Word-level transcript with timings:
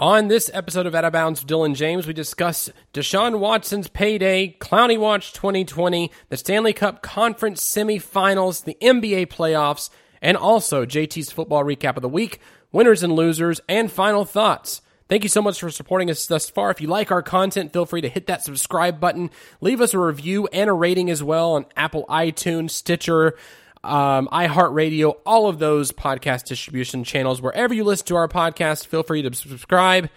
On 0.00 0.28
this 0.28 0.50
episode 0.54 0.86
of 0.86 0.94
Out 0.94 1.04
of 1.04 1.12
Bounds, 1.12 1.44
Dylan 1.44 1.74
James, 1.74 2.06
we 2.06 2.14
discuss 2.14 2.70
Deshaun 2.94 3.38
Watson's 3.38 3.86
payday, 3.86 4.56
Clowney 4.58 4.98
Watch 4.98 5.34
2020, 5.34 6.10
the 6.30 6.38
Stanley 6.38 6.72
Cup 6.72 7.02
Conference 7.02 7.62
semifinals, 7.62 8.64
the 8.64 8.78
NBA 8.80 9.26
playoffs, 9.26 9.90
and 10.22 10.38
also 10.38 10.86
JT's 10.86 11.30
football 11.30 11.64
recap 11.64 11.96
of 11.96 12.00
the 12.02 12.08
week, 12.08 12.40
winners 12.72 13.02
and 13.02 13.12
losers, 13.12 13.60
and 13.68 13.92
final 13.92 14.24
thoughts. 14.24 14.80
Thank 15.10 15.22
you 15.22 15.28
so 15.28 15.42
much 15.42 15.60
for 15.60 15.68
supporting 15.70 16.08
us 16.08 16.26
thus 16.26 16.48
far. 16.48 16.70
If 16.70 16.80
you 16.80 16.88
like 16.88 17.10
our 17.10 17.20
content, 17.20 17.74
feel 17.74 17.84
free 17.84 18.00
to 18.00 18.08
hit 18.08 18.26
that 18.28 18.42
subscribe 18.42 19.00
button. 19.00 19.28
Leave 19.60 19.82
us 19.82 19.92
a 19.92 19.98
review 19.98 20.46
and 20.50 20.70
a 20.70 20.72
rating 20.72 21.10
as 21.10 21.22
well 21.22 21.52
on 21.52 21.66
Apple 21.76 22.06
iTunes, 22.08 22.70
Stitcher, 22.70 23.36
um, 23.82 24.28
iHeartRadio, 24.32 25.16
all 25.24 25.48
of 25.48 25.58
those 25.58 25.92
podcast 25.92 26.44
distribution 26.44 27.04
channels. 27.04 27.40
Wherever 27.40 27.72
you 27.74 27.84
listen 27.84 28.06
to 28.08 28.16
our 28.16 28.28
podcast, 28.28 28.86
feel 28.86 29.02
free 29.02 29.22
to 29.22 29.34
subscribe. 29.34 30.10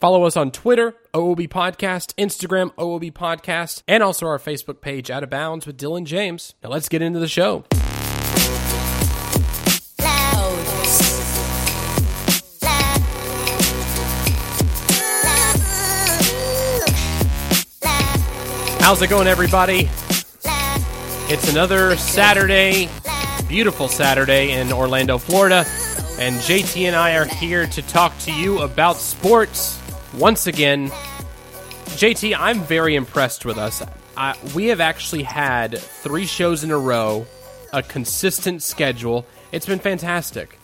Follow 0.00 0.24
us 0.24 0.36
on 0.36 0.50
Twitter, 0.50 0.96
OOB 1.14 1.48
Podcast, 1.48 2.12
Instagram, 2.14 2.74
OOB 2.74 3.12
Podcast, 3.12 3.82
and 3.86 4.02
also 4.02 4.26
our 4.26 4.38
Facebook 4.38 4.80
page, 4.80 5.10
Out 5.10 5.22
of 5.22 5.30
Bounds 5.30 5.64
with 5.64 5.78
Dylan 5.78 6.04
James. 6.04 6.54
Now 6.62 6.70
let's 6.70 6.88
get 6.88 7.02
into 7.02 7.20
the 7.20 7.28
show. 7.28 7.64
How's 18.80 19.00
it 19.00 19.08
going, 19.08 19.28
everybody? 19.28 19.88
It's 21.32 21.50
another 21.50 21.96
Saturday, 21.96 22.90
beautiful 23.48 23.88
Saturday 23.88 24.52
in 24.52 24.70
Orlando, 24.70 25.16
Florida, 25.16 25.64
and 26.18 26.36
JT 26.36 26.82
and 26.82 26.94
I 26.94 27.16
are 27.16 27.24
here 27.24 27.66
to 27.68 27.80
talk 27.80 28.16
to 28.18 28.32
you 28.34 28.60
about 28.60 28.98
sports 28.98 29.80
once 30.12 30.46
again. 30.46 30.90
JT, 31.96 32.36
I'm 32.38 32.60
very 32.60 32.96
impressed 32.96 33.46
with 33.46 33.56
us. 33.56 33.82
I, 34.14 34.36
we 34.54 34.66
have 34.66 34.82
actually 34.82 35.22
had 35.22 35.78
three 35.78 36.26
shows 36.26 36.64
in 36.64 36.70
a 36.70 36.76
row, 36.76 37.26
a 37.72 37.82
consistent 37.82 38.62
schedule. 38.62 39.24
It's 39.52 39.64
been 39.64 39.78
fantastic. 39.78 40.58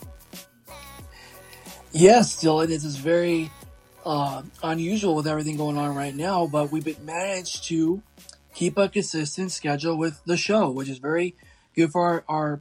Yes, 1.93 2.45
Dylan, 2.45 2.67
this 2.67 2.85
is 2.85 2.97
very 2.97 3.51
uh, 4.05 4.43
unusual 4.63 5.15
with 5.15 5.29
everything 5.29 5.57
going 5.57 5.79
on 5.79 5.97
right 5.97 6.15
now, 6.15 6.47
but 6.47 6.71
we've 6.71 7.03
managed 7.03 7.65
to 7.69 8.03
keep 8.59 8.77
a 8.77 8.89
consistent 8.89 9.53
schedule 9.53 9.97
with 9.97 10.21
the 10.25 10.37
show, 10.37 10.69
which 10.69 10.89
is 10.89 10.99
very 10.99 11.37
good 11.77 11.93
for 11.93 12.03
our, 12.03 12.25
our 12.29 12.61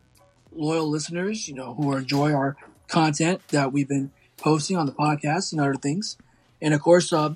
loyal 0.56 0.88
listeners, 0.88 1.48
you 1.48 1.56
know, 1.56 1.74
who 1.74 1.92
enjoy 1.96 2.32
our 2.32 2.56
content 2.88 3.42
that 3.48 3.74
we've 3.74 3.88
been 3.88 4.12
posting 4.38 4.78
on 4.78 4.86
the 4.86 4.92
podcast 4.92 5.52
and 5.52 5.60
other 5.60 5.74
things. 5.74 6.16
And 6.62 6.76
of 6.76 6.82
course, 6.82 7.12
uh, 7.12 7.34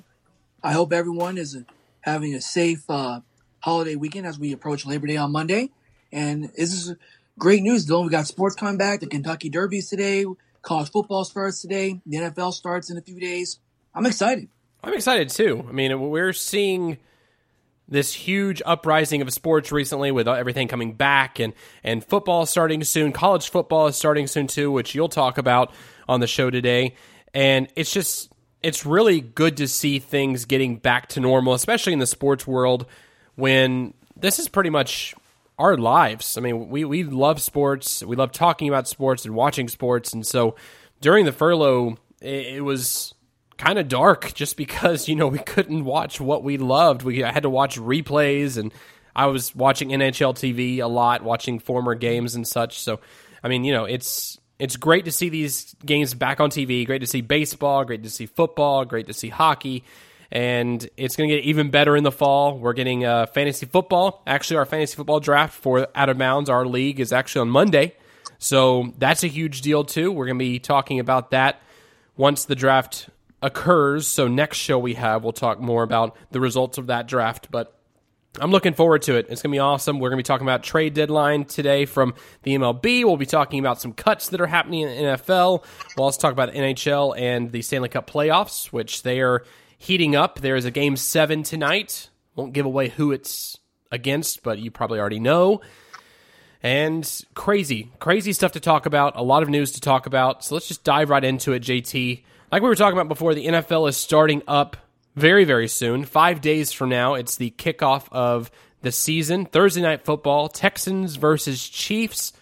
I 0.62 0.74
hope 0.74 0.92
everyone 0.92 1.38
is 1.38 1.58
having 2.02 2.36
a 2.36 2.40
safe 2.40 2.84
uh, 2.88 3.22
holiday 3.58 3.96
weekend 3.96 4.28
as 4.28 4.38
we 4.38 4.52
approach 4.52 4.86
Labor 4.86 5.08
Day 5.08 5.16
on 5.16 5.32
Monday. 5.32 5.70
And 6.12 6.44
this 6.56 6.72
is 6.72 6.94
great 7.40 7.64
news, 7.64 7.84
Dylan. 7.84 8.04
We 8.04 8.10
got 8.10 8.28
sports 8.28 8.54
coming 8.54 8.78
back. 8.78 9.00
The 9.00 9.08
Kentucky 9.08 9.50
Derby's 9.50 9.90
today. 9.90 10.24
College 10.62 10.92
football 10.92 11.24
starts 11.24 11.60
today. 11.60 12.00
The 12.06 12.18
NFL 12.18 12.52
starts 12.52 12.90
in 12.90 12.96
a 12.96 13.02
few 13.02 13.18
days. 13.18 13.58
I'm 13.92 14.06
excited. 14.06 14.48
I'm 14.84 14.94
excited 14.94 15.30
too. 15.30 15.66
I 15.68 15.72
mean, 15.72 16.10
we're 16.10 16.32
seeing 16.32 16.98
this 17.88 18.12
huge 18.12 18.62
uprising 18.64 19.22
of 19.22 19.32
sports 19.32 19.72
recently 19.72 20.10
with 20.10 20.28
everything 20.28 20.68
coming 20.68 20.94
back 20.94 21.38
and 21.38 21.52
and 21.82 22.04
football 22.04 22.46
starting 22.46 22.82
soon. 22.84 23.12
College 23.12 23.50
football 23.50 23.86
is 23.86 23.96
starting 23.96 24.26
soon 24.26 24.46
too 24.46 24.70
which 24.70 24.94
you'll 24.94 25.08
talk 25.08 25.38
about 25.38 25.72
on 26.08 26.20
the 26.20 26.26
show 26.26 26.50
today. 26.50 26.94
And 27.34 27.68
it's 27.76 27.92
just 27.92 28.32
it's 28.62 28.86
really 28.86 29.20
good 29.20 29.56
to 29.58 29.68
see 29.68 29.98
things 29.98 30.44
getting 30.44 30.76
back 30.76 31.08
to 31.08 31.20
normal 31.20 31.54
especially 31.54 31.92
in 31.92 31.98
the 31.98 32.06
sports 32.06 32.46
world 32.46 32.86
when 33.34 33.94
this 34.16 34.38
is 34.38 34.48
pretty 34.48 34.70
much 34.70 35.14
our 35.58 35.76
lives. 35.76 36.38
I 36.38 36.40
mean 36.40 36.68
we 36.68 36.84
we 36.84 37.04
love 37.04 37.42
sports. 37.42 38.02
We 38.02 38.16
love 38.16 38.32
talking 38.32 38.68
about 38.68 38.88
sports 38.88 39.24
and 39.24 39.34
watching 39.34 39.68
sports. 39.68 40.12
And 40.12 40.26
so 40.26 40.56
during 41.00 41.24
the 41.24 41.32
furlough 41.32 41.96
it, 42.20 42.56
it 42.56 42.64
was 42.64 43.14
kind 43.58 43.78
of 43.78 43.88
dark 43.88 44.34
just 44.34 44.56
because 44.56 45.08
you 45.08 45.14
know 45.14 45.28
we 45.28 45.38
couldn't 45.38 45.84
watch 45.84 46.20
what 46.20 46.42
we 46.42 46.58
loved. 46.58 47.02
We 47.02 47.24
I 47.24 47.32
had 47.32 47.42
to 47.42 47.50
watch 47.50 47.78
replays, 47.78 48.56
and 48.56 48.72
I 49.14 49.26
was 49.26 49.54
watching 49.54 49.90
NHL 49.90 50.34
TV 50.34 50.78
a 50.78 50.86
lot, 50.86 51.22
watching 51.22 51.58
former 51.58 51.94
games 51.94 52.34
and 52.34 52.46
such. 52.46 52.80
So, 52.80 53.00
I 53.42 53.48
mean, 53.48 53.64
you 53.64 53.72
know, 53.72 53.84
it's 53.84 54.38
it's 54.58 54.76
great 54.76 55.04
to 55.06 55.12
see 55.12 55.28
these 55.28 55.74
games 55.84 56.14
back 56.14 56.40
on 56.40 56.50
TV. 56.50 56.86
Great 56.86 57.00
to 57.00 57.06
see 57.06 57.20
baseball. 57.20 57.84
Great 57.84 58.02
to 58.04 58.10
see 58.10 58.26
football. 58.26 58.84
Great 58.84 59.06
to 59.06 59.12
see 59.12 59.28
hockey. 59.28 59.84
And 60.30 60.88
it's 60.96 61.14
going 61.14 61.28
to 61.28 61.36
get 61.36 61.44
even 61.44 61.70
better 61.70 61.94
in 61.94 62.04
the 62.04 62.12
fall. 62.12 62.56
We're 62.56 62.72
getting 62.72 63.04
uh, 63.04 63.26
fantasy 63.26 63.66
football. 63.66 64.22
Actually, 64.26 64.58
our 64.58 64.64
fantasy 64.64 64.96
football 64.96 65.20
draft 65.20 65.54
for 65.54 65.88
Out 65.94 66.08
of 66.08 66.16
Bounds, 66.16 66.48
our 66.48 66.64
league, 66.64 67.00
is 67.00 67.12
actually 67.12 67.42
on 67.42 67.50
Monday. 67.50 67.96
So 68.38 68.94
that's 68.96 69.24
a 69.24 69.26
huge 69.26 69.60
deal, 69.60 69.84
too. 69.84 70.10
We're 70.10 70.26
going 70.26 70.38
to 70.38 70.44
be 70.44 70.58
talking 70.58 71.00
about 71.00 71.32
that 71.32 71.60
once 72.16 72.46
the 72.46 72.54
draft 72.54 73.10
occurs. 73.42 74.06
So 74.06 74.28
next 74.28 74.58
show 74.58 74.78
we 74.78 74.94
have, 74.94 75.22
we'll 75.22 75.32
talk 75.32 75.60
more 75.60 75.82
about 75.82 76.16
the 76.30 76.40
results 76.40 76.78
of 76.78 76.86
that 76.86 77.08
draft. 77.08 77.48
But 77.50 77.76
I'm 78.40 78.50
looking 78.50 78.72
forward 78.72 79.02
to 79.02 79.16
it. 79.16 79.26
It's 79.28 79.42
going 79.42 79.50
to 79.50 79.56
be 79.56 79.58
awesome. 79.58 79.98
We're 79.98 80.08
going 80.08 80.18
to 80.18 80.24
be 80.24 80.26
talking 80.26 80.46
about 80.46 80.62
trade 80.62 80.94
deadline 80.94 81.44
today 81.44 81.84
from 81.84 82.14
the 82.44 82.54
MLB. 82.54 83.04
We'll 83.04 83.18
be 83.18 83.26
talking 83.26 83.58
about 83.58 83.80
some 83.80 83.92
cuts 83.92 84.30
that 84.30 84.40
are 84.40 84.46
happening 84.46 84.82
in 84.82 84.88
the 84.88 85.18
NFL. 85.18 85.64
We'll 85.96 86.04
also 86.04 86.20
talk 86.20 86.32
about 86.32 86.52
NHL 86.52 87.18
and 87.18 87.52
the 87.52 87.60
Stanley 87.60 87.90
Cup 87.90 88.08
playoffs, 88.08 88.66
which 88.66 89.02
they 89.02 89.20
are 89.20 89.44
heating 89.76 90.16
up. 90.16 90.40
There 90.40 90.56
is 90.56 90.64
a 90.64 90.70
game 90.70 90.96
seven 90.96 91.42
tonight. 91.42 92.08
Won't 92.34 92.54
give 92.54 92.64
away 92.64 92.88
who 92.88 93.12
it's 93.12 93.58
against, 93.90 94.42
but 94.42 94.58
you 94.58 94.70
probably 94.70 94.98
already 94.98 95.20
know. 95.20 95.60
And 96.62 97.06
crazy, 97.34 97.90
crazy 97.98 98.32
stuff 98.32 98.52
to 98.52 98.60
talk 98.60 98.86
about. 98.86 99.16
A 99.16 99.22
lot 99.22 99.42
of 99.42 99.50
news 99.50 99.72
to 99.72 99.80
talk 99.80 100.06
about. 100.06 100.44
So 100.44 100.54
let's 100.54 100.68
just 100.68 100.84
dive 100.84 101.10
right 101.10 101.24
into 101.24 101.52
it, 101.52 101.62
JT 101.62 102.22
like 102.52 102.60
we 102.62 102.68
were 102.68 102.76
talking 102.76 102.98
about 102.98 103.08
before, 103.08 103.34
the 103.34 103.46
NFL 103.46 103.88
is 103.88 103.96
starting 103.96 104.42
up 104.46 104.76
very, 105.16 105.44
very 105.44 105.68
soon. 105.68 106.04
Five 106.04 106.42
days 106.42 106.70
from 106.70 106.90
now, 106.90 107.14
it's 107.14 107.36
the 107.36 107.50
kickoff 107.50 108.06
of 108.12 108.50
the 108.82 108.92
season. 108.92 109.46
Thursday 109.46 109.80
night 109.80 110.04
football, 110.04 110.48
Texans 110.48 111.16
versus 111.16 111.66
Chiefs. 111.66 112.34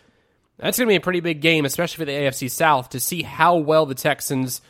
That's 0.59 0.76
going 0.76 0.88
to 0.88 0.93
be 0.93 0.97
a 0.97 1.00
pretty 1.00 1.20
big 1.20 1.41
game, 1.41 1.65
especially 1.65 1.99
for 1.99 2.04
the 2.04 2.12
AFC 2.12 2.50
South, 2.50 2.91
to 2.91 3.00
see 3.00 3.22
how 3.22 3.56
well 3.56 3.87
the 3.87 3.94
Texans 3.94 4.60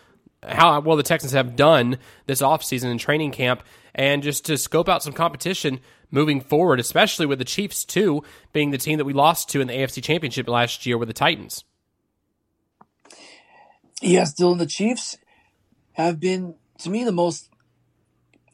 how 0.43 0.81
well 0.81 0.97
the 0.97 1.03
Texans 1.03 1.33
have 1.33 1.55
done 1.55 1.99
this 2.27 2.41
offseason 2.41 2.91
in 2.91 2.97
training 2.97 3.31
camp 3.31 3.63
and 3.95 4.23
just 4.23 4.47
to 4.47 4.57
scope 4.57 4.89
out 4.89 5.03
some 5.03 5.13
competition 5.13 5.81
moving 6.11 6.41
forward, 6.41 6.81
especially 6.81 7.27
with 7.27 7.39
the 7.39 7.45
Chiefs 7.45 7.85
too 7.85 8.23
being 8.53 8.71
the 8.71 8.79
team 8.79 8.97
that 8.97 9.05
we 9.05 9.13
lost 9.13 9.51
to 9.51 9.61
in 9.61 9.69
the 9.69 9.75
AFC 9.75 10.03
Championship 10.03 10.49
last 10.49 10.87
year 10.87 10.97
with 10.97 11.09
the 11.09 11.15
Titans. 11.15 11.65
Yes, 14.01 14.33
Dylan, 14.35 14.57
the 14.57 14.65
Chiefs 14.65 15.19
have 15.93 16.21
been, 16.21 16.55
to 16.79 16.91
me, 16.91 17.05
the 17.05 17.13
most 17.13 17.49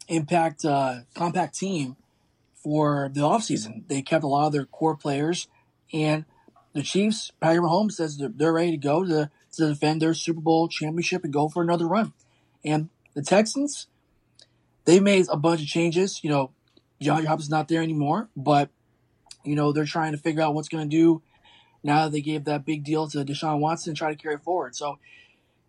impact 0.09 0.65
uh, 0.65 1.01
compact 1.15 1.57
team 1.57 1.97
for 2.55 3.11
the 3.13 3.21
offseason. 3.21 3.87
They 3.89 4.03
kept 4.03 4.25
a 4.25 4.29
lot 4.29 4.47
of 4.47 4.53
their 4.53 4.65
core 4.65 4.97
players, 4.97 5.49
and 5.93 6.25
the 6.73 6.83
Chiefs, 6.83 7.33
Patrick 7.41 7.63
Mahomes 7.65 7.93
says 7.93 8.19
they're, 8.19 8.29
they're 8.29 8.53
ready 8.53 8.73
to 8.73 8.77
go 8.77 9.05
to, 9.05 9.31
to 9.53 9.69
defend 9.69 10.03
their 10.03 10.13
Super 10.15 10.41
Bowl 10.41 10.69
championship 10.69 11.25
and 11.25 11.33
go 11.33 11.49
for 11.49 11.63
another 11.63 11.87
run. 11.87 12.13
And 12.65 12.91
the 13.15 13.23
Texans, 13.23 13.87
they 14.85 15.01
made 15.01 15.27
a 15.31 15.37
bunch 15.39 15.63
of 15.63 15.69
changes. 15.69 16.23
You 16.23 16.31
know, 16.31 16.51
John 17.01 17.25
Hopkins 17.25 17.49
not 17.49 17.69
there 17.69 17.83
anymore, 17.83 18.29
but 18.37 18.71
you 19.45 19.55
know 19.55 19.73
they're 19.73 19.85
trying 19.85 20.13
to 20.13 20.19
figure 20.19 20.43
out 20.43 20.55
what's 20.55 20.69
going 20.69 20.89
to 20.89 20.97
do 20.97 21.23
now 21.83 22.05
that 22.05 22.13
they 22.13 22.21
gave 22.21 22.45
that 22.45 22.65
big 22.65 22.85
deal 22.85 23.09
to 23.09 23.25
Deshaun 23.25 23.61
Watson 23.61 23.91
and 23.91 23.97
try 23.97 24.11
to 24.11 24.21
carry 24.21 24.35
it 24.35 24.43
forward. 24.43 24.75
So 24.75 24.99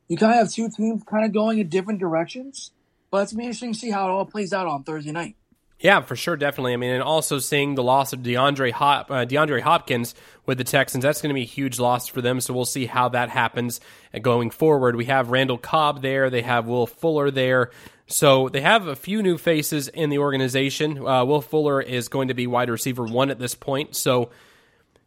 you 0.07 0.17
kind 0.17 0.31
of 0.33 0.39
have 0.39 0.51
two 0.51 0.69
teams 0.69 1.03
kind 1.03 1.25
of 1.25 1.33
going 1.33 1.59
in 1.59 1.69
different 1.69 1.99
directions, 1.99 2.71
but 3.11 3.23
it's 3.23 3.33
interesting 3.33 3.73
to 3.73 3.79
see 3.79 3.91
how 3.91 4.07
it 4.07 4.11
all 4.11 4.25
plays 4.25 4.53
out 4.53 4.67
on 4.67 4.83
Thursday 4.83 5.11
night. 5.11 5.35
Yeah, 5.79 6.01
for 6.01 6.15
sure, 6.15 6.35
definitely. 6.35 6.73
I 6.73 6.77
mean, 6.77 6.89
and 6.89 7.03
also 7.03 7.37
seeing 7.37 7.75
the 7.75 7.83
loss 7.83 8.11
of 8.11 8.21
DeAndre 8.21 8.71
Hop, 8.71 9.11
uh, 9.11 9.25
DeAndre 9.25 9.61
Hopkins 9.61 10.15
with 10.47 10.57
the 10.57 10.63
Texans, 10.63 11.03
that's 11.03 11.21
going 11.21 11.29
to 11.29 11.35
be 11.35 11.43
a 11.43 11.45
huge 11.45 11.77
loss 11.77 12.07
for 12.07 12.19
them. 12.19 12.41
So 12.41 12.53
we'll 12.53 12.65
see 12.65 12.87
how 12.87 13.09
that 13.09 13.29
happens 13.29 13.79
going 14.19 14.49
forward. 14.49 14.95
We 14.95 15.05
have 15.05 15.29
Randall 15.29 15.59
Cobb 15.59 16.01
there. 16.01 16.31
They 16.31 16.41
have 16.41 16.65
Will 16.65 16.87
Fuller 16.87 17.29
there. 17.29 17.69
So 18.07 18.49
they 18.49 18.61
have 18.61 18.87
a 18.87 18.95
few 18.95 19.21
new 19.21 19.37
faces 19.37 19.87
in 19.87 20.09
the 20.09 20.17
organization. 20.17 21.05
Uh, 21.05 21.25
Will 21.25 21.41
Fuller 21.41 21.79
is 21.79 22.07
going 22.07 22.29
to 22.29 22.33
be 22.33 22.47
wide 22.47 22.71
receiver 22.71 23.03
one 23.03 23.29
at 23.29 23.37
this 23.37 23.53
point. 23.53 23.95
So 23.95 24.31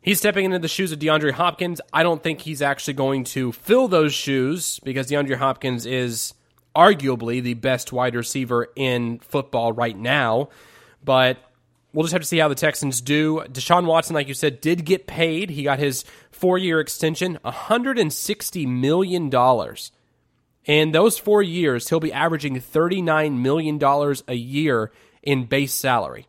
He's 0.02 0.18
stepping 0.18 0.46
into 0.46 0.58
the 0.58 0.68
shoes 0.68 0.92
of 0.92 0.98
DeAndre 0.98 1.32
Hopkins. 1.32 1.80
I 1.92 2.02
don't 2.02 2.22
think 2.22 2.40
he's 2.40 2.62
actually 2.62 2.94
going 2.94 3.24
to 3.24 3.52
fill 3.52 3.86
those 3.86 4.14
shoes 4.14 4.80
because 4.82 5.08
DeAndre 5.10 5.36
Hopkins 5.36 5.84
is 5.84 6.32
arguably 6.74 7.42
the 7.42 7.54
best 7.54 7.92
wide 7.92 8.14
receiver 8.14 8.68
in 8.76 9.18
football 9.18 9.72
right 9.72 9.96
now. 9.96 10.48
But 11.04 11.38
we'll 11.92 12.04
just 12.04 12.14
have 12.14 12.22
to 12.22 12.28
see 12.28 12.38
how 12.38 12.48
the 12.48 12.54
Texans 12.54 13.02
do. 13.02 13.44
Deshaun 13.48 13.84
Watson, 13.84 14.14
like 14.14 14.28
you 14.28 14.34
said, 14.34 14.62
did 14.62 14.86
get 14.86 15.06
paid. 15.06 15.50
He 15.50 15.64
got 15.64 15.78
his 15.78 16.04
four 16.30 16.56
year 16.56 16.80
extension, 16.80 17.38
$160 17.44 18.66
million. 18.66 19.30
In 20.64 20.92
those 20.92 21.18
four 21.18 21.42
years, 21.42 21.88
he'll 21.88 22.00
be 22.00 22.12
averaging 22.12 22.56
$39 22.56 23.38
million 23.38 23.82
a 24.28 24.34
year 24.34 24.92
in 25.22 25.44
base 25.44 25.74
salary. 25.74 26.26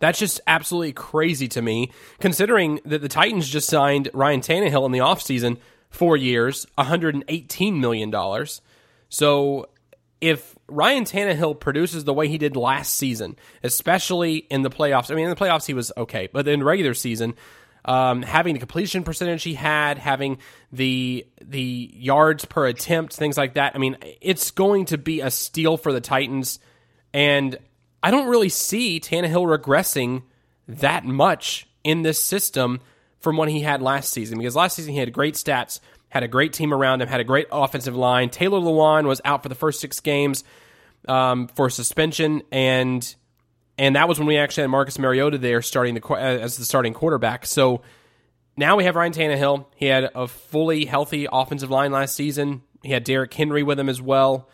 That's 0.00 0.18
just 0.18 0.40
absolutely 0.46 0.92
crazy 0.92 1.46
to 1.48 1.62
me, 1.62 1.92
considering 2.18 2.80
that 2.84 3.02
the 3.02 3.08
Titans 3.08 3.48
just 3.48 3.68
signed 3.68 4.10
Ryan 4.12 4.40
Tannehill 4.40 4.86
in 4.86 4.92
the 4.92 4.98
offseason, 4.98 5.58
four 5.90 6.16
years, 6.16 6.66
$118 6.78 7.78
million. 7.78 8.46
So 9.08 9.68
if 10.20 10.56
Ryan 10.68 11.04
Tannehill 11.04 11.60
produces 11.60 12.04
the 12.04 12.14
way 12.14 12.28
he 12.28 12.38
did 12.38 12.56
last 12.56 12.94
season, 12.94 13.36
especially 13.62 14.36
in 14.36 14.62
the 14.62 14.70
playoffs, 14.70 15.10
I 15.10 15.14
mean, 15.14 15.24
in 15.24 15.30
the 15.30 15.36
playoffs 15.36 15.66
he 15.66 15.74
was 15.74 15.92
okay, 15.96 16.28
but 16.32 16.48
in 16.48 16.62
regular 16.62 16.94
season, 16.94 17.34
um, 17.84 18.22
having 18.22 18.54
the 18.54 18.58
completion 18.58 19.04
percentage 19.04 19.42
he 19.42 19.54
had, 19.54 19.98
having 19.98 20.38
the 20.70 21.26
the 21.42 21.90
yards 21.94 22.44
per 22.44 22.66
attempt, 22.66 23.14
things 23.14 23.38
like 23.38 23.54
that. 23.54 23.74
I 23.74 23.78
mean, 23.78 23.96
it's 24.20 24.50
going 24.50 24.86
to 24.86 24.98
be 24.98 25.20
a 25.20 25.30
steal 25.30 25.78
for 25.78 25.92
the 25.92 26.00
Titans, 26.00 26.58
and 27.14 27.56
I 28.02 28.10
don't 28.10 28.28
really 28.28 28.48
see 28.48 29.00
Tannehill 29.00 29.58
regressing 29.58 30.22
that 30.66 31.04
much 31.04 31.66
in 31.84 32.02
this 32.02 32.22
system 32.22 32.80
from 33.18 33.36
what 33.36 33.48
he 33.48 33.60
had 33.60 33.82
last 33.82 34.12
season 34.12 34.38
because 34.38 34.56
last 34.56 34.76
season 34.76 34.92
he 34.92 34.98
had 34.98 35.12
great 35.12 35.34
stats, 35.34 35.80
had 36.08 36.22
a 36.22 36.28
great 36.28 36.52
team 36.52 36.72
around 36.72 37.02
him, 37.02 37.08
had 37.08 37.20
a 37.20 37.24
great 37.24 37.46
offensive 37.52 37.94
line. 37.94 38.30
Taylor 38.30 38.58
Lewan 38.58 39.06
was 39.06 39.20
out 39.24 39.42
for 39.42 39.48
the 39.48 39.54
first 39.54 39.80
six 39.80 40.00
games 40.00 40.44
um, 41.08 41.48
for 41.48 41.68
suspension, 41.70 42.42
and 42.50 43.14
and 43.78 43.96
that 43.96 44.08
was 44.08 44.18
when 44.18 44.26
we 44.26 44.36
actually 44.36 44.62
had 44.62 44.70
Marcus 44.70 44.98
Mariota 44.98 45.38
there 45.38 45.62
starting 45.62 45.94
the 45.94 46.14
as 46.14 46.56
the 46.56 46.64
starting 46.64 46.94
quarterback. 46.94 47.46
So 47.46 47.82
now 48.56 48.76
we 48.76 48.84
have 48.84 48.96
Ryan 48.96 49.12
Tannehill. 49.12 49.66
He 49.76 49.86
had 49.86 50.10
a 50.14 50.26
fully 50.26 50.86
healthy 50.86 51.26
offensive 51.30 51.70
line 51.70 51.92
last 51.92 52.14
season. 52.14 52.62
He 52.82 52.92
had 52.92 53.04
Derrick 53.04 53.32
Henry 53.32 53.62
with 53.62 53.78
him 53.78 53.88
as 53.88 54.00
well. 54.00 54.48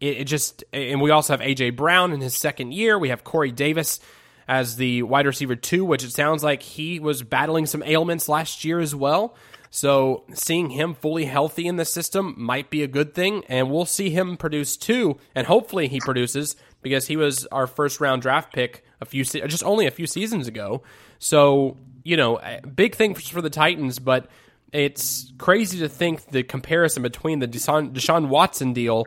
It, 0.00 0.18
it 0.18 0.24
just 0.24 0.64
and 0.72 1.00
we 1.00 1.10
also 1.10 1.32
have 1.32 1.40
AJ 1.40 1.76
Brown 1.76 2.12
in 2.12 2.20
his 2.20 2.34
second 2.34 2.72
year. 2.72 2.98
We 2.98 3.08
have 3.10 3.24
Corey 3.24 3.52
Davis 3.52 4.00
as 4.46 4.76
the 4.76 5.02
wide 5.02 5.26
receiver 5.26 5.56
two, 5.56 5.84
which 5.84 6.04
it 6.04 6.12
sounds 6.12 6.42
like 6.44 6.62
he 6.62 7.00
was 7.00 7.22
battling 7.22 7.66
some 7.66 7.82
ailments 7.82 8.28
last 8.28 8.64
year 8.64 8.80
as 8.80 8.94
well. 8.94 9.34
So 9.70 10.22
seeing 10.34 10.70
him 10.70 10.94
fully 10.94 11.24
healthy 11.24 11.66
in 11.66 11.76
the 11.76 11.84
system 11.84 12.34
might 12.36 12.70
be 12.70 12.84
a 12.84 12.86
good 12.86 13.12
thing, 13.12 13.42
and 13.48 13.70
we'll 13.70 13.86
see 13.86 14.08
him 14.10 14.36
produce 14.36 14.76
too, 14.76 15.18
and 15.34 15.46
hopefully 15.48 15.88
he 15.88 15.98
produces 15.98 16.54
because 16.80 17.08
he 17.08 17.16
was 17.16 17.46
our 17.46 17.66
first 17.66 18.00
round 18.00 18.22
draft 18.22 18.52
pick 18.52 18.84
a 19.00 19.04
few 19.04 19.24
just 19.24 19.64
only 19.64 19.86
a 19.86 19.90
few 19.90 20.06
seasons 20.06 20.46
ago. 20.46 20.82
So 21.18 21.76
you 22.04 22.16
know, 22.16 22.36
eh, 22.36 22.60
big 22.60 22.94
thing 22.94 23.14
for 23.14 23.42
the 23.42 23.50
Titans, 23.50 23.98
but 23.98 24.28
it's 24.72 25.32
crazy 25.38 25.78
to 25.80 25.88
think 25.88 26.26
the 26.26 26.42
comparison 26.42 27.02
between 27.02 27.38
the 27.38 27.48
Deshaun, 27.48 27.92
Deshaun 27.92 28.28
Watson 28.28 28.74
deal 28.74 29.06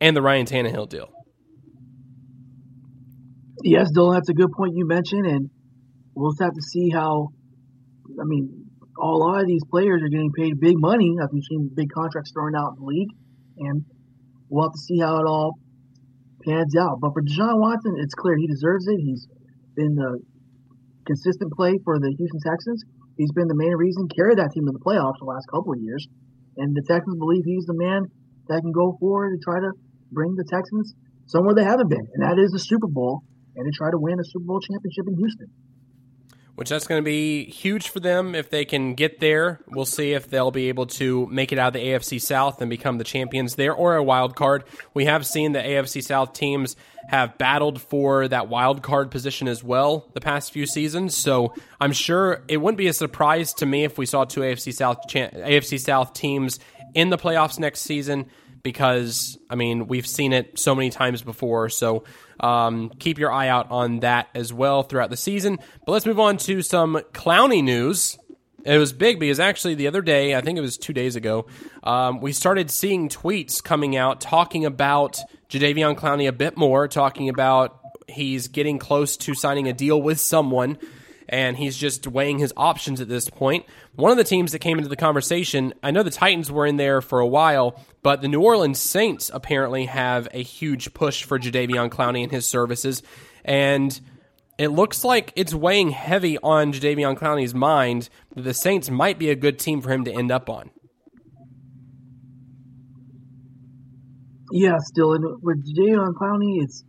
and 0.00 0.16
the 0.16 0.22
Ryan 0.22 0.46
Tannehill 0.46 0.88
deal. 0.88 1.10
Yes, 3.62 3.90
Dylan, 3.96 4.14
that's 4.14 4.28
a 4.28 4.34
good 4.34 4.52
point 4.52 4.74
you 4.76 4.86
mentioned, 4.86 5.26
and 5.26 5.50
we'll 6.14 6.32
just 6.32 6.42
have 6.42 6.54
to 6.54 6.62
see 6.62 6.90
how. 6.90 7.28
I 8.20 8.24
mean, 8.24 8.66
a 9.00 9.06
lot 9.06 9.40
of 9.40 9.46
these 9.46 9.64
players 9.70 10.02
are 10.02 10.08
getting 10.08 10.32
paid 10.36 10.60
big 10.60 10.76
money. 10.76 11.16
I've 11.20 11.30
seen 11.48 11.70
big 11.74 11.88
contracts 11.90 12.32
thrown 12.32 12.54
out 12.54 12.76
in 12.76 12.84
the 12.84 12.86
league, 12.86 13.08
and 13.58 13.84
we'll 14.48 14.68
have 14.68 14.72
to 14.72 14.78
see 14.78 14.98
how 15.00 15.16
it 15.16 15.26
all 15.26 15.54
pans 16.44 16.76
out. 16.76 17.00
But 17.00 17.12
for 17.12 17.22
Deshaun 17.22 17.58
Watson, 17.58 17.96
it's 17.98 18.14
clear 18.14 18.36
he 18.36 18.46
deserves 18.46 18.86
it. 18.86 19.00
He's 19.00 19.26
been 19.74 19.94
the 19.94 20.20
consistent 21.06 21.52
play 21.52 21.78
for 21.84 21.98
the 21.98 22.14
Houston 22.16 22.40
Texans. 22.44 22.84
He's 23.16 23.32
been 23.32 23.48
the 23.48 23.56
main 23.56 23.74
reason 23.74 24.08
carried 24.14 24.38
that 24.38 24.50
team 24.52 24.66
in 24.68 24.74
the 24.74 24.84
playoffs 24.84 25.18
the 25.20 25.26
last 25.26 25.46
couple 25.50 25.72
of 25.72 25.80
years, 25.80 26.06
and 26.56 26.74
the 26.74 26.82
Texans 26.86 27.16
believe 27.18 27.44
he's 27.44 27.64
the 27.66 27.74
man 27.74 28.06
that 28.48 28.60
can 28.60 28.72
go 28.72 28.96
forward 29.00 29.32
and 29.32 29.40
try 29.40 29.60
to 29.60 29.70
bring 30.12 30.34
the 30.36 30.44
Texans 30.44 30.94
somewhere 31.26 31.54
they 31.54 31.64
haven't 31.64 31.88
been, 31.88 32.06
and 32.14 32.22
that 32.22 32.38
is 32.38 32.50
the 32.52 32.58
Super 32.58 32.86
Bowl, 32.86 33.22
and 33.56 33.64
to 33.64 33.76
try 33.76 33.90
to 33.90 33.98
win 33.98 34.18
a 34.18 34.24
Super 34.24 34.44
Bowl 34.44 34.60
championship 34.60 35.06
in 35.08 35.16
Houston. 35.16 35.50
Which 36.56 36.68
that's 36.68 36.86
going 36.86 37.00
to 37.00 37.04
be 37.04 37.46
huge 37.46 37.88
for 37.88 37.98
them 37.98 38.36
if 38.36 38.48
they 38.48 38.64
can 38.64 38.94
get 38.94 39.18
there. 39.18 39.60
We'll 39.66 39.84
see 39.84 40.12
if 40.12 40.30
they'll 40.30 40.52
be 40.52 40.68
able 40.68 40.86
to 40.86 41.26
make 41.26 41.50
it 41.50 41.58
out 41.58 41.68
of 41.68 41.72
the 41.72 41.84
AFC 41.88 42.20
South 42.20 42.60
and 42.60 42.70
become 42.70 42.98
the 42.98 43.04
champions 43.04 43.56
there 43.56 43.74
or 43.74 43.96
a 43.96 44.04
wild 44.04 44.36
card. 44.36 44.62
We 44.94 45.06
have 45.06 45.26
seen 45.26 45.50
the 45.50 45.58
AFC 45.58 46.00
South 46.00 46.32
teams 46.32 46.76
have 47.08 47.36
battled 47.38 47.80
for 47.82 48.28
that 48.28 48.48
wild 48.48 48.82
card 48.82 49.10
position 49.10 49.48
as 49.48 49.64
well 49.64 50.08
the 50.14 50.20
past 50.20 50.52
few 50.52 50.64
seasons. 50.64 51.16
So 51.16 51.54
I'm 51.80 51.92
sure 51.92 52.44
it 52.46 52.58
wouldn't 52.58 52.78
be 52.78 52.86
a 52.86 52.92
surprise 52.92 53.52
to 53.54 53.66
me 53.66 53.82
if 53.82 53.98
we 53.98 54.06
saw 54.06 54.24
two 54.24 54.40
AFC 54.40 54.72
South 54.72 54.98
AFC 55.08 55.80
South 55.80 56.12
teams 56.14 56.60
in 56.94 57.10
the 57.10 57.18
playoffs 57.18 57.58
next 57.58 57.80
season 57.80 58.26
because 58.64 59.38
I 59.48 59.54
mean 59.54 59.86
we've 59.86 60.06
seen 60.06 60.32
it 60.32 60.58
so 60.58 60.74
many 60.74 60.90
times 60.90 61.22
before. 61.22 61.68
So 61.68 62.02
um, 62.40 62.90
keep 62.98 63.20
your 63.20 63.30
eye 63.30 63.46
out 63.46 63.70
on 63.70 64.00
that 64.00 64.28
as 64.34 64.52
well 64.52 64.82
throughout 64.82 65.10
the 65.10 65.16
season. 65.16 65.58
But 65.86 65.92
let's 65.92 66.06
move 66.06 66.18
on 66.18 66.38
to 66.38 66.62
some 66.62 66.96
Clowney 67.12 67.62
news. 67.62 68.18
It 68.64 68.78
was 68.78 68.92
big 68.92 69.20
because 69.20 69.38
actually 69.38 69.74
the 69.74 69.86
other 69.86 70.00
day, 70.02 70.34
I 70.34 70.40
think 70.40 70.58
it 70.58 70.62
was 70.62 70.78
two 70.78 70.94
days 70.94 71.16
ago, 71.16 71.46
um, 71.82 72.20
we 72.20 72.32
started 72.32 72.70
seeing 72.70 73.10
tweets 73.10 73.62
coming 73.62 73.94
out 73.94 74.22
talking 74.22 74.64
about 74.64 75.20
Jadeveon 75.50 75.96
Clowney 75.96 76.26
a 76.26 76.32
bit 76.32 76.56
more, 76.56 76.88
talking 76.88 77.28
about 77.28 77.78
he's 78.08 78.48
getting 78.48 78.78
close 78.78 79.18
to 79.18 79.34
signing 79.34 79.68
a 79.68 79.72
deal 79.74 80.00
with 80.00 80.18
someone 80.18 80.78
and 81.28 81.56
he's 81.56 81.76
just 81.76 82.06
weighing 82.06 82.38
his 82.38 82.52
options 82.56 83.00
at 83.00 83.08
this 83.08 83.28
point. 83.28 83.66
One 83.94 84.10
of 84.10 84.16
the 84.16 84.24
teams 84.24 84.52
that 84.52 84.58
came 84.58 84.78
into 84.78 84.88
the 84.88 84.96
conversation, 84.96 85.74
I 85.82 85.90
know 85.90 86.02
the 86.02 86.10
Titans 86.10 86.50
were 86.50 86.66
in 86.66 86.76
there 86.76 87.00
for 87.00 87.20
a 87.20 87.26
while, 87.26 87.80
but 88.02 88.20
the 88.22 88.28
New 88.28 88.40
Orleans 88.40 88.78
Saints 88.78 89.30
apparently 89.32 89.86
have 89.86 90.28
a 90.32 90.42
huge 90.42 90.94
push 90.94 91.24
for 91.24 91.38
Jadeveon 91.38 91.90
Clowney 91.90 92.22
and 92.22 92.32
his 92.32 92.46
services, 92.46 93.02
and 93.44 93.98
it 94.58 94.68
looks 94.68 95.04
like 95.04 95.32
it's 95.36 95.54
weighing 95.54 95.90
heavy 95.90 96.38
on 96.38 96.72
Jadeveon 96.72 97.18
Clowney's 97.18 97.54
mind 97.54 98.08
that 98.34 98.42
the 98.42 98.54
Saints 98.54 98.90
might 98.90 99.18
be 99.18 99.30
a 99.30 99.36
good 99.36 99.58
team 99.58 99.80
for 99.80 99.90
him 99.90 100.04
to 100.04 100.12
end 100.12 100.30
up 100.30 100.48
on. 100.48 100.70
Yeah, 104.52 104.78
still, 104.78 105.14
and 105.14 105.42
with 105.42 105.66
Jadeveon 105.66 106.14
Clowney, 106.14 106.62
it's 106.62 106.84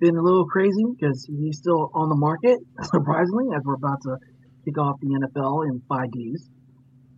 been 0.00 0.16
a 0.16 0.22
little 0.22 0.46
crazy 0.46 0.84
because 0.92 1.26
he's 1.26 1.58
still 1.58 1.90
on 1.94 2.08
the 2.08 2.16
market, 2.16 2.58
surprisingly, 2.82 3.54
as 3.54 3.62
we're 3.64 3.80
about 3.80 4.00
to 4.02 4.16
kick 4.64 4.78
off 4.78 4.96
the 5.00 5.08
NFL 5.08 5.68
in 5.68 5.80
five 5.88 6.10
days. 6.12 6.48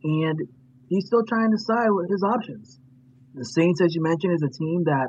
And 0.05 0.39
he's 0.89 1.07
still 1.07 1.25
trying 1.27 1.51
to 1.51 1.57
decide 1.57 1.91
what 1.91 2.07
his 2.11 2.23
options. 2.23 2.79
The 3.35 3.45
Saints, 3.45 3.81
as 3.83 3.95
you 3.95 4.03
mentioned, 4.03 4.35
is 4.35 4.43
a 4.43 4.53
team 4.53 4.85
that 4.85 5.09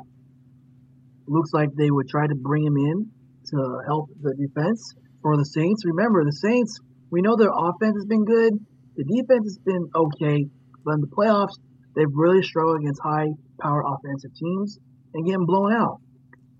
looks 1.26 1.50
like 1.52 1.68
they 1.76 1.90
would 1.90 2.08
try 2.08 2.26
to 2.26 2.34
bring 2.34 2.64
him 2.64 2.76
in 2.76 3.10
to 3.54 3.58
help 3.86 4.10
the 4.20 4.34
defense 4.34 4.94
for 5.22 5.36
the 5.36 5.44
Saints. 5.44 5.84
Remember, 5.86 6.24
the 6.24 6.32
Saints, 6.32 6.78
we 7.10 7.22
know 7.22 7.36
their 7.36 7.54
offense 7.54 7.96
has 7.96 8.06
been 8.06 8.24
good, 8.24 8.54
the 8.96 9.04
defense 9.04 9.46
has 9.46 9.58
been 9.64 9.88
okay, 9.94 10.44
but 10.84 10.94
in 10.94 11.00
the 11.00 11.12
playoffs, 11.14 11.56
they've 11.94 12.12
really 12.14 12.42
struggled 12.42 12.80
against 12.80 13.00
high 13.02 13.28
power 13.60 13.82
offensive 13.86 14.34
teams 14.34 14.78
and 15.14 15.26
getting 15.26 15.46
blown 15.46 15.72
out. 15.72 16.00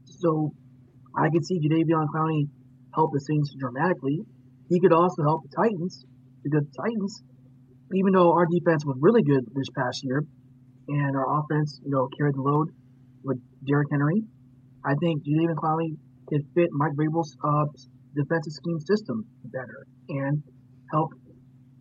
So 0.04 0.52
I 1.16 1.28
could 1.30 1.44
see 1.44 1.60
Jadeveon 1.60 2.06
Clowney 2.14 2.48
help 2.94 3.12
the 3.12 3.20
Saints 3.20 3.54
dramatically. 3.58 4.20
He 4.68 4.80
could 4.80 4.92
also 4.92 5.22
help 5.22 5.42
the 5.42 5.54
Titans 5.54 6.04
because 6.42 6.64
the 6.64 6.82
Titans, 6.82 7.22
even 7.94 8.12
though 8.12 8.32
our 8.32 8.46
defense 8.46 8.84
was 8.84 8.96
really 9.00 9.22
good 9.22 9.44
this 9.54 9.68
past 9.76 10.02
year, 10.04 10.24
and 10.88 11.16
our 11.16 11.40
offense, 11.40 11.80
you 11.84 11.90
know, 11.90 12.08
carried 12.18 12.34
the 12.34 12.42
load 12.42 12.68
with 13.22 13.38
Derrick 13.66 13.88
Henry, 13.90 14.22
I 14.84 14.94
think 15.00 15.22
Jadeveon 15.22 15.54
Clowney 15.56 15.96
could 16.28 16.42
fit 16.54 16.70
Mike 16.72 16.92
Vrabel's 16.94 17.36
uh, 17.42 17.66
defensive 18.14 18.52
scheme 18.52 18.80
system 18.80 19.26
better 19.44 19.86
and 20.08 20.42
help 20.92 21.10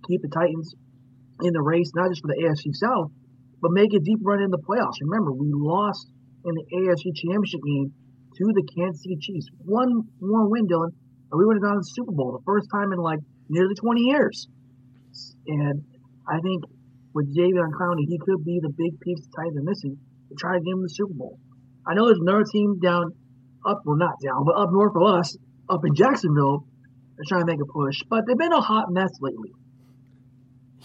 keep 0.08 0.22
the 0.22 0.30
Titans 0.30 0.76
in 1.42 1.54
the 1.54 1.62
race, 1.62 1.92
not 1.96 2.10
just 2.10 2.22
for 2.22 2.28
the 2.28 2.42
AFC 2.44 2.74
South, 2.76 3.12
but 3.62 3.72
make 3.72 3.94
a 3.94 4.00
deep 4.00 4.20
run 4.24 4.42
in 4.42 4.50
the 4.50 4.60
playoffs. 4.60 5.00
Remember, 5.02 5.32
we 5.32 5.52
lost 5.54 6.12
in 6.46 6.54
the 6.56 6.66
AFC 6.76 7.14
Championship 7.16 7.62
game 7.66 7.94
to 8.38 8.44
the 8.54 8.64
Kansas 8.76 9.02
City 9.04 9.18
Chiefs. 9.22 9.48
One 9.66 10.04
more 10.22 10.50
win, 10.50 10.68
Dylan, 10.68 10.94
and 11.32 11.36
we 11.38 11.46
would 11.46 11.58
have 11.58 11.64
gone 11.64 11.78
to 11.78 11.84
the 11.84 11.94
Super 11.96 12.12
Bowl, 12.12 12.34
the 12.34 12.44
first 12.46 12.68
time 12.74 12.92
in 12.94 13.00
like 13.00 13.20
nearly 13.50 13.76
20 13.76 14.02
years. 14.02 14.48
And 15.48 15.84
I 16.28 16.40
think 16.40 16.64
with 17.14 17.36
Jadeveon 17.36 17.74
Clowney, 17.74 18.06
he 18.08 18.20
could 18.20 18.46
be 18.46 18.60
the 18.62 18.70
big 18.70 19.00
piece 19.00 19.20
the 19.26 19.32
Titans 19.36 19.58
are 19.58 19.68
missing 19.70 19.98
to 20.30 20.36
try 20.38 20.54
to 20.54 20.62
get 20.62 20.72
him 20.72 20.82
the 20.82 20.90
Super 20.90 21.14
Bowl. 21.14 21.40
I 21.88 21.96
know 21.96 22.06
there's 22.06 22.22
another 22.22 22.46
team 22.52 22.80
down, 22.80 23.12
up, 23.66 23.82
well, 23.86 23.98
not 23.98 24.14
down, 24.24 24.46
but 24.46 24.56
up 24.56 24.70
north 24.72 24.94
of 24.96 25.20
us, 25.20 25.36
up 25.70 25.82
in 25.86 25.96
Jacksonville, 25.96 26.66
they're 27.18 27.28
trying 27.28 27.42
to 27.42 27.52
make 27.52 27.60
a 27.62 27.66
push, 27.66 27.98
but 28.10 28.22
they've 28.28 28.38
been 28.38 28.54
a 28.54 28.62
hot 28.62 28.86
mess 28.90 29.12
lately. 29.20 29.52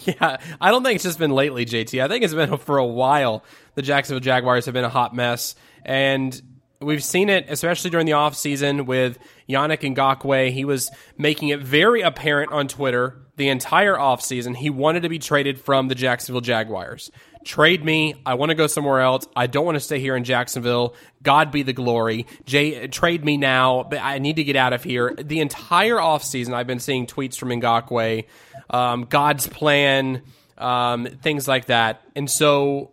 Yeah, 0.07 0.39
I 0.61 0.73
don't 0.73 0.83
think 0.83 0.97
it's 0.97 1.05
just 1.05 1.21
been 1.21 1.31
lately, 1.31 1.65
JT. 1.65 2.03
I 2.03 2.09
think 2.09 2.25
it's 2.25 2.35
been 2.35 2.57
for 2.59 2.79
a 2.79 2.85
while. 2.85 3.45
The 3.77 3.83
Jacksonville 3.83 4.19
Jaguars 4.19 4.65
have 4.65 4.75
been 4.75 4.83
a 4.83 4.89
hot 4.89 5.15
mess. 5.15 5.55
And 5.85 6.41
we've 6.81 7.05
seen 7.05 7.29
it, 7.29 7.47
especially 7.49 7.91
during 7.91 8.07
the 8.07 8.13
offseason 8.13 8.87
with 8.87 9.19
Yannick 9.49 9.81
Ngakoue. 9.95 10.51
He 10.51 10.65
was 10.65 10.91
making 11.17 11.49
it 11.49 11.61
very 11.61 12.03
apparent 12.03 12.53
on 12.53 12.69
Twitter 12.69 13.21
the 13.37 13.49
entire 13.49 13.95
offseason. 13.95 14.57
He 14.57 14.71
wanted 14.71 15.03
to 15.03 15.09
be 15.09 15.19
traded 15.19 15.61
from 15.61 15.89
the 15.89 15.95
Jacksonville 15.95 16.41
Jaguars. 16.41 17.11
Trade 17.45 17.85
me. 17.85 18.15
I 18.25 18.35
want 18.35 18.51
to 18.51 18.55
go 18.55 18.67
somewhere 18.67 19.01
else. 19.01 19.27
I 19.37 19.47
don't 19.47 19.67
want 19.67 19.77
to 19.77 19.81
stay 19.81 20.01
here 20.01 20.17
in 20.17 20.25
Jacksonville. 20.25 20.95
God 21.23 21.51
be 21.51 21.63
the 21.63 21.73
glory. 21.73 22.27
Jay, 22.47 22.87
trade 22.89 23.25
me 23.25 23.37
now. 23.37 23.83
But 23.83 24.01
I 24.01 24.19
need 24.19 24.37
to 24.37 24.45
get 24.45 24.57
out 24.57 24.73
of 24.73 24.83
here. 24.83 25.15
The 25.15 25.41
entire 25.41 25.97
offseason, 25.97 26.55
I've 26.55 26.67
been 26.67 26.81
seeing 26.81 27.07
tweets 27.07 27.37
from 27.37 27.51
Ngakoue, 27.51 28.25
um, 28.71 29.05
God's 29.05 29.47
plan, 29.47 30.23
um, 30.57 31.07
things 31.07 31.47
like 31.47 31.67
that. 31.67 32.01
And 32.17 32.31
so 32.31 32.93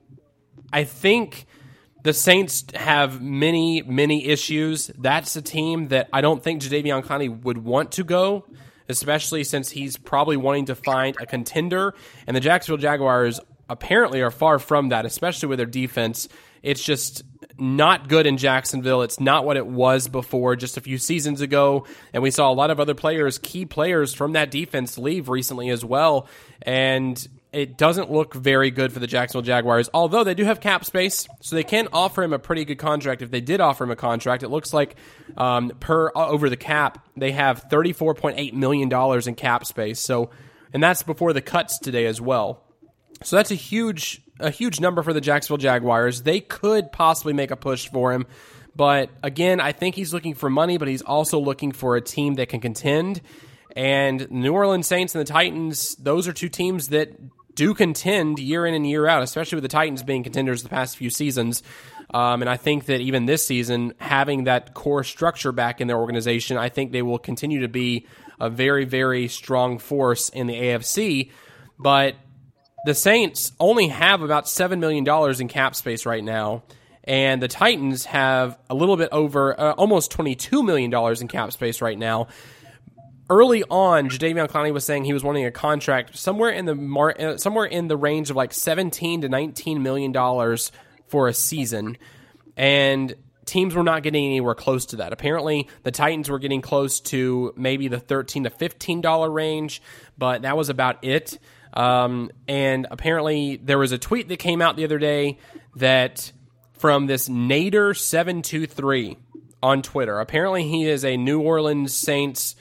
I 0.73 0.83
think 0.83 1.45
the 2.03 2.13
Saints 2.13 2.65
have 2.75 3.21
many, 3.21 3.81
many 3.83 4.25
issues. 4.27 4.91
That's 4.97 5.35
a 5.35 5.41
team 5.41 5.89
that 5.89 6.09
I 6.11 6.21
don't 6.21 6.43
think 6.43 6.61
Jadeveon 6.61 7.03
Clowney 7.05 7.43
would 7.43 7.59
want 7.59 7.93
to 7.93 8.03
go, 8.03 8.45
especially 8.89 9.43
since 9.43 9.69
he's 9.69 9.97
probably 9.97 10.37
wanting 10.37 10.65
to 10.65 10.75
find 10.75 11.15
a 11.19 11.25
contender. 11.25 11.93
And 12.25 12.35
the 12.35 12.41
Jacksonville 12.41 12.81
Jaguars 12.81 13.39
apparently 13.69 14.21
are 14.21 14.31
far 14.31 14.59
from 14.59 14.89
that, 14.89 15.05
especially 15.05 15.49
with 15.49 15.59
their 15.59 15.65
defense. 15.65 16.27
It's 16.63 16.83
just 16.83 17.23
not 17.57 18.07
good 18.07 18.27
in 18.27 18.37
Jacksonville. 18.37 19.01
It's 19.01 19.19
not 19.19 19.45
what 19.45 19.57
it 19.57 19.65
was 19.65 20.07
before 20.07 20.55
just 20.55 20.77
a 20.77 20.81
few 20.81 20.97
seasons 20.97 21.41
ago. 21.41 21.85
And 22.13 22.21
we 22.21 22.31
saw 22.31 22.51
a 22.51 22.53
lot 22.53 22.71
of 22.71 22.79
other 22.79 22.93
players, 22.93 23.37
key 23.37 23.65
players 23.65 24.13
from 24.13 24.33
that 24.33 24.51
defense, 24.51 24.97
leave 24.97 25.29
recently 25.29 25.69
as 25.69 25.85
well. 25.85 26.27
And 26.61 27.27
it 27.53 27.77
doesn't 27.77 28.09
look 28.09 28.33
very 28.33 28.71
good 28.71 28.93
for 28.93 28.99
the 28.99 29.07
Jacksonville 29.07 29.41
Jaguars, 29.41 29.89
although 29.93 30.23
they 30.23 30.33
do 30.33 30.45
have 30.45 30.61
cap 30.61 30.85
space, 30.85 31.27
so 31.41 31.55
they 31.55 31.63
can 31.63 31.89
offer 31.91 32.23
him 32.23 32.31
a 32.31 32.39
pretty 32.39 32.63
good 32.63 32.77
contract. 32.77 33.21
If 33.21 33.29
they 33.29 33.41
did 33.41 33.59
offer 33.59 33.83
him 33.83 33.91
a 33.91 33.95
contract, 33.95 34.43
it 34.43 34.49
looks 34.49 34.73
like 34.73 34.95
um, 35.35 35.71
per 35.79 36.11
uh, 36.15 36.27
over 36.27 36.49
the 36.49 36.57
cap, 36.57 37.05
they 37.17 37.31
have 37.31 37.65
thirty 37.69 37.91
four 37.91 38.15
point 38.15 38.39
eight 38.39 38.53
million 38.53 38.87
dollars 38.87 39.27
in 39.27 39.35
cap 39.35 39.65
space. 39.65 39.99
So, 39.99 40.29
and 40.73 40.81
that's 40.81 41.03
before 41.03 41.33
the 41.33 41.41
cuts 41.41 41.77
today 41.79 42.05
as 42.05 42.21
well. 42.21 42.63
So 43.23 43.35
that's 43.35 43.51
a 43.51 43.55
huge 43.55 44.21
a 44.39 44.49
huge 44.49 44.79
number 44.79 45.03
for 45.03 45.13
the 45.13 45.21
Jacksonville 45.21 45.57
Jaguars. 45.57 46.23
They 46.23 46.39
could 46.39 46.91
possibly 46.91 47.33
make 47.33 47.51
a 47.51 47.57
push 47.57 47.89
for 47.89 48.13
him. 48.13 48.25
But 48.75 49.09
again, 49.21 49.59
I 49.59 49.73
think 49.73 49.95
he's 49.95 50.13
looking 50.13 50.33
for 50.33 50.49
money, 50.49 50.77
but 50.77 50.87
he's 50.87 51.01
also 51.01 51.37
looking 51.37 51.73
for 51.73 51.97
a 51.97 52.01
team 52.01 52.35
that 52.35 52.47
can 52.47 52.61
contend. 52.61 53.21
And 53.75 54.29
New 54.31 54.53
Orleans 54.53 54.87
Saints 54.87 55.13
and 55.13 55.25
the 55.25 55.31
Titans, 55.31 55.95
those 55.95 56.27
are 56.27 56.33
two 56.33 56.49
teams 56.49 56.87
that 56.89 57.09
do 57.55 57.73
contend 57.73 58.39
year 58.39 58.65
in 58.65 58.73
and 58.73 58.87
year 58.87 59.07
out, 59.07 59.23
especially 59.23 59.57
with 59.57 59.63
the 59.63 59.69
Titans 59.69 60.03
being 60.03 60.23
contenders 60.23 60.63
the 60.63 60.69
past 60.69 60.97
few 60.97 61.09
seasons. 61.09 61.63
Um, 62.13 62.41
and 62.41 62.49
I 62.49 62.57
think 62.57 62.85
that 62.85 62.99
even 63.01 63.25
this 63.25 63.45
season, 63.45 63.93
having 63.97 64.45
that 64.45 64.73
core 64.73 65.03
structure 65.03 65.51
back 65.51 65.79
in 65.79 65.87
their 65.87 65.97
organization, 65.97 66.57
I 66.57 66.69
think 66.69 66.91
they 66.91 67.01
will 67.01 67.19
continue 67.19 67.61
to 67.61 67.67
be 67.67 68.07
a 68.39 68.49
very, 68.49 68.85
very 68.85 69.27
strong 69.27 69.77
force 69.77 70.29
in 70.29 70.47
the 70.47 70.53
AFC. 70.53 71.31
But 71.79 72.15
the 72.85 72.93
Saints 72.93 73.53
only 73.59 73.87
have 73.87 74.21
about 74.21 74.45
$7 74.45 74.79
million 74.79 75.07
in 75.39 75.47
cap 75.47 75.75
space 75.75 76.05
right 76.05 76.23
now. 76.23 76.63
And 77.03 77.41
the 77.41 77.47
Titans 77.47 78.05
have 78.05 78.57
a 78.69 78.75
little 78.75 78.97
bit 78.97 79.09
over, 79.11 79.59
uh, 79.59 79.71
almost 79.73 80.11
$22 80.11 80.63
million 80.63 80.93
in 81.21 81.27
cap 81.27 81.51
space 81.51 81.81
right 81.81 81.97
now 81.97 82.27
early 83.31 83.63
on, 83.63 84.09
Jadeveon 84.09 84.49
Clowney 84.49 84.73
was 84.73 84.83
saying 84.83 85.05
he 85.05 85.13
was 85.13 85.23
wanting 85.23 85.45
a 85.45 85.51
contract 85.51 86.17
somewhere 86.17 86.49
in 86.49 86.65
the 86.65 86.75
mar- 86.75 87.15
uh, 87.17 87.37
somewhere 87.37 87.65
in 87.65 87.87
the 87.87 87.95
range 87.95 88.29
of 88.29 88.35
like 88.35 88.53
17 88.53 89.21
to 89.21 89.29
19 89.29 89.81
million 89.81 90.11
dollars 90.11 90.71
for 91.07 91.29
a 91.29 91.33
season, 91.33 91.97
and 92.57 93.15
teams 93.45 93.73
were 93.73 93.83
not 93.83 94.03
getting 94.03 94.25
anywhere 94.25 94.53
close 94.53 94.85
to 94.87 94.97
that. 94.97 95.13
Apparently, 95.13 95.69
the 95.83 95.91
Titans 95.91 96.29
were 96.29 96.39
getting 96.39 96.61
close 96.61 96.99
to 96.99 97.53
maybe 97.55 97.87
the 97.87 97.99
13 97.99 98.43
to 98.43 98.49
15 98.49 98.99
dollar 99.01 99.31
range, 99.31 99.81
but 100.17 100.41
that 100.41 100.57
was 100.57 100.69
about 100.69 101.03
it. 101.03 101.39
Um, 101.73 102.31
and 102.49 102.85
apparently, 102.91 103.55
there 103.55 103.77
was 103.77 103.93
a 103.93 103.97
tweet 103.97 104.27
that 104.27 104.37
came 104.37 104.61
out 104.61 104.75
the 104.75 104.83
other 104.83 104.99
day 104.99 105.39
that 105.77 106.33
from 106.73 107.07
this 107.07 107.29
Nader 107.29 107.97
seven 107.97 108.41
two 108.41 108.67
three 108.67 109.17
on 109.63 109.81
Twitter. 109.81 110.19
Apparently, 110.19 110.67
he 110.67 110.85
is 110.85 111.05
a 111.05 111.15
New 111.15 111.39
Orleans 111.39 111.93
Saints 111.93 112.57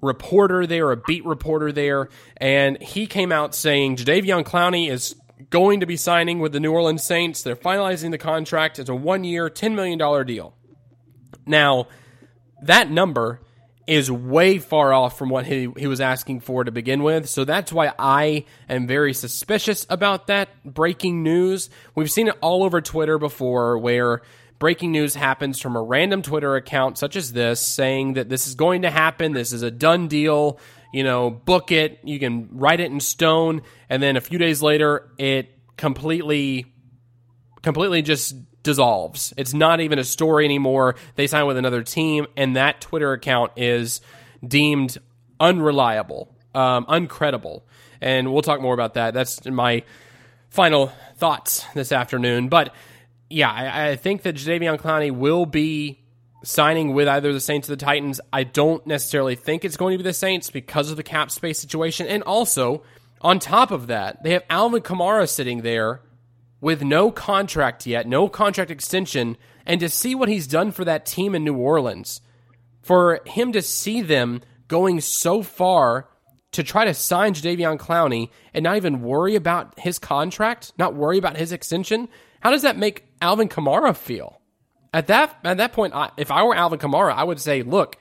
reporter 0.00 0.66
there, 0.66 0.90
a 0.90 0.96
beat 0.96 1.24
reporter 1.24 1.72
there, 1.72 2.08
and 2.36 2.80
he 2.82 3.06
came 3.06 3.32
out 3.32 3.54
saying 3.54 3.96
Jadeveon 3.96 4.44
Clowney 4.44 4.90
is 4.90 5.16
going 5.50 5.80
to 5.80 5.86
be 5.86 5.96
signing 5.96 6.38
with 6.38 6.52
the 6.52 6.60
New 6.60 6.72
Orleans 6.72 7.04
Saints. 7.04 7.42
They're 7.42 7.56
finalizing 7.56 8.10
the 8.10 8.18
contract. 8.18 8.78
It's 8.78 8.90
a 8.90 8.94
one 8.94 9.24
year, 9.24 9.50
$10 9.50 9.74
million 9.74 10.26
deal. 10.26 10.54
Now, 11.46 11.88
that 12.62 12.90
number 12.90 13.40
is 13.86 14.10
way 14.10 14.58
far 14.58 14.92
off 14.92 15.16
from 15.16 15.28
what 15.28 15.46
he, 15.46 15.68
he 15.76 15.86
was 15.86 16.00
asking 16.00 16.40
for 16.40 16.64
to 16.64 16.72
begin 16.72 17.02
with. 17.02 17.28
So 17.28 17.44
that's 17.44 17.72
why 17.72 17.92
I 17.98 18.44
am 18.68 18.86
very 18.86 19.14
suspicious 19.14 19.86
about 19.88 20.26
that 20.26 20.48
breaking 20.64 21.22
news. 21.22 21.70
We've 21.94 22.10
seen 22.10 22.26
it 22.28 22.34
all 22.40 22.64
over 22.64 22.80
Twitter 22.80 23.18
before 23.18 23.78
where 23.78 24.22
breaking 24.58 24.92
news 24.92 25.14
happens 25.14 25.60
from 25.60 25.76
a 25.76 25.82
random 25.82 26.22
Twitter 26.22 26.56
account 26.56 26.98
such 26.98 27.16
as 27.16 27.32
this 27.32 27.60
saying 27.60 28.14
that 28.14 28.28
this 28.28 28.46
is 28.46 28.54
going 28.54 28.82
to 28.82 28.90
happen, 28.90 29.32
this 29.32 29.52
is 29.52 29.62
a 29.62 29.70
done 29.70 30.08
deal, 30.08 30.58
you 30.92 31.04
know, 31.04 31.30
book 31.30 31.72
it, 31.72 31.98
you 32.04 32.18
can 32.18 32.48
write 32.52 32.80
it 32.80 32.90
in 32.90 33.00
stone, 33.00 33.62
and 33.88 34.02
then 34.02 34.16
a 34.16 34.20
few 34.20 34.38
days 34.38 34.62
later 34.62 35.10
it 35.18 35.52
completely 35.76 36.72
completely 37.62 38.00
just 38.00 38.34
dissolves. 38.62 39.34
It's 39.36 39.54
not 39.54 39.80
even 39.80 39.98
a 39.98 40.04
story 40.04 40.44
anymore. 40.44 40.96
They 41.14 41.26
sign 41.26 41.46
with 41.46 41.56
another 41.56 41.82
team, 41.82 42.26
and 42.36 42.56
that 42.56 42.80
Twitter 42.80 43.12
account 43.12 43.52
is 43.56 44.00
deemed 44.46 44.98
unreliable, 45.40 46.34
um, 46.54 46.84
uncredible. 46.86 47.62
And 48.00 48.32
we'll 48.32 48.42
talk 48.42 48.60
more 48.60 48.74
about 48.74 48.94
that. 48.94 49.14
That's 49.14 49.44
my 49.46 49.82
final 50.50 50.92
thoughts 51.16 51.64
this 51.74 51.92
afternoon. 51.92 52.48
But 52.48 52.74
yeah, 53.30 53.50
I, 53.50 53.90
I 53.90 53.96
think 53.96 54.22
that 54.22 54.36
Jadeveon 54.36 54.78
Clowney 54.80 55.10
will 55.10 55.46
be 55.46 56.00
signing 56.44 56.94
with 56.94 57.08
either 57.08 57.32
the 57.32 57.40
Saints 57.40 57.68
or 57.68 57.72
the 57.72 57.84
Titans. 57.84 58.20
I 58.32 58.44
don't 58.44 58.86
necessarily 58.86 59.34
think 59.34 59.64
it's 59.64 59.76
going 59.76 59.92
to 59.92 60.02
be 60.02 60.08
the 60.08 60.14
Saints 60.14 60.50
because 60.50 60.90
of 60.90 60.96
the 60.96 61.02
cap 61.02 61.30
space 61.30 61.58
situation. 61.58 62.06
And 62.06 62.22
also, 62.22 62.82
on 63.20 63.38
top 63.38 63.70
of 63.70 63.88
that, 63.88 64.22
they 64.22 64.30
have 64.30 64.44
Alvin 64.48 64.82
Kamara 64.82 65.28
sitting 65.28 65.62
there 65.62 66.02
with 66.60 66.82
no 66.82 67.10
contract 67.10 67.86
yet, 67.86 68.06
no 68.06 68.28
contract 68.28 68.70
extension, 68.70 69.36
and 69.66 69.80
to 69.80 69.88
see 69.88 70.14
what 70.14 70.28
he's 70.28 70.46
done 70.46 70.70
for 70.70 70.84
that 70.84 71.06
team 71.06 71.34
in 71.34 71.44
New 71.44 71.56
Orleans, 71.56 72.20
for 72.82 73.20
him 73.26 73.52
to 73.52 73.62
see 73.62 74.00
them 74.00 74.40
going 74.68 75.00
so 75.00 75.42
far 75.42 76.08
to 76.52 76.62
try 76.62 76.84
to 76.84 76.94
sign 76.94 77.34
Jadeveon 77.34 77.78
Clowney 77.78 78.30
and 78.54 78.62
not 78.62 78.76
even 78.76 79.02
worry 79.02 79.34
about 79.34 79.78
his 79.78 79.98
contract, 79.98 80.72
not 80.78 80.94
worry 80.94 81.18
about 81.18 81.36
his 81.36 81.52
extension, 81.52 82.08
how 82.40 82.50
does 82.50 82.62
that 82.62 82.78
make 82.78 83.04
Alvin 83.20 83.48
Kamara 83.48 83.96
feel? 83.96 84.40
At 84.92 85.08
that 85.08 85.36
at 85.44 85.58
that 85.58 85.72
point, 85.72 85.94
I, 85.94 86.10
if 86.16 86.30
I 86.30 86.42
were 86.42 86.54
Alvin 86.54 86.78
Kamara, 86.78 87.12
I 87.12 87.24
would 87.24 87.40
say, 87.40 87.62
"Look, 87.62 87.96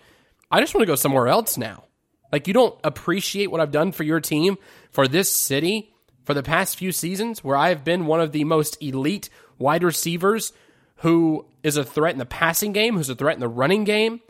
I 0.51 0.61
just 0.61 0.73
want 0.73 0.83
to 0.83 0.91
go 0.91 0.95
somewhere 0.95 1.27
else 1.27 1.57
now. 1.57 1.85
Like 2.31 2.47
you 2.47 2.53
don't 2.53 2.77
appreciate 2.83 3.51
what 3.51 3.61
I've 3.61 3.71
done 3.71 3.91
for 3.91 4.03
your 4.03 4.19
team, 4.19 4.57
for 4.91 5.07
this 5.07 5.29
city, 5.29 5.93
for 6.23 6.33
the 6.33 6.43
past 6.43 6.77
few 6.77 6.91
seasons, 6.91 7.43
where 7.43 7.55
I 7.55 7.69
have 7.69 7.83
been 7.83 8.05
one 8.05 8.21
of 8.21 8.31
the 8.31 8.43
most 8.43 8.81
elite 8.81 9.29
wide 9.57 9.83
receivers, 9.83 10.53
who 10.97 11.45
is 11.63 11.77
a 11.77 11.83
threat 11.83 12.13
in 12.13 12.19
the 12.19 12.25
passing 12.25 12.71
game, 12.73 12.95
who's 12.95 13.09
a 13.09 13.15
threat 13.15 13.35
in 13.35 13.39
the 13.39 13.47
running 13.47 13.83
game. 13.83 14.21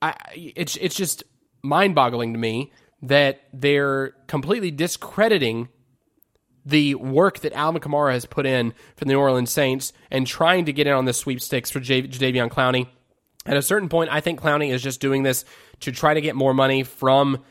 I, 0.00 0.14
it's 0.34 0.76
it's 0.76 0.96
just 0.96 1.24
mind 1.62 1.94
boggling 1.94 2.32
to 2.32 2.38
me 2.38 2.72
that 3.02 3.40
they're 3.52 4.14
completely 4.26 4.70
discrediting 4.70 5.68
the 6.64 6.94
work 6.94 7.40
that 7.40 7.52
Alvin 7.52 7.80
Kamara 7.80 8.12
has 8.12 8.26
put 8.26 8.46
in 8.46 8.72
for 8.96 9.04
the 9.04 9.12
New 9.12 9.18
Orleans 9.18 9.50
Saints 9.50 9.92
and 10.10 10.26
trying 10.26 10.66
to 10.66 10.72
get 10.72 10.86
in 10.86 10.92
on 10.92 11.04
the 11.04 11.12
sweepstakes 11.12 11.70
for 11.70 11.80
J- 11.80 12.02
Jadeveon 12.02 12.50
Clowney. 12.50 12.88
At 13.44 13.56
a 13.56 13.62
certain 13.62 13.88
point, 13.88 14.10
I 14.12 14.20
think 14.20 14.40
Clowney 14.40 14.70
is 14.72 14.82
just 14.82 15.00
doing 15.00 15.24
this 15.24 15.44
to 15.80 15.90
try 15.90 16.14
to 16.14 16.20
get 16.20 16.36
more 16.36 16.54
money 16.54 16.84
from 16.84 17.42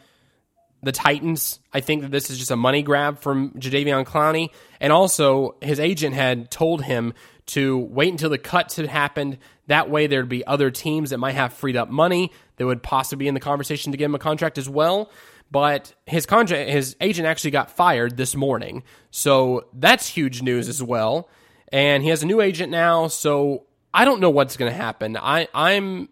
the 0.82 0.94
Titans. 0.94 1.60
I 1.74 1.82
think 1.82 2.04
that 2.04 2.12
this 2.12 2.30
is 2.30 2.38
just 2.38 2.52
a 2.52 2.56
money 2.56 2.82
grab 2.82 3.20
from 3.20 3.52
Jadeveon 3.52 4.06
Clowney. 4.06 4.50
And 4.80 4.94
also, 4.94 5.56
his 5.62 5.80
agent 5.80 6.16
had 6.16 6.50
told 6.50 6.84
him 6.84 7.14
to 7.48 7.78
wait 7.78 8.12
until 8.12 8.30
the 8.30 8.38
cuts 8.38 8.78
had 8.78 8.88
happened. 8.88 9.38
That 9.68 9.90
way, 9.90 10.08
there'd 10.08 10.30
be 10.30 10.48
other 10.48 10.72
teams 10.72 11.10
that 11.10 11.18
might 11.18 11.36
have 11.36 11.54
freed 11.54 11.76
up 11.76 11.90
money 11.90 12.32
that 12.56 12.66
would 12.66 12.82
possibly 12.82 13.26
be 13.26 13.28
in 13.28 13.34
the 13.34 13.42
conversation 13.42 13.92
to 13.92 13.98
give 13.98 14.06
him 14.06 14.16
a 14.16 14.20
contract 14.20 14.58
as 14.58 14.70
well 14.70 15.12
but 15.52 15.94
his 16.06 16.26
contract, 16.26 16.70
his 16.70 16.96
agent 17.02 17.28
actually 17.28 17.52
got 17.52 17.70
fired 17.70 18.18
this 18.18 18.36
morning, 18.36 18.84
so 19.12 19.68
that's 19.74 20.08
huge 20.08 20.42
news 20.42 20.70
as 20.70 20.82
well. 20.82 21.30
And 21.74 22.04
he 22.04 22.10
has 22.10 22.24
a 22.24 22.26
new 22.26 22.42
agent 22.42 22.72
now, 22.72 23.08
so 23.08 23.66
I 23.94 24.06
don't 24.06 24.22
know 24.22 24.30
what's 24.30 24.58
going 24.58 24.72
to 24.72 24.78
happen. 24.78 25.18
I, 25.18 25.48
I'm 25.54 26.10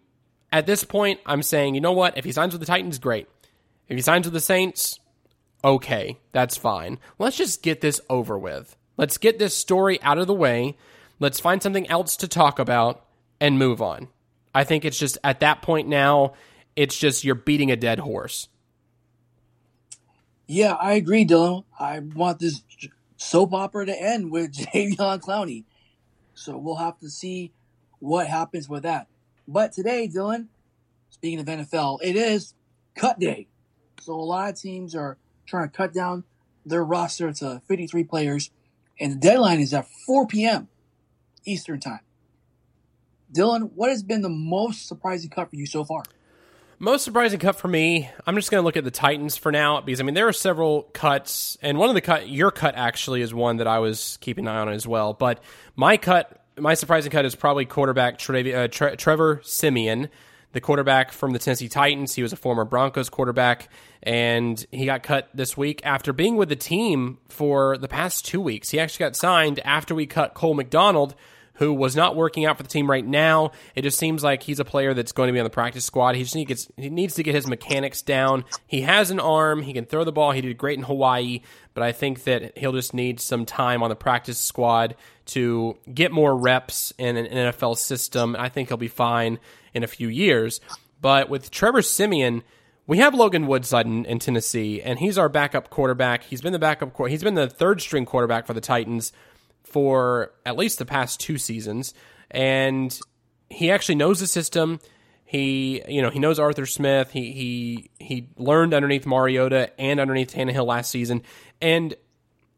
at 0.52 0.66
this 0.66 0.84
point, 0.84 1.20
I'm 1.24 1.42
saying, 1.42 1.74
you 1.74 1.80
know 1.80 1.92
what? 1.92 2.18
If 2.18 2.24
he 2.24 2.32
signs 2.32 2.52
with 2.52 2.60
the 2.60 2.66
Titans, 2.66 2.98
great. 2.98 3.28
If 3.88 3.96
he 3.96 4.02
signs 4.02 4.26
with 4.26 4.34
the 4.34 4.40
Saints, 4.40 5.00
okay, 5.64 6.18
that's 6.32 6.56
fine. 6.56 6.98
Let's 7.18 7.36
just 7.36 7.62
get 7.62 7.80
this 7.80 8.00
over 8.08 8.38
with. 8.38 8.76
Let's 8.96 9.18
get 9.18 9.38
this 9.38 9.56
story 9.56 10.00
out 10.02 10.18
of 10.18 10.26
the 10.26 10.34
way. 10.34 10.76
Let's 11.18 11.40
find 11.40 11.62
something 11.62 11.88
else 11.88 12.16
to 12.18 12.28
talk 12.28 12.58
about 12.58 13.04
and 13.40 13.58
move 13.58 13.80
on. 13.80 14.08
I 14.54 14.64
think 14.64 14.84
it's 14.84 14.98
just 14.98 15.18
at 15.24 15.40
that 15.40 15.62
point 15.62 15.88
now, 15.88 16.34
it's 16.76 16.96
just 16.98 17.24
you're 17.24 17.34
beating 17.34 17.70
a 17.70 17.76
dead 17.76 17.98
horse. 17.98 18.48
Yeah, 20.52 20.72
I 20.72 20.94
agree, 20.94 21.24
Dylan. 21.24 21.62
I 21.78 22.00
want 22.00 22.40
this 22.40 22.62
soap 23.16 23.54
opera 23.54 23.86
to 23.86 23.96
end 23.96 24.32
with 24.32 24.52
Jadeveon 24.56 25.20
Clowney. 25.20 25.62
So 26.34 26.58
we'll 26.58 26.74
have 26.74 26.98
to 26.98 27.08
see 27.08 27.52
what 28.00 28.26
happens 28.26 28.68
with 28.68 28.82
that. 28.82 29.06
But 29.46 29.70
today, 29.70 30.10
Dylan, 30.12 30.48
speaking 31.08 31.38
of 31.38 31.46
NFL, 31.46 32.00
it 32.02 32.16
is 32.16 32.54
cut 32.96 33.20
day. 33.20 33.46
So 34.00 34.14
a 34.14 34.16
lot 34.16 34.50
of 34.50 34.60
teams 34.60 34.96
are 34.96 35.18
trying 35.46 35.70
to 35.70 35.76
cut 35.76 35.94
down 35.94 36.24
their 36.66 36.82
roster 36.82 37.32
to 37.32 37.62
53 37.68 38.02
players, 38.02 38.50
and 38.98 39.12
the 39.12 39.18
deadline 39.18 39.60
is 39.60 39.72
at 39.72 39.86
4 39.86 40.26
p.m. 40.26 40.66
Eastern 41.44 41.78
Time. 41.78 42.00
Dylan, 43.32 43.70
what 43.76 43.90
has 43.90 44.02
been 44.02 44.22
the 44.22 44.28
most 44.28 44.88
surprising 44.88 45.30
cut 45.30 45.48
for 45.48 45.54
you 45.54 45.66
so 45.66 45.84
far? 45.84 46.02
Most 46.82 47.04
surprising 47.04 47.38
cut 47.38 47.56
for 47.56 47.68
me, 47.68 48.08
I'm 48.26 48.34
just 48.36 48.50
going 48.50 48.62
to 48.62 48.64
look 48.64 48.78
at 48.78 48.84
the 48.84 48.90
Titans 48.90 49.36
for 49.36 49.52
now 49.52 49.82
because 49.82 50.00
I 50.00 50.02
mean 50.02 50.14
there 50.14 50.28
are 50.28 50.32
several 50.32 50.84
cuts, 50.94 51.58
and 51.60 51.76
one 51.76 51.90
of 51.90 51.94
the 51.94 52.00
cut, 52.00 52.30
your 52.30 52.50
cut 52.50 52.74
actually 52.74 53.20
is 53.20 53.34
one 53.34 53.58
that 53.58 53.66
I 53.66 53.80
was 53.80 54.16
keeping 54.22 54.46
an 54.46 54.54
eye 54.54 54.60
on 54.60 54.70
as 54.70 54.86
well. 54.86 55.12
But 55.12 55.44
my 55.76 55.98
cut, 55.98 56.42
my 56.58 56.72
surprising 56.72 57.12
cut 57.12 57.26
is 57.26 57.34
probably 57.34 57.66
quarterback 57.66 58.16
Tre- 58.16 58.54
uh, 58.54 58.68
Tre- 58.68 58.96
Trevor 58.96 59.42
Siemian, 59.44 60.08
the 60.52 60.62
quarterback 60.62 61.12
from 61.12 61.34
the 61.34 61.38
Tennessee 61.38 61.68
Titans. 61.68 62.14
He 62.14 62.22
was 62.22 62.32
a 62.32 62.36
former 62.36 62.64
Broncos 62.64 63.10
quarterback, 63.10 63.68
and 64.02 64.64
he 64.70 64.86
got 64.86 65.02
cut 65.02 65.28
this 65.34 65.58
week 65.58 65.82
after 65.84 66.14
being 66.14 66.36
with 66.36 66.48
the 66.48 66.56
team 66.56 67.18
for 67.28 67.76
the 67.76 67.88
past 67.88 68.24
two 68.24 68.40
weeks. 68.40 68.70
He 68.70 68.80
actually 68.80 69.04
got 69.04 69.16
signed 69.16 69.60
after 69.66 69.94
we 69.94 70.06
cut 70.06 70.32
Cole 70.32 70.54
McDonald 70.54 71.14
who 71.60 71.74
was 71.74 71.94
not 71.94 72.16
working 72.16 72.46
out 72.46 72.56
for 72.56 72.62
the 72.62 72.68
team 72.68 72.90
right 72.90 73.06
now. 73.06 73.52
It 73.74 73.82
just 73.82 73.98
seems 73.98 74.24
like 74.24 74.42
he's 74.42 74.60
a 74.60 74.64
player 74.64 74.94
that's 74.94 75.12
going 75.12 75.28
to 75.28 75.32
be 75.34 75.38
on 75.38 75.44
the 75.44 75.50
practice 75.50 75.84
squad. 75.84 76.16
He 76.16 76.22
just 76.22 76.34
needs, 76.34 76.70
he 76.78 76.88
needs 76.88 77.14
to 77.14 77.22
get 77.22 77.34
his 77.34 77.46
mechanics 77.46 78.00
down. 78.00 78.46
He 78.66 78.80
has 78.80 79.10
an 79.10 79.20
arm. 79.20 79.60
He 79.60 79.74
can 79.74 79.84
throw 79.84 80.02
the 80.02 80.10
ball. 80.10 80.32
He 80.32 80.40
did 80.40 80.56
great 80.56 80.78
in 80.78 80.84
Hawaii, 80.84 81.42
but 81.74 81.82
I 81.82 81.92
think 81.92 82.24
that 82.24 82.56
he'll 82.56 82.72
just 82.72 82.94
need 82.94 83.20
some 83.20 83.44
time 83.44 83.82
on 83.82 83.90
the 83.90 83.94
practice 83.94 84.38
squad 84.38 84.96
to 85.26 85.76
get 85.92 86.12
more 86.12 86.34
reps 86.34 86.94
in 86.96 87.18
an 87.18 87.26
NFL 87.26 87.76
system. 87.76 88.34
I 88.38 88.48
think 88.48 88.68
he'll 88.68 88.78
be 88.78 88.88
fine 88.88 89.38
in 89.74 89.84
a 89.84 89.86
few 89.86 90.08
years. 90.08 90.62
But 91.02 91.28
with 91.28 91.50
Trevor 91.50 91.82
Siemian, 91.82 92.42
we 92.86 92.98
have 92.98 93.14
Logan 93.14 93.46
Woodside 93.46 93.84
in, 93.84 94.06
in, 94.06 94.18
Tennessee, 94.18 94.80
and 94.80 94.98
he's 94.98 95.18
our 95.18 95.28
backup 95.28 95.68
quarterback. 95.68 96.24
He's 96.24 96.40
been 96.40 96.54
the 96.54 96.58
backup. 96.58 96.96
He's 97.06 97.22
been 97.22 97.34
the 97.34 97.48
third 97.48 97.82
string 97.82 98.06
quarterback 98.06 98.46
for 98.46 98.54
the 98.54 98.62
Titans 98.62 99.12
for 99.70 100.32
at 100.44 100.56
least 100.56 100.78
the 100.78 100.86
past 100.86 101.20
two 101.20 101.38
seasons, 101.38 101.94
and 102.30 102.98
he 103.48 103.70
actually 103.70 103.94
knows 103.96 104.20
the 104.20 104.26
system. 104.26 104.80
He, 105.24 105.82
you 105.88 106.02
know, 106.02 106.10
he 106.10 106.18
knows 106.18 106.38
Arthur 106.38 106.66
Smith. 106.66 107.10
He 107.12 107.32
he 107.32 107.90
he 108.04 108.28
learned 108.36 108.74
underneath 108.74 109.06
Mariota 109.06 109.70
and 109.80 110.00
underneath 110.00 110.34
Tannehill 110.34 110.66
last 110.66 110.90
season, 110.90 111.22
and 111.60 111.94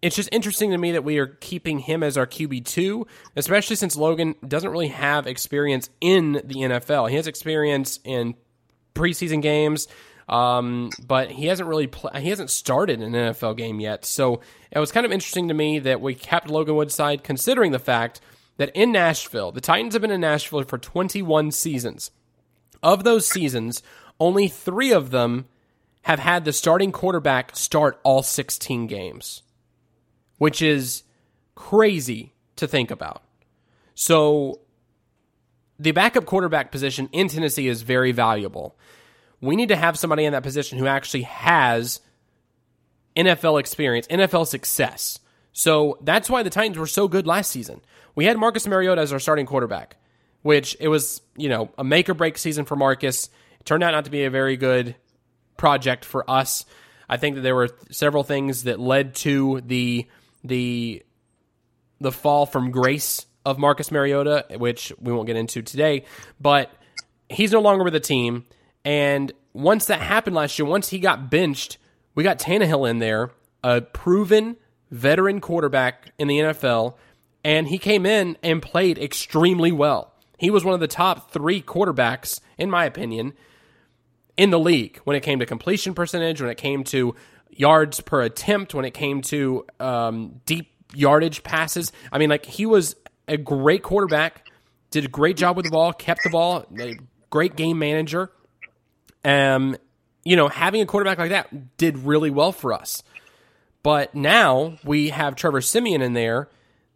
it's 0.02 0.16
just 0.16 0.28
interesting 0.32 0.72
to 0.72 0.78
me 0.78 0.92
that 0.92 1.04
we 1.04 1.18
are 1.18 1.28
keeping 1.28 1.78
him 1.78 2.02
as 2.02 2.18
our 2.18 2.26
QB 2.26 2.64
two, 2.64 3.06
especially 3.36 3.76
since 3.76 3.96
Logan 3.96 4.34
doesn't 4.46 4.70
really 4.70 4.88
have 4.88 5.26
experience 5.26 5.90
in 6.00 6.32
the 6.32 6.56
NFL. 6.56 7.08
He 7.08 7.16
has 7.16 7.28
experience 7.28 8.00
in 8.04 8.34
preseason 8.94 9.40
games, 9.40 9.86
um, 10.32 10.88
but 11.06 11.30
he 11.30 11.44
hasn't 11.44 11.68
really 11.68 11.88
pl- 11.88 12.10
he 12.16 12.30
hasn't 12.30 12.48
started 12.48 13.02
an 13.02 13.12
NFL 13.12 13.54
game 13.54 13.80
yet. 13.80 14.06
So 14.06 14.40
it 14.70 14.78
was 14.78 14.90
kind 14.90 15.04
of 15.04 15.12
interesting 15.12 15.48
to 15.48 15.54
me 15.54 15.78
that 15.80 16.00
we 16.00 16.14
kept 16.14 16.48
Logan 16.48 16.74
Woodside, 16.74 17.22
considering 17.22 17.70
the 17.70 17.78
fact 17.78 18.18
that 18.56 18.70
in 18.74 18.92
Nashville, 18.92 19.52
the 19.52 19.60
Titans 19.60 19.92
have 19.92 20.00
been 20.00 20.10
in 20.10 20.22
Nashville 20.22 20.64
for 20.64 20.78
21 20.78 21.50
seasons. 21.50 22.12
Of 22.82 23.04
those 23.04 23.28
seasons, 23.28 23.82
only 24.18 24.48
three 24.48 24.90
of 24.90 25.10
them 25.10 25.48
have 26.02 26.18
had 26.18 26.46
the 26.46 26.52
starting 26.54 26.92
quarterback 26.92 27.54
start 27.54 28.00
all 28.02 28.22
16 28.22 28.86
games, 28.86 29.42
which 30.38 30.62
is 30.62 31.02
crazy 31.54 32.32
to 32.56 32.66
think 32.66 32.90
about. 32.90 33.22
So 33.94 34.60
the 35.78 35.92
backup 35.92 36.24
quarterback 36.24 36.72
position 36.72 37.10
in 37.12 37.28
Tennessee 37.28 37.68
is 37.68 37.82
very 37.82 38.12
valuable 38.12 38.78
we 39.42 39.56
need 39.56 39.68
to 39.68 39.76
have 39.76 39.98
somebody 39.98 40.24
in 40.24 40.32
that 40.32 40.42
position 40.42 40.78
who 40.78 40.86
actually 40.86 41.22
has 41.22 42.00
NFL 43.16 43.60
experience, 43.60 44.06
NFL 44.06 44.46
success. 44.46 45.18
So 45.52 45.98
that's 46.00 46.30
why 46.30 46.42
the 46.42 46.48
Titans 46.48 46.78
were 46.78 46.86
so 46.86 47.08
good 47.08 47.26
last 47.26 47.50
season. 47.50 47.82
We 48.14 48.24
had 48.24 48.38
Marcus 48.38 48.66
Mariota 48.66 49.02
as 49.02 49.12
our 49.12 49.18
starting 49.18 49.44
quarterback, 49.44 49.96
which 50.42 50.76
it 50.80 50.88
was, 50.88 51.20
you 51.36 51.48
know, 51.48 51.70
a 51.76 51.84
make 51.84 52.08
or 52.08 52.14
break 52.14 52.38
season 52.38 52.64
for 52.64 52.76
Marcus. 52.76 53.28
It 53.60 53.66
turned 53.66 53.82
out 53.82 53.90
not 53.90 54.06
to 54.06 54.10
be 54.10 54.24
a 54.24 54.30
very 54.30 54.56
good 54.56 54.94
project 55.56 56.04
for 56.04 56.28
us. 56.30 56.64
I 57.08 57.16
think 57.16 57.34
that 57.36 57.42
there 57.42 57.54
were 57.54 57.68
several 57.90 58.22
things 58.22 58.64
that 58.64 58.80
led 58.80 59.14
to 59.16 59.60
the 59.66 60.06
the 60.44 61.02
the 62.00 62.12
fall 62.12 62.46
from 62.46 62.70
grace 62.70 63.26
of 63.44 63.58
Marcus 63.58 63.90
Mariota, 63.90 64.46
which 64.56 64.92
we 65.00 65.12
won't 65.12 65.26
get 65.26 65.36
into 65.36 65.62
today, 65.62 66.04
but 66.40 66.70
he's 67.28 67.52
no 67.52 67.60
longer 67.60 67.84
with 67.84 67.92
the 67.92 68.00
team. 68.00 68.44
And 68.84 69.32
once 69.52 69.86
that 69.86 70.00
happened 70.00 70.36
last 70.36 70.58
year, 70.58 70.66
once 70.66 70.88
he 70.88 70.98
got 70.98 71.30
benched, 71.30 71.78
we 72.14 72.24
got 72.24 72.38
Tannehill 72.38 72.88
in 72.88 72.98
there, 72.98 73.30
a 73.62 73.80
proven 73.80 74.56
veteran 74.90 75.40
quarterback 75.40 76.12
in 76.18 76.28
the 76.28 76.38
NFL, 76.38 76.94
and 77.44 77.68
he 77.68 77.78
came 77.78 78.06
in 78.06 78.36
and 78.42 78.62
played 78.62 78.98
extremely 78.98 79.72
well. 79.72 80.12
He 80.38 80.50
was 80.50 80.64
one 80.64 80.74
of 80.74 80.80
the 80.80 80.88
top 80.88 81.30
three 81.30 81.62
quarterbacks, 81.62 82.40
in 82.58 82.70
my 82.70 82.84
opinion, 82.84 83.32
in 84.36 84.50
the 84.50 84.58
league 84.58 84.98
when 85.04 85.16
it 85.16 85.20
came 85.20 85.38
to 85.38 85.46
completion 85.46 85.94
percentage, 85.94 86.40
when 86.40 86.50
it 86.50 86.56
came 86.56 86.84
to 86.84 87.14
yards 87.50 88.00
per 88.00 88.22
attempt, 88.22 88.74
when 88.74 88.84
it 88.84 88.92
came 88.92 89.22
to 89.22 89.64
um, 89.78 90.40
deep 90.46 90.72
yardage 90.94 91.42
passes. 91.42 91.92
I 92.10 92.18
mean, 92.18 92.30
like 92.30 92.46
he 92.46 92.66
was 92.66 92.96
a 93.28 93.36
great 93.36 93.82
quarterback, 93.82 94.48
did 94.90 95.04
a 95.04 95.08
great 95.08 95.36
job 95.36 95.56
with 95.56 95.66
the 95.66 95.70
ball, 95.70 95.92
kept 95.92 96.22
the 96.24 96.30
ball, 96.30 96.66
great 97.30 97.56
game 97.56 97.78
manager. 97.78 98.30
Um, 99.24 99.76
you 100.24 100.36
know, 100.36 100.48
having 100.48 100.80
a 100.80 100.86
quarterback 100.86 101.18
like 101.18 101.30
that 101.30 101.76
did 101.76 101.98
really 101.98 102.30
well 102.30 102.52
for 102.52 102.72
us. 102.72 103.02
But 103.82 104.14
now 104.14 104.78
we 104.84 105.08
have 105.08 105.34
Trevor 105.34 105.60
Siemian 105.60 106.02
in 106.02 106.12
there 106.12 106.48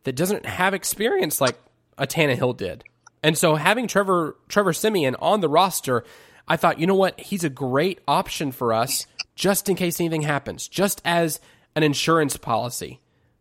that 0.05 0.15
doesn't 0.15 0.47
have 0.47 0.75
experience 0.75 1.41
like 1.41 1.59
a 1.99 2.07
Tannehill 2.07 2.57
did. 2.57 2.85
And 3.23 3.37
so 3.37 3.57
having 3.57 3.89
Trevor 3.89 4.37
Trevor 4.49 4.73
Siemian 4.73 5.17
on 5.17 5.41
the 5.41 5.49
roster, 5.49 6.05
I 6.47 6.57
thought, 6.57 6.79
you 6.79 6.87
know 6.87 6.95
what, 6.95 7.19
he's 7.19 7.43
a 7.43 7.51
great 7.51 8.01
option 8.07 8.53
for 8.53 8.73
us 8.73 9.07
just 9.35 9.69
in 9.69 9.75
case 9.75 10.01
anything 10.01 10.23
happens, 10.23 10.69
just 10.69 11.03
as 11.05 11.41
an 11.75 11.83
insurance 11.83 12.37
policy. 12.37 13.01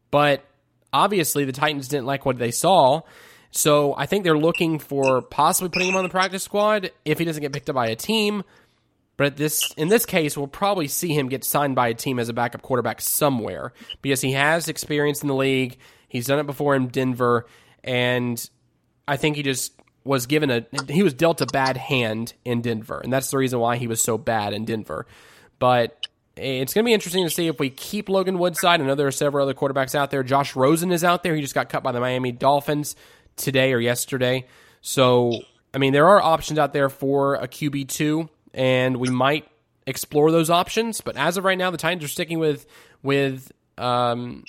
But 0.09 0.43
obviously 0.91 1.45
the 1.45 1.51
Titans 1.51 1.87
didn't 1.87 2.07
like 2.07 2.25
what 2.25 2.39
they 2.39 2.51
saw. 2.51 3.01
So 3.51 3.93
I 3.95 4.05
think 4.05 4.23
they're 4.23 4.37
looking 4.37 4.79
for 4.79 5.21
possibly 5.21 5.69
putting 5.69 5.89
him 5.89 5.95
on 5.95 6.03
the 6.03 6.09
practice 6.09 6.43
squad 6.43 6.91
if 7.05 7.19
he 7.19 7.25
doesn't 7.25 7.41
get 7.41 7.53
picked 7.53 7.69
up 7.69 7.75
by 7.75 7.87
a 7.87 7.95
team 7.95 8.43
but 9.17 9.37
this 9.37 9.71
in 9.77 9.87
this 9.87 10.05
case, 10.05 10.37
we'll 10.37 10.47
probably 10.47 10.87
see 10.87 11.13
him 11.13 11.29
get 11.29 11.43
signed 11.43 11.75
by 11.75 11.89
a 11.89 11.93
team 11.93 12.19
as 12.19 12.29
a 12.29 12.33
backup 12.33 12.61
quarterback 12.61 13.01
somewhere 13.01 13.73
because 14.01 14.21
he 14.21 14.33
has 14.33 14.67
experience 14.67 15.21
in 15.21 15.27
the 15.27 15.35
league. 15.35 15.77
He's 16.07 16.27
done 16.27 16.39
it 16.39 16.45
before 16.45 16.75
in 16.75 16.87
Denver, 16.87 17.45
and 17.83 18.49
I 19.07 19.17
think 19.17 19.35
he 19.35 19.43
just 19.43 19.73
was 20.03 20.25
given 20.27 20.51
a 20.51 20.65
he 20.89 21.03
was 21.03 21.13
dealt 21.13 21.41
a 21.41 21.45
bad 21.45 21.77
hand 21.77 22.33
in 22.43 22.61
Denver, 22.61 22.99
and 23.03 23.11
that's 23.11 23.31
the 23.31 23.37
reason 23.37 23.59
why 23.59 23.77
he 23.77 23.87
was 23.87 24.01
so 24.01 24.17
bad 24.17 24.53
in 24.53 24.65
Denver. 24.65 25.05
But 25.59 26.07
it's 26.37 26.73
going 26.73 26.83
to 26.83 26.89
be 26.89 26.93
interesting 26.93 27.23
to 27.23 27.29
see 27.29 27.47
if 27.47 27.59
we 27.59 27.69
keep 27.69 28.09
Logan 28.09 28.37
Woodside. 28.37 28.81
I 28.81 28.85
know 28.85 28.95
there 28.95 29.07
are 29.07 29.11
several 29.11 29.43
other 29.43 29.53
quarterbacks 29.53 29.95
out 29.95 30.11
there. 30.11 30.21
Josh 30.21 30.55
Rosen 30.55 30.91
is 30.91 31.03
out 31.03 31.23
there. 31.23 31.33
He 31.33 31.41
just 31.41 31.55
got 31.55 31.69
cut 31.69 31.81
by 31.81 31.93
the 31.93 32.01
Miami 32.01 32.33
Dolphins 32.33 32.95
today 33.37 33.71
or 33.71 33.79
yesterday. 33.79 34.45
So, 34.81 35.39
I 35.73 35.77
mean, 35.77 35.93
there 35.93 36.07
are 36.07 36.21
options 36.21 36.59
out 36.59 36.73
there 36.73 36.89
for 36.89 37.35
a 37.35 37.47
QB2 37.47 38.27
and 38.55 38.97
we 38.97 39.09
might 39.09 39.47
explore 39.85 40.31
those 40.31 40.49
options. 40.49 41.01
But 41.01 41.17
as 41.17 41.37
of 41.37 41.43
right 41.43 41.57
now, 41.57 41.69
the 41.69 41.77
Titans 41.77 42.03
are 42.03 42.07
sticking 42.07 42.39
with 42.39 42.65
with 43.03 43.51
um, 43.77 44.45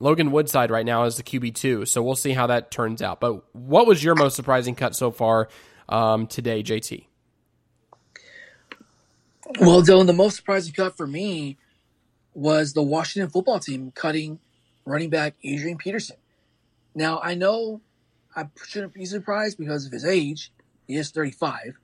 Logan 0.00 0.32
Woodside 0.32 0.70
right 0.70 0.84
now 0.84 1.04
as 1.04 1.16
the 1.16 1.22
QB 1.22 1.54
two. 1.54 1.84
So 1.84 2.02
we'll 2.02 2.16
see 2.16 2.32
how 2.32 2.48
that 2.48 2.70
turns 2.70 3.02
out. 3.02 3.20
But 3.20 3.44
what 3.54 3.86
was 3.86 4.02
your 4.02 4.16
most 4.16 4.34
surprising 4.34 4.74
cut 4.74 4.96
so 4.96 5.10
far 5.12 5.48
um, 5.88 6.26
today, 6.26 6.62
JT? 6.62 7.04
Well, 9.60 9.82
Dylan, 9.82 10.06
the 10.06 10.12
most 10.12 10.36
surprising 10.36 10.72
cut 10.72 10.96
for 10.96 11.06
me 11.06 11.58
was 12.34 12.72
the 12.72 12.82
Washington 12.82 13.30
football 13.30 13.58
team 13.58 13.92
cutting 13.94 14.38
running 14.84 15.10
back 15.10 15.34
Adrian 15.44 15.76
Peterson. 15.76 16.16
Now 16.94 17.20
I 17.20 17.34
know 17.34 17.80
I 18.34 18.48
shouldn't 18.66 18.94
be 18.94 19.04
surprised 19.04 19.58
because 19.58 19.86
of 19.86 19.92
his 19.92 20.04
age. 20.04 20.52
He 20.86 20.96
is 20.96 21.10
35. 21.10 21.78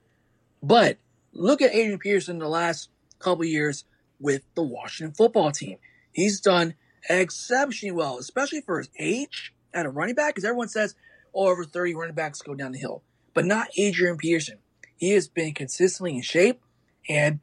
But 0.62 0.98
Look 1.38 1.60
at 1.62 1.74
Adrian 1.74 1.98
Peterson 1.98 2.38
the 2.38 2.48
last 2.48 2.88
couple 3.18 3.44
years 3.44 3.84
with 4.18 4.42
the 4.54 4.62
Washington 4.62 5.14
football 5.14 5.50
team. 5.52 5.76
He's 6.12 6.40
done 6.40 6.74
exceptionally 7.08 7.92
well, 7.92 8.18
especially 8.18 8.62
for 8.62 8.78
his 8.78 8.88
age 8.98 9.52
at 9.74 9.86
a 9.86 9.90
running 9.90 10.14
back, 10.14 10.34
because 10.34 10.44
everyone 10.44 10.68
says, 10.68 10.94
oh, 11.34 11.48
over 11.48 11.64
30 11.64 11.94
running 11.94 12.14
backs 12.14 12.40
go 12.40 12.54
down 12.54 12.72
the 12.72 12.78
hill. 12.78 13.02
but 13.34 13.44
not 13.44 13.68
Adrian 13.76 14.16
Peterson. 14.16 14.56
He 14.96 15.10
has 15.10 15.28
been 15.28 15.52
consistently 15.52 16.16
in 16.16 16.22
shape 16.22 16.62
and 17.06 17.40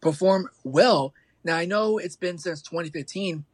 performed 0.00 0.46
well. 0.62 1.12
Now 1.42 1.56
I 1.56 1.64
know 1.64 1.98
it's 1.98 2.16
been 2.16 2.38
since 2.38 2.62
2015 2.62 3.44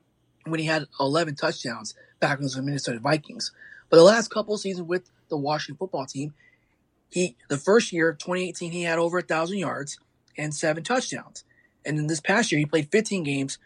when 0.45 0.61
he 0.61 0.67
had 0.67 0.87
11 1.01 1.37
touchdowns 1.37 1.95
back 2.21 2.39
when 2.39 2.45
with 2.45 2.55
the 2.55 2.61
Minnesota 2.63 2.99
Vikings, 2.99 3.53
but 3.89 3.97
the 3.97 4.03
last 4.03 4.29
couple 4.29 4.59
seasons 4.59 4.87
with 4.87 5.11
the 5.31 5.39
Washington 5.39 5.79
football 5.79 6.05
team, 6.05 6.35
he 7.11 7.37
the 7.49 7.57
first 7.57 7.93
year 7.93 8.13
2018 8.13 8.73
he 8.73 8.83
had 8.85 8.99
over 8.99 9.19
a 9.19 9.23
thousand 9.23 9.59
yards 9.59 9.99
and 10.39 10.55
seven 10.55 10.83
touchdowns, 10.83 11.45
and 11.85 11.99
in 11.99 12.07
this 12.07 12.21
past 12.21 12.51
year 12.51 12.59
he 12.59 12.67
played 12.67 12.91
15 12.91 13.25
games, 13.25 13.59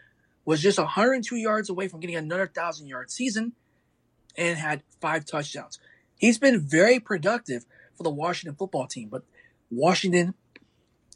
was 0.43 0.61
just 0.61 0.77
102 0.77 1.35
yards 1.35 1.69
away 1.69 1.87
from 1.87 1.99
getting 1.99 2.15
another 2.15 2.47
thousand 2.47 2.87
yard 2.87 3.11
season, 3.11 3.53
and 4.37 4.57
had 4.57 4.83
five 4.99 5.25
touchdowns. 5.25 5.79
He's 6.17 6.39
been 6.39 6.59
very 6.59 6.99
productive 6.99 7.65
for 7.95 8.03
the 8.03 8.09
Washington 8.09 8.55
football 8.55 8.87
team, 8.87 9.09
but 9.09 9.23
Washington 9.69 10.33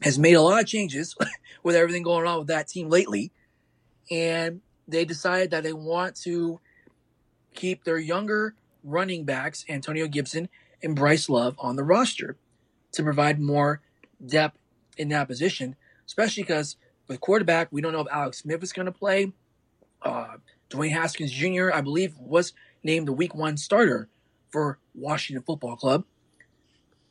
has 0.02 0.18
made 0.18 0.34
a 0.34 0.42
lot 0.42 0.62
of 0.62 0.68
changes 0.68 1.16
with 1.64 1.76
everything 1.76 2.04
going 2.04 2.28
on 2.28 2.40
with 2.40 2.48
that 2.48 2.68
team 2.68 2.90
lately. 2.90 3.32
And 4.12 4.62
they 4.88 5.06
decided 5.06 5.52
that 5.52 5.64
they 5.64 5.74
want 5.74 6.16
to 6.24 6.60
keep 7.54 7.84
their 7.84 7.98
younger 7.98 8.56
running 8.84 9.26
backs, 9.26 9.66
Antonio 9.70 10.08
Gibson 10.08 10.50
and 10.82 10.96
Bryce 10.96 11.30
Love, 11.30 11.56
on 11.60 11.76
the 11.76 11.84
roster 11.84 12.38
to 12.94 13.04
provide 13.04 13.40
more 13.40 13.82
depth 14.26 14.58
in 14.98 15.10
that 15.10 15.28
position, 15.28 15.76
especially 16.06 16.44
because 16.44 16.76
with 17.08 17.20
quarterback, 17.20 17.70
we 17.72 17.82
don't 17.82 17.94
know 17.94 18.02
if 18.02 18.08
Alex 18.12 18.40
Smith 18.40 18.64
is 18.64 18.74
going 18.74 18.86
to 18.86 18.92
play. 18.92 19.34
Uh, 20.02 20.38
Dwayne 20.70 20.92
Haskins 20.92 21.32
Jr., 21.32 21.72
I 21.74 21.82
believe, 21.82 22.16
was 22.18 22.54
named 22.84 23.08
the 23.08 23.14
week 23.14 23.36
one 23.36 23.58
starter 23.58 24.10
for 24.50 24.80
Washington 24.94 25.44
Football 25.44 25.76
Club. 25.76 26.06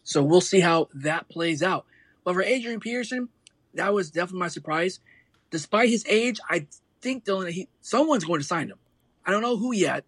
So 0.03 0.23
we'll 0.23 0.41
see 0.41 0.61
how 0.61 0.89
that 0.95 1.29
plays 1.29 1.63
out. 1.63 1.85
But 2.25 2.35
for 2.35 2.43
Adrian 2.43 2.81
Peterson, 2.81 3.29
that 3.75 3.93
was 3.93 4.11
definitely 4.11 4.41
my 4.41 4.49
surprise. 4.49 5.01
Despite 5.51 5.89
his 5.89 6.05
age, 6.09 6.41
I 6.49 6.67
think 7.01 7.25
Dylan, 7.25 7.51
he, 7.51 7.69
someone's 7.81 8.25
going 8.25 8.41
to 8.41 8.47
sign 8.47 8.69
him. 8.69 8.79
I 9.27 9.31
don't 9.31 9.43
know 9.43 9.57
who 9.57 9.75
yet, 9.75 10.05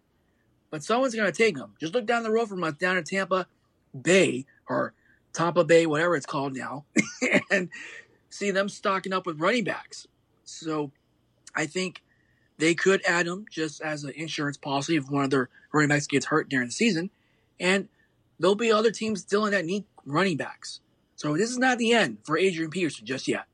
but 0.71 0.83
someone's 0.83 1.13
going 1.13 1.31
to 1.31 1.37
take 1.37 1.55
him. 1.57 1.73
Just 1.79 1.93
look 1.93 2.07
down 2.07 2.23
the 2.23 2.31
road 2.31 2.49
from 2.49 2.63
us, 2.63 2.73
down 2.73 2.97
in 2.97 3.03
Tampa 3.03 3.45
Bay 3.99 4.45
or 4.67 4.93
Tampa 5.33 5.63
Bay, 5.63 5.85
whatever 5.85 6.15
it's 6.15 6.25
called 6.25 6.55
now, 6.55 6.85
and 7.51 7.69
see 8.29 8.49
them 8.49 8.69
stocking 8.69 9.13
up 9.13 9.27
with 9.27 9.39
running 9.39 9.65
backs. 9.65 10.07
So 10.45 10.91
I 11.55 11.67
think 11.67 12.01
they 12.57 12.73
could 12.73 13.01
add 13.05 13.27
him 13.27 13.45
just 13.51 13.81
as 13.81 14.03
an 14.03 14.11
insurance 14.15 14.57
policy 14.57 14.95
if 14.95 15.09
one 15.09 15.25
of 15.25 15.29
their 15.29 15.49
running 15.73 15.89
backs 15.89 16.07
gets 16.07 16.25
hurt 16.25 16.49
during 16.49 16.67
the 16.67 16.73
season. 16.73 17.11
And 17.59 17.89
there'll 18.39 18.55
be 18.55 18.71
other 18.71 18.91
teams 18.91 19.21
still 19.21 19.45
in 19.45 19.51
that 19.51 19.65
need 19.65 19.83
running 20.05 20.37
backs. 20.37 20.79
So 21.15 21.37
this 21.37 21.51
is 21.51 21.59
not 21.59 21.77
the 21.77 21.93
end 21.93 22.19
for 22.23 22.37
Adrian 22.37 22.71
Peterson 22.71 23.05
just 23.05 23.27
yet. 23.27 23.45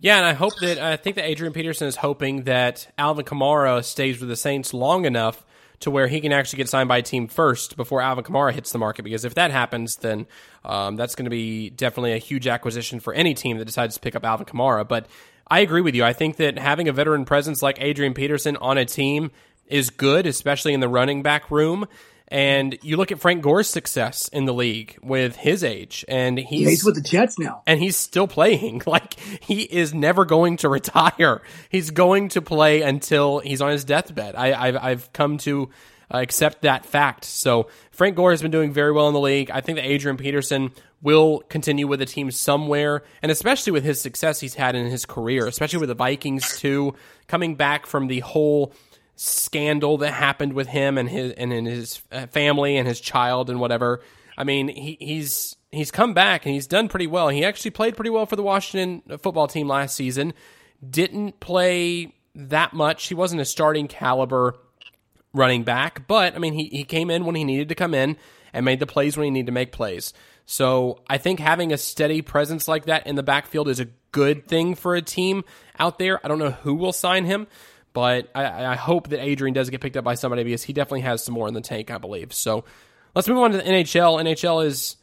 Yeah, 0.00 0.16
and 0.16 0.24
I 0.24 0.32
hope 0.32 0.58
that 0.60 0.78
I 0.78 0.96
think 0.96 1.16
that 1.16 1.26
Adrian 1.26 1.52
Peterson 1.52 1.86
is 1.86 1.96
hoping 1.96 2.44
that 2.44 2.90
Alvin 2.96 3.24
Kamara 3.24 3.84
stays 3.84 4.20
with 4.20 4.28
the 4.28 4.36
Saints 4.36 4.72
long 4.72 5.04
enough 5.04 5.44
to 5.80 5.90
where 5.90 6.06
he 6.06 6.20
can 6.20 6.32
actually 6.32 6.58
get 6.58 6.68
signed 6.68 6.88
by 6.88 6.98
a 6.98 7.02
team 7.02 7.26
first 7.26 7.76
before 7.76 8.02
Alvin 8.02 8.24
Kamara 8.24 8.52
hits 8.52 8.70
the 8.70 8.78
market. 8.78 9.02
Because 9.02 9.24
if 9.24 9.34
that 9.34 9.50
happens, 9.50 9.96
then 9.96 10.26
um, 10.64 10.96
that's 10.96 11.14
going 11.14 11.24
to 11.24 11.30
be 11.30 11.70
definitely 11.70 12.12
a 12.12 12.18
huge 12.18 12.46
acquisition 12.46 13.00
for 13.00 13.14
any 13.14 13.34
team 13.34 13.58
that 13.58 13.64
decides 13.64 13.94
to 13.94 14.00
pick 14.00 14.14
up 14.14 14.24
Alvin 14.24 14.46
Kamara. 14.46 14.86
But 14.86 15.06
I 15.46 15.60
agree 15.60 15.80
with 15.80 15.94
you. 15.94 16.04
I 16.04 16.12
think 16.12 16.36
that 16.36 16.58
having 16.58 16.88
a 16.88 16.92
veteran 16.92 17.24
presence 17.24 17.62
like 17.62 17.80
Adrian 17.80 18.14
Peterson 18.14 18.56
on 18.58 18.78
a 18.78 18.84
team 18.84 19.30
is 19.66 19.90
good, 19.90 20.26
especially 20.26 20.74
in 20.74 20.80
the 20.80 20.88
running 20.88 21.22
back 21.22 21.50
room. 21.50 21.86
And 22.30 22.78
you 22.82 22.96
look 22.96 23.10
at 23.10 23.18
Frank 23.18 23.42
Gore's 23.42 23.68
success 23.68 24.28
in 24.28 24.44
the 24.44 24.54
league 24.54 24.96
with 25.02 25.34
his 25.34 25.64
age, 25.64 26.04
and 26.06 26.38
he's, 26.38 26.68
he's 26.68 26.84
with 26.84 26.94
the 26.94 27.00
Jets 27.00 27.38
now, 27.40 27.62
and 27.66 27.80
he's 27.80 27.96
still 27.96 28.28
playing. 28.28 28.82
Like 28.90 29.20
he 29.20 29.62
is 29.62 29.94
never 29.94 30.24
going 30.24 30.56
to 30.58 30.68
retire. 30.80 31.42
He's 31.68 31.90
going 31.90 32.30
to 32.30 32.42
play 32.42 32.82
until 32.82 33.38
he's 33.38 33.60
on 33.60 33.70
his 33.70 33.84
deathbed. 33.84 34.34
I, 34.34 34.66
have 34.66 34.76
I've 34.76 35.12
come 35.12 35.38
to 35.38 35.70
uh, 36.12 36.18
accept 36.18 36.62
that 36.62 36.84
fact. 36.84 37.24
So 37.24 37.68
Frank 37.92 38.16
Gore 38.16 38.32
has 38.32 38.42
been 38.42 38.50
doing 38.50 38.72
very 38.72 38.90
well 38.90 39.06
in 39.06 39.14
the 39.14 39.20
league. 39.20 39.50
I 39.50 39.60
think 39.60 39.76
that 39.76 39.86
Adrian 39.86 40.16
Peterson 40.16 40.72
will 41.02 41.40
continue 41.48 41.86
with 41.86 42.00
the 42.00 42.06
team 42.06 42.30
somewhere, 42.30 43.04
and 43.22 43.30
especially 43.30 43.72
with 43.72 43.84
his 43.84 44.00
success 44.00 44.40
he's 44.40 44.54
had 44.54 44.74
in 44.74 44.86
his 44.86 45.06
career, 45.06 45.46
especially 45.46 45.78
with 45.78 45.88
the 45.88 45.94
Vikings 45.94 46.58
too, 46.58 46.94
coming 47.28 47.54
back 47.54 47.86
from 47.86 48.08
the 48.08 48.20
whole 48.20 48.72
scandal 49.22 49.98
that 49.98 50.12
happened 50.12 50.54
with 50.54 50.66
him 50.66 50.96
and 50.96 51.06
his 51.06 51.32
and 51.32 51.52
in 51.52 51.66
his 51.66 52.00
uh, 52.10 52.26
family 52.28 52.78
and 52.78 52.88
his 52.88 52.98
child 53.00 53.50
and 53.50 53.60
whatever. 53.60 54.00
I 54.38 54.44
mean, 54.44 54.68
he, 54.68 54.96
he's 54.98 55.56
he's 55.70 55.90
come 55.90 56.14
back 56.14 56.46
and 56.46 56.54
he's 56.54 56.66
done 56.66 56.88
pretty 56.88 57.06
well. 57.06 57.28
He 57.28 57.44
actually 57.44 57.72
played 57.72 57.96
pretty 57.96 58.08
well 58.08 58.24
for 58.24 58.36
the 58.36 58.42
Washington 58.42 59.02
football 59.18 59.46
team 59.46 59.68
last 59.68 59.94
season. 59.94 60.32
Didn't 60.88 61.38
play 61.38 62.14
that 62.34 62.72
much. 62.72 63.08
He 63.08 63.14
wasn't 63.14 63.42
a 63.42 63.44
starting 63.44 63.88
caliber 63.88 64.56
running 65.34 65.64
back, 65.64 66.06
but 66.08 66.34
I 66.34 66.38
mean, 66.38 66.54
he, 66.54 66.70
he 66.72 66.84
came 66.84 67.10
in 67.10 67.26
when 67.26 67.34
he 67.34 67.44
needed 67.44 67.68
to 67.68 67.74
come 67.74 67.92
in 67.92 68.16
and 68.54 68.64
made 68.64 68.80
the 68.80 68.86
plays 68.86 69.18
when 69.18 69.24
he 69.24 69.30
needed 69.30 69.46
to 69.46 69.52
make 69.52 69.70
plays. 69.70 70.14
So 70.46 71.02
I 71.08 71.18
think 71.18 71.40
having 71.40 71.74
a 71.74 71.78
steady 71.78 72.22
presence 72.22 72.66
like 72.66 72.86
that 72.86 73.06
in 73.06 73.16
the 73.16 73.22
backfield 73.22 73.68
is 73.68 73.80
a 73.80 73.88
good 74.12 74.48
thing 74.48 74.74
for 74.74 74.96
a 74.96 75.02
team 75.02 75.44
out 75.78 75.98
there. 75.98 76.24
I 76.24 76.28
don't 76.28 76.38
know 76.38 76.50
who 76.50 76.74
will 76.74 76.94
sign 76.94 77.26
him, 77.26 77.46
but 77.92 78.30
I, 78.34 78.66
I, 78.66 78.76
hope 78.76 79.08
that 79.08 79.20
Adrian 79.20 79.52
does 79.52 79.70
get 79.70 79.80
picked 79.80 79.96
up 79.96 80.04
by 80.04 80.14
somebody 80.14 80.44
because 80.44 80.62
he 80.62 80.72
definitely 80.72 81.00
has 81.02 81.22
some 81.24 81.34
more 81.34 81.48
in 81.48 81.54
the 81.54 81.60
tank, 81.60 81.90
I 81.90 81.98
believe. 81.98 82.32
So 82.32 82.64
let's 83.14 83.28
move 83.28 83.38
on 83.38 83.50
to 83.52 83.56
the 83.58 83.64
NHL. 83.64 84.22
NHL 84.22 84.64
is 84.64 84.96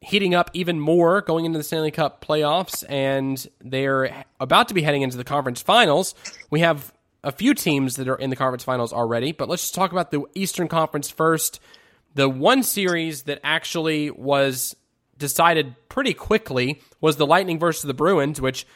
heating 0.00 0.34
up 0.34 0.50
even 0.52 0.78
more 0.78 1.22
going 1.22 1.46
into 1.46 1.58
the 1.58 1.64
Stanley 1.64 1.90
Cup 1.90 2.24
playoffs, 2.24 2.84
and 2.88 3.46
they're 3.60 4.24
about 4.38 4.68
to 4.68 4.74
be 4.74 4.82
heading 4.82 5.02
into 5.02 5.16
the 5.16 5.24
conference 5.24 5.62
finals. 5.62 6.14
We 6.50 6.60
have 6.60 6.92
a 7.22 7.32
few 7.32 7.54
teams 7.54 7.96
that 7.96 8.08
are 8.08 8.16
in 8.16 8.30
the 8.30 8.36
conference 8.36 8.64
finals 8.64 8.92
already, 8.92 9.32
but 9.32 9.48
let's 9.48 9.62
just 9.62 9.74
talk 9.74 9.92
about 9.92 10.10
the 10.10 10.24
Eastern 10.34 10.68
Conference 10.68 11.08
first. 11.08 11.58
The 12.14 12.28
one 12.28 12.62
series 12.62 13.22
that 13.22 13.40
actually 13.42 14.10
was 14.10 14.76
decided 15.16 15.74
pretty 15.88 16.12
quickly 16.12 16.80
was 17.00 17.16
the 17.16 17.26
Lightning 17.26 17.58
versus 17.58 17.82
the 17.82 17.94
Bruins, 17.94 18.40
which 18.40 18.66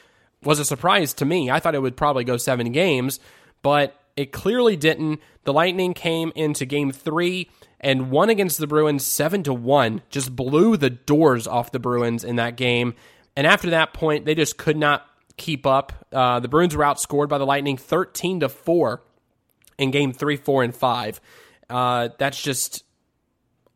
was 0.42 0.58
a 0.58 0.64
surprise 0.64 1.14
to 1.14 1.24
me. 1.24 1.50
I 1.50 1.60
thought 1.60 1.74
it 1.74 1.82
would 1.82 1.96
probably 1.96 2.24
go 2.24 2.36
seven 2.36 2.72
games, 2.72 3.20
but 3.62 4.00
it 4.16 4.32
clearly 4.32 4.76
didn't. 4.76 5.20
The 5.44 5.52
Lightning 5.52 5.94
came 5.94 6.32
into 6.34 6.66
game 6.66 6.90
three 6.92 7.50
and 7.80 8.10
won 8.10 8.30
against 8.30 8.58
the 8.58 8.66
Bruins 8.66 9.06
seven 9.06 9.42
to 9.44 9.54
one, 9.54 10.02
just 10.10 10.34
blew 10.34 10.76
the 10.76 10.90
doors 10.90 11.46
off 11.46 11.72
the 11.72 11.78
Bruins 11.78 12.24
in 12.24 12.36
that 12.36 12.56
game. 12.56 12.94
And 13.36 13.46
after 13.46 13.70
that 13.70 13.94
point, 13.94 14.24
they 14.24 14.34
just 14.34 14.58
could 14.58 14.76
not 14.76 15.06
keep 15.36 15.64
up. 15.64 15.92
Uh, 16.12 16.40
the 16.40 16.48
Bruins 16.48 16.76
were 16.76 16.84
outscored 16.84 17.28
by 17.28 17.38
the 17.38 17.46
Lightning 17.46 17.76
thirteen 17.76 18.40
to 18.40 18.48
four 18.48 19.02
in 19.78 19.92
game 19.92 20.12
three, 20.12 20.36
four, 20.36 20.64
and 20.64 20.74
five. 20.74 21.20
Uh, 21.70 22.08
that's 22.18 22.42
just 22.42 22.82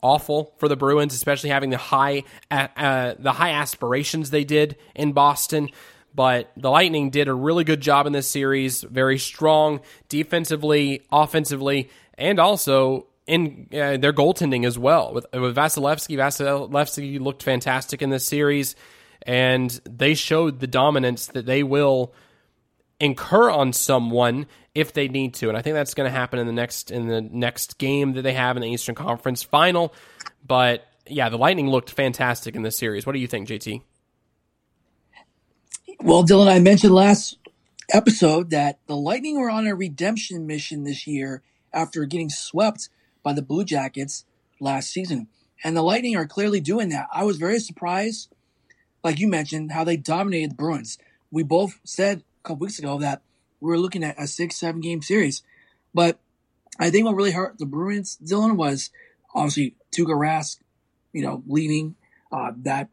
awful 0.03 0.53
for 0.59 0.69
the 0.69 0.77
Bruins, 0.77 1.15
especially 1.15 1.51
having 1.51 1.71
the 1.71 1.79
high 1.79 2.25
uh, 2.51 2.67
uh 2.77 3.15
the 3.19 3.33
high 3.33 3.53
aspirations 3.53 4.31
they 4.31 4.45
did 4.45 4.77
in 4.95 5.13
Boston. 5.13 5.69
But 6.15 6.53
the 6.57 6.71
Lightning 6.71 7.11
did 7.11 7.29
a 7.29 7.35
really 7.35 7.65
good 7.65 7.81
job 7.81 8.07
in 8.07 8.13
this 8.13 8.29
series, 8.29 8.83
very 8.83 9.19
strong 9.19 9.81
defensively, 10.09 11.03
offensively, 11.11 11.91
and 12.19 12.39
also 12.39 13.07
in 13.27 13.69
uh, 13.73 13.97
their 13.97 14.13
goaltending 14.13 14.67
as 14.67 14.79
well. 14.79 15.15
With, 15.15 15.27
with 15.33 15.57
Vasilevskiy, 15.57 16.17
Vasilevskiy 16.17 17.21
looked 17.21 17.43
fantastic 17.43 18.03
in 18.03 18.11
this 18.11 18.27
series, 18.27 18.77
and 19.23 19.71
they 19.89 20.15
showed 20.15 20.61
the 20.61 20.67
dominance 20.67 21.29
that 21.29 21.47
they 21.47 21.63
will 21.63 22.13
incur 23.01 23.51
on 23.51 23.73
someone 23.73 24.47
if 24.75 24.93
they 24.93 25.09
need 25.09 25.35
to. 25.35 25.49
And 25.49 25.57
I 25.57 25.63
think 25.63 25.75
that's 25.75 25.95
going 25.95 26.11
to 26.11 26.17
happen 26.17 26.39
in 26.39 26.47
the 26.47 26.53
next 26.53 26.91
in 26.91 27.09
the 27.09 27.21
next 27.21 27.79
game 27.79 28.13
that 28.15 28.23
they 28.23 28.35
have 28.35 28.57
in 28.57 28.63
the 28.63 28.69
Eastern 28.69 28.95
Conference 28.95 29.43
Final. 29.43 29.95
But 30.47 30.87
yeah, 31.07 31.29
the 31.29 31.39
Lightning 31.39 31.69
looked 31.69 31.91
fantastic 31.91 32.55
in 32.55 32.63
this 32.63 32.77
series. 32.77 33.07
What 33.07 33.13
do 33.13 33.19
you 33.19 33.27
think, 33.27 33.49
JT? 33.49 33.83
Well, 36.01 36.25
Dylan, 36.25 36.49
I 36.49 36.59
mentioned 36.59 36.95
last 36.95 37.39
episode 37.93 38.51
that 38.51 38.79
the 38.87 38.97
Lightning 38.97 39.39
were 39.39 39.51
on 39.51 39.67
a 39.67 39.75
redemption 39.75 40.47
mission 40.47 40.85
this 40.85 41.07
year 41.07 41.43
after 41.73 42.05
getting 42.07 42.29
swept 42.29 42.89
by 43.23 43.33
the 43.33 43.43
Blue 43.43 43.65
Jackets 43.65 44.25
last 44.59 44.91
season. 44.91 45.29
And 45.63 45.77
the 45.77 45.83
Lightning 45.83 46.17
are 46.17 46.27
clearly 46.27 46.61
doing 46.61 46.89
that. 46.89 47.07
I 47.13 47.25
was 47.25 47.37
very 47.37 47.61
surprised, 47.61 48.35
like 49.05 49.21
you 49.21 49.29
mentioned, 49.29 49.73
how 49.73 49.85
they 49.85 49.97
dominated 49.97 50.53
the 50.53 50.57
Bruins. 50.57 50.99
We 51.31 51.45
both 51.45 51.79
said 51.85 52.19
a 52.19 52.49
couple 52.49 52.67
weeks 52.67 52.79
ago 52.79 52.99
that 52.99 53.23
we 53.61 53.69
were 53.69 53.79
looking 53.79 54.03
at 54.03 54.21
a 54.21 54.27
six, 54.27 54.57
seven 54.57 54.81
game 54.81 55.03
series. 55.03 55.43
But 55.95 56.19
I 56.81 56.91
think 56.91 57.07
what 57.07 57.15
really 57.15 57.33
hurt 57.33 57.59
the 57.59 57.67
Bruins, 57.67 58.19
Dylan, 58.25 58.57
was 58.57 58.91
obviously 59.35 59.77
Tuukka 59.93 60.17
Rask, 60.17 60.59
you 61.13 61.23
know, 61.23 61.43
leaving. 61.47 61.95
Uh, 62.33 62.53
that 62.57 62.89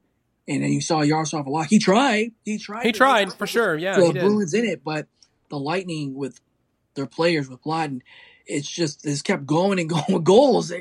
and 0.50 0.64
then 0.64 0.72
you 0.72 0.82
saw 0.82 1.02
Yaroslav 1.02 1.46
Halak. 1.46 1.68
He 1.68 1.78
tried. 1.78 2.32
He 2.44 2.58
tried. 2.58 2.84
He 2.84 2.92
tried 2.92 3.32
for 3.32 3.46
sure. 3.46 3.78
Yeah, 3.78 4.00
the 4.00 4.14
Bruins 4.14 4.56
in 4.56 4.66
it, 4.66 4.84
but 4.84 5.08
the 5.50 5.60
Lightning 5.60 6.16
with 6.16 6.42
their 6.96 7.06
players 7.06 7.48
with 7.48 7.62
Gladden, 7.62 8.02
it's 8.48 8.68
just 8.68 9.06
it's 9.06 9.22
kept 9.22 9.46
going 9.46 9.80
and 9.80 9.88
going 9.90 10.06
with 10.10 10.24
goals. 10.24 10.72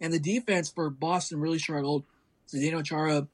And 0.00 0.12
the 0.12 0.18
defense 0.18 0.70
for 0.70 0.88
Boston 0.88 1.40
really 1.40 1.58
struggled. 1.58 2.04
Zdeno 2.48 2.82
Chara 2.82 3.28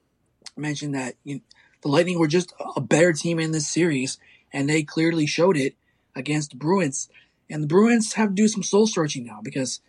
mentioned 0.56 0.96
that 0.96 1.14
you 1.22 1.36
know, 1.36 1.40
the 1.82 1.88
Lightning 1.88 2.18
were 2.18 2.26
just 2.26 2.52
a 2.74 2.80
better 2.80 3.12
team 3.12 3.38
in 3.38 3.52
this 3.52 3.68
series, 3.68 4.18
and 4.52 4.68
they 4.68 4.82
clearly 4.82 5.26
showed 5.26 5.56
it 5.56 5.76
against 6.16 6.50
the 6.50 6.56
Bruins. 6.56 7.08
And 7.48 7.62
the 7.62 7.68
Bruins 7.68 8.14
have 8.14 8.30
to 8.30 8.34
do 8.34 8.48
some 8.48 8.64
soul 8.64 8.88
searching 8.88 9.26
now 9.26 9.40
because 9.42 9.80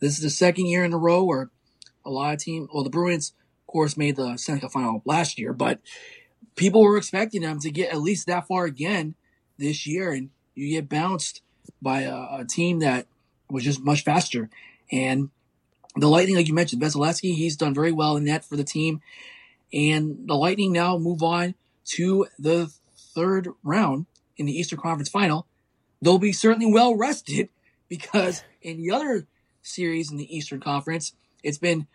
this 0.00 0.12
is 0.14 0.22
the 0.22 0.30
second 0.30 0.66
year 0.66 0.84
in 0.84 0.92
a 0.92 0.98
row 0.98 1.24
where 1.24 1.50
a 2.04 2.10
lot 2.10 2.34
of 2.34 2.40
teams, 2.40 2.68
well, 2.72 2.84
the 2.84 2.90
Bruins, 2.90 3.32
course, 3.72 3.96
made 3.96 4.16
the 4.16 4.58
Cup 4.60 4.72
final 4.72 5.02
last 5.04 5.38
year, 5.38 5.52
but 5.52 5.80
people 6.56 6.82
were 6.82 6.96
expecting 6.96 7.42
them 7.42 7.58
to 7.60 7.70
get 7.70 7.92
at 7.92 8.00
least 8.00 8.26
that 8.26 8.46
far 8.46 8.64
again 8.64 9.14
this 9.58 9.86
year, 9.86 10.12
and 10.12 10.30
you 10.54 10.70
get 10.70 10.88
bounced 10.88 11.42
by 11.80 12.02
a, 12.02 12.14
a 12.40 12.44
team 12.48 12.80
that 12.80 13.06
was 13.50 13.64
just 13.64 13.82
much 13.82 14.04
faster. 14.04 14.50
And 14.90 15.30
the 15.96 16.08
Lightning, 16.08 16.36
like 16.36 16.48
you 16.48 16.54
mentioned, 16.54 16.82
Vasilevskiy, 16.82 17.34
he's 17.34 17.56
done 17.56 17.74
very 17.74 17.92
well 17.92 18.16
in 18.16 18.24
net 18.24 18.44
for 18.44 18.56
the 18.56 18.64
team. 18.64 19.00
And 19.72 20.26
the 20.26 20.34
Lightning 20.34 20.72
now 20.72 20.98
move 20.98 21.22
on 21.22 21.54
to 21.84 22.26
the 22.38 22.72
third 23.14 23.48
round 23.62 24.06
in 24.36 24.46
the 24.46 24.52
Eastern 24.52 24.78
Conference 24.78 25.08
Final. 25.08 25.46
They'll 26.00 26.18
be 26.18 26.32
certainly 26.32 26.72
well 26.72 26.96
rested 26.96 27.48
because 27.88 28.42
in 28.60 28.78
the 28.82 28.90
other 28.90 29.26
series 29.62 30.10
in 30.10 30.16
the 30.16 30.34
Eastern 30.34 30.60
Conference, 30.60 31.12
it's 31.42 31.58
been 31.58 31.86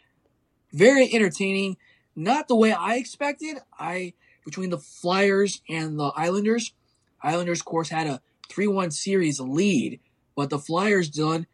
very 0.72 1.14
entertaining. 1.14 1.78
Not 2.16 2.48
the 2.48 2.56
way 2.56 2.72
I 2.72 2.96
expected. 2.96 3.58
I 3.78 4.14
between 4.46 4.70
the 4.70 4.78
Flyers 4.78 5.62
and 5.70 6.00
the 6.00 6.12
Islanders. 6.16 6.74
Islanders, 7.22 7.60
of 7.60 7.66
course, 7.66 7.90
had 7.90 8.08
a 8.08 8.22
3-1 8.50 8.94
series 8.94 9.40
lead, 9.40 10.00
but 10.36 10.50
the 10.50 10.58
Flyers, 10.58 11.12
Dylan, 11.12 11.48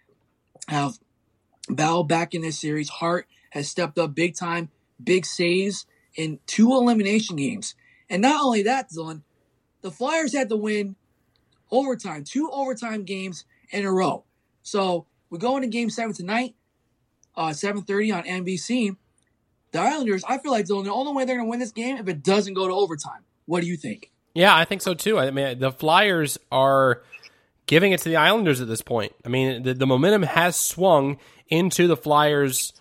have 0.68 1.00
bowed 1.68 2.04
back 2.04 2.36
in 2.36 2.42
this 2.42 2.60
series. 2.60 2.90
Hart 2.90 3.28
has 3.50 3.68
stepped 3.68 3.98
up 3.98 4.14
big 4.14 4.36
time, 4.36 4.70
big 5.04 5.26
saves 5.26 5.86
in 6.16 6.40
two 6.46 6.72
elimination 6.72 7.36
games. 7.36 7.76
And 8.10 8.22
not 8.22 8.44
only 8.44 8.64
that, 8.64 8.92
Dylan, 8.92 9.24
the 9.82 9.92
Flyers 9.92 10.34
had 10.34 10.50
to 10.50 10.56
win 10.56 10.96
overtime, 11.72 12.24
two 12.24 12.50
overtime 12.52 13.04
games 13.04 13.46
in 13.72 13.86
a 13.86 13.92
row. 13.92 14.24
So 14.62 15.08
we 15.30 15.40
go 15.40 15.56
into 15.56 15.68
game 15.68 15.90
seven 15.90 16.14
tonight, 16.14 16.56
uh, 17.36 17.50
7.30 17.50 18.16
on 18.16 18.24
NBC. 18.24 18.96
The 19.74 19.80
Islanders, 19.80 20.24
I 20.24 20.38
feel 20.38 20.52
like, 20.52 20.66
Dylan, 20.66 20.86
the 20.86 20.94
only 20.94 21.14
way 21.14 21.26
they're 21.26 21.36
going 21.36 21.48
to 21.48 21.50
win 21.50 21.60
this 21.60 21.72
game 21.72 21.98
if 21.98 22.08
it 22.08 22.24
doesn't 22.24 22.54
go 22.54 22.68
to 22.68 22.74
overtime. 22.74 23.24
What 23.46 23.62
do 23.62 23.68
you 23.68 23.76
think? 23.76 24.12
Yeah, 24.34 24.56
I 24.56 24.66
think 24.66 24.82
so 24.82 24.94
too. 24.94 25.20
I 25.20 25.32
mean, 25.32 25.60
the 25.60 25.72
Flyers 25.72 26.38
are 26.52 27.02
giving 27.66 27.92
it 27.92 28.00
to 28.02 28.10
the 28.10 28.16
Islanders 28.16 28.62
at 28.62 28.68
this 28.68 28.82
point. 28.82 29.14
I 29.26 29.30
mean, 29.30 29.64
the, 29.64 29.74
the 29.74 29.88
momentum 29.88 30.24
has 30.24 30.56
swung 30.56 31.18
into 31.48 31.88
the 31.88 31.98
Flyers' 31.98 32.74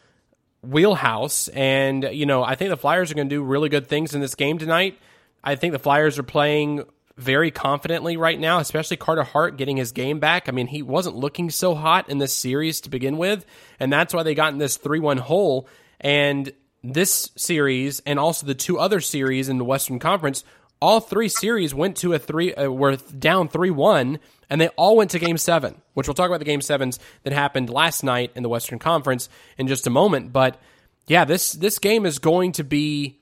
wheelhouse, 0.62 1.48
and 1.48 2.05
you 2.12 2.26
know, 2.26 2.42
I 2.42 2.55
think 2.55 2.70
the 2.70 2.76
Flyers 2.76 3.11
are 3.11 3.14
going 3.14 3.28
to 3.28 3.35
do 3.35 3.42
really 3.42 3.68
good 3.68 3.87
things 3.87 4.14
in 4.14 4.20
this 4.20 4.35
game 4.35 4.59
tonight. 4.59 4.98
I 5.42 5.57
think 5.57 5.72
the 5.72 5.78
Flyers 5.78 6.18
are 6.18 6.22
playing 6.22 6.85
very 7.16 7.50
confidently 7.50 8.16
right 8.16 8.38
now, 8.38 8.59
especially 8.59 8.96
Carter 8.96 9.22
Hart 9.22 9.57
getting 9.57 9.76
his 9.76 9.92
game 9.92 10.20
back. 10.20 10.48
I 10.48 10.52
mean, 10.52 10.66
he 10.66 10.83
wasn't 10.83 11.16
looking 11.16 11.50
so 11.50 11.74
hot 11.74 12.09
in 12.09 12.18
this 12.18 12.37
series 12.37 12.81
to 12.83 12.90
begin 12.90 13.16
with, 13.16 13.44
and 13.81 13.92
that's 13.92 14.14
why 14.14 14.22
they 14.22 14.35
got 14.35 14.52
in 14.52 14.59
this 14.59 14.76
3 14.76 15.00
1 15.00 15.18
hole. 15.18 15.68
And 16.00 16.52
this 16.83 17.31
series, 17.37 18.01
and 18.07 18.18
also 18.18 18.47
the 18.47 18.55
two 18.55 18.79
other 18.79 19.01
series 19.01 19.49
in 19.49 19.59
the 19.59 19.64
Western 19.64 19.99
Conference, 19.99 20.45
all 20.81 21.01
three 21.01 21.29
series 21.29 21.75
went 21.75 21.97
to 21.99 22.12
a 22.12 22.18
three, 22.18 22.55
uh, 22.55 22.71
were 22.71 22.97
down 22.97 23.49
3 23.49 23.71
1, 23.71 24.18
and 24.51 24.61
they 24.61 24.68
all 24.68 24.97
went 24.97 25.12
to 25.12 25.18
game 25.18 25.38
seven, 25.38 25.81
which 25.95 26.09
we'll 26.09 26.14
talk 26.14 26.29
about 26.29 26.40
the 26.40 26.45
game 26.45 26.61
sevens 26.61 26.99
that 27.23 27.33
happened 27.33 27.71
last 27.71 28.03
night 28.03 28.33
in 28.35 28.42
the 28.42 28.49
Western 28.49 28.79
Conference 28.81 29.29
in 29.57 29.68
just 29.68 29.87
a 29.87 29.90
moment. 29.90 30.33
But 30.33 30.61
yeah, 31.07 31.25
this, 31.25 31.53
this 31.53 31.79
game 31.79 32.05
is 32.05 32.18
going 32.18 32.53
to 32.53 32.64
be 32.64 33.21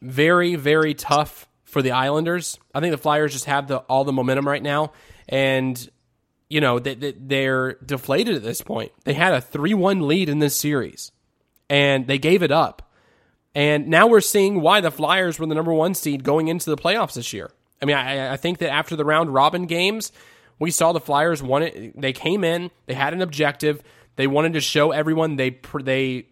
very, 0.00 0.54
very 0.54 0.94
tough 0.94 1.48
for 1.64 1.82
the 1.82 1.92
Islanders. 1.92 2.58
I 2.74 2.80
think 2.80 2.92
the 2.92 2.98
Flyers 2.98 3.32
just 3.32 3.46
have 3.46 3.68
the 3.68 3.78
all 3.78 4.04
the 4.04 4.12
momentum 4.12 4.46
right 4.46 4.62
now, 4.62 4.92
and 5.28 5.90
you 6.48 6.60
know 6.60 6.78
they, 6.78 6.94
they, 6.94 7.46
are 7.46 7.74
deflated 7.84 8.34
at 8.36 8.42
this 8.42 8.60
point. 8.60 8.92
They 9.04 9.14
had 9.14 9.32
a 9.32 9.40
three-one 9.40 10.06
lead 10.06 10.28
in 10.28 10.40
this 10.40 10.58
series, 10.58 11.12
and 11.70 12.06
they 12.06 12.18
gave 12.18 12.42
it 12.42 12.52
up. 12.52 12.92
And 13.54 13.88
now 13.88 14.06
we're 14.06 14.20
seeing 14.20 14.60
why 14.60 14.82
the 14.82 14.90
Flyers 14.90 15.38
were 15.38 15.46
the 15.46 15.54
number 15.54 15.72
one 15.72 15.94
seed 15.94 16.22
going 16.22 16.48
into 16.48 16.68
the 16.68 16.76
playoffs 16.76 17.14
this 17.14 17.32
year. 17.32 17.50
I 17.80 17.86
mean, 17.86 17.96
I, 17.96 18.34
I 18.34 18.36
think 18.36 18.58
that 18.58 18.70
after 18.70 18.94
the 18.94 19.04
round 19.04 19.32
robin 19.32 19.64
games, 19.64 20.12
we 20.58 20.70
saw 20.70 20.92
the 20.92 21.00
Flyers 21.00 21.42
wanted. 21.42 21.94
They 21.96 22.12
came 22.12 22.44
in, 22.44 22.70
they 22.84 22.94
had 22.94 23.14
an 23.14 23.22
objective, 23.22 23.82
they 24.16 24.26
wanted 24.26 24.52
to 24.52 24.60
show 24.60 24.90
everyone 24.90 25.36
they 25.36 25.58
they 25.82 26.26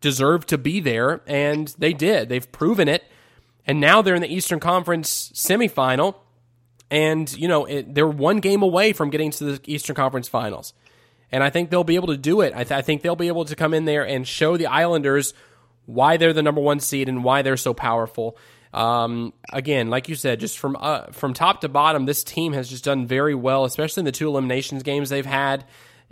deserved 0.00 0.50
to 0.50 0.58
be 0.58 0.78
there, 0.78 1.22
and 1.26 1.74
they 1.78 1.92
did. 1.92 2.28
They've 2.28 2.50
proven 2.52 2.86
it 2.86 3.02
and 3.68 3.80
now 3.80 4.00
they're 4.00 4.14
in 4.14 4.22
the 4.22 4.34
Eastern 4.34 4.60
Conference 4.60 5.30
semifinal, 5.34 6.16
and 6.90 7.30
you 7.36 7.46
know 7.46 7.66
it, 7.66 7.94
they're 7.94 8.08
one 8.08 8.40
game 8.40 8.62
away 8.62 8.94
from 8.94 9.10
getting 9.10 9.30
to 9.32 9.44
the 9.44 9.60
Eastern 9.66 9.94
Conference 9.94 10.26
Finals. 10.26 10.72
And 11.30 11.42
I 11.44 11.50
think 11.50 11.70
they'll 11.70 11.84
be 11.84 11.96
able 11.96 12.08
to 12.08 12.16
do 12.16 12.40
it. 12.40 12.52
I, 12.54 12.64
th- 12.64 12.72
I 12.72 12.82
think 12.82 13.02
they'll 13.02 13.16
be 13.16 13.28
able 13.28 13.44
to 13.44 13.56
come 13.56 13.74
in 13.74 13.84
there 13.84 14.06
and 14.06 14.26
show 14.26 14.56
the 14.56 14.66
Islanders 14.66 15.34
why 15.86 16.16
they're 16.16 16.32
the 16.32 16.42
number 16.42 16.60
one 16.60 16.80
seed 16.80 17.08
and 17.08 17.24
why 17.24 17.42
they're 17.42 17.56
so 17.56 17.74
powerful. 17.74 18.36
Um, 18.72 19.32
again, 19.50 19.88
like 19.88 20.08
you 20.08 20.14
said, 20.14 20.40
just 20.40 20.58
from 20.58 20.76
uh, 20.78 21.06
from 21.12 21.32
top 21.32 21.62
to 21.62 21.68
bottom, 21.68 22.04
this 22.04 22.22
team 22.22 22.52
has 22.52 22.68
just 22.68 22.84
done 22.84 23.06
very 23.06 23.34
well, 23.34 23.64
especially 23.64 24.02
in 24.02 24.04
the 24.04 24.12
two 24.12 24.28
eliminations 24.28 24.82
games 24.82 25.08
they've 25.08 25.24
had. 25.24 25.64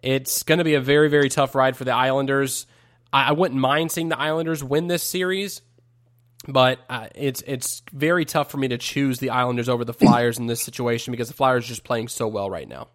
It's 0.02 0.42
going 0.42 0.58
to 0.58 0.64
be 0.64 0.74
a 0.74 0.80
very 0.80 1.08
very 1.08 1.28
tough 1.28 1.54
ride 1.54 1.76
for 1.76 1.84
the 1.84 1.94
Islanders. 1.94 2.66
I, 3.12 3.28
I 3.28 3.32
wouldn't 3.32 3.60
mind 3.60 3.92
seeing 3.92 4.08
the 4.08 4.18
Islanders 4.18 4.64
win 4.64 4.86
this 4.86 5.02
series, 5.02 5.60
but 6.48 6.78
uh, 6.88 7.08
it's 7.14 7.42
it's 7.46 7.82
very 7.92 8.24
tough 8.24 8.50
for 8.50 8.56
me 8.56 8.68
to 8.68 8.78
choose 8.78 9.18
the 9.18 9.30
Islanders 9.30 9.68
over 9.68 9.84
the 9.84 9.94
Flyers 9.94 10.38
in 10.38 10.46
this 10.46 10.62
situation 10.62 11.10
because 11.10 11.28
the 11.28 11.34
Flyers 11.34 11.66
are 11.66 11.68
just 11.68 11.84
playing 11.84 12.08
so 12.08 12.26
well 12.26 12.48
right 12.48 12.68
now. 12.68 12.88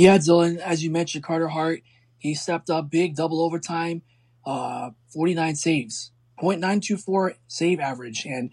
Yeah, 0.00 0.16
Dylan, 0.16 0.56
as 0.56 0.82
you 0.82 0.90
mentioned, 0.90 1.24
Carter 1.24 1.48
Hart, 1.48 1.82
he 2.16 2.34
stepped 2.34 2.70
up 2.70 2.88
big, 2.88 3.16
double 3.16 3.42
overtime, 3.42 4.00
uh, 4.46 4.92
49 5.12 5.56
saves, 5.56 6.10
0.924 6.42 7.34
save 7.48 7.80
average, 7.80 8.24
and 8.24 8.48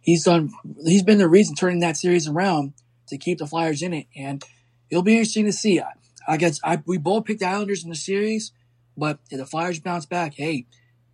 he's 0.00 0.24
done. 0.24 0.54
He's 0.82 1.02
been 1.02 1.18
the 1.18 1.28
reason 1.28 1.54
turning 1.54 1.80
that 1.80 1.98
series 1.98 2.26
around 2.26 2.72
to 3.08 3.18
keep 3.18 3.36
the 3.36 3.46
Flyers 3.46 3.82
in 3.82 3.92
it, 3.92 4.06
and 4.16 4.42
it'll 4.88 5.02
be 5.02 5.18
interesting 5.18 5.44
to 5.44 5.52
see. 5.52 5.78
I, 5.78 5.92
I 6.26 6.38
guess 6.38 6.60
I, 6.64 6.82
we 6.86 6.96
both 6.96 7.26
picked 7.26 7.40
the 7.40 7.46
Islanders 7.46 7.84
in 7.84 7.90
the 7.90 7.94
series, 7.94 8.52
but 8.96 9.18
if 9.30 9.36
the 9.36 9.44
Flyers 9.44 9.78
bounce 9.78 10.06
back, 10.06 10.32
hey, 10.36 10.64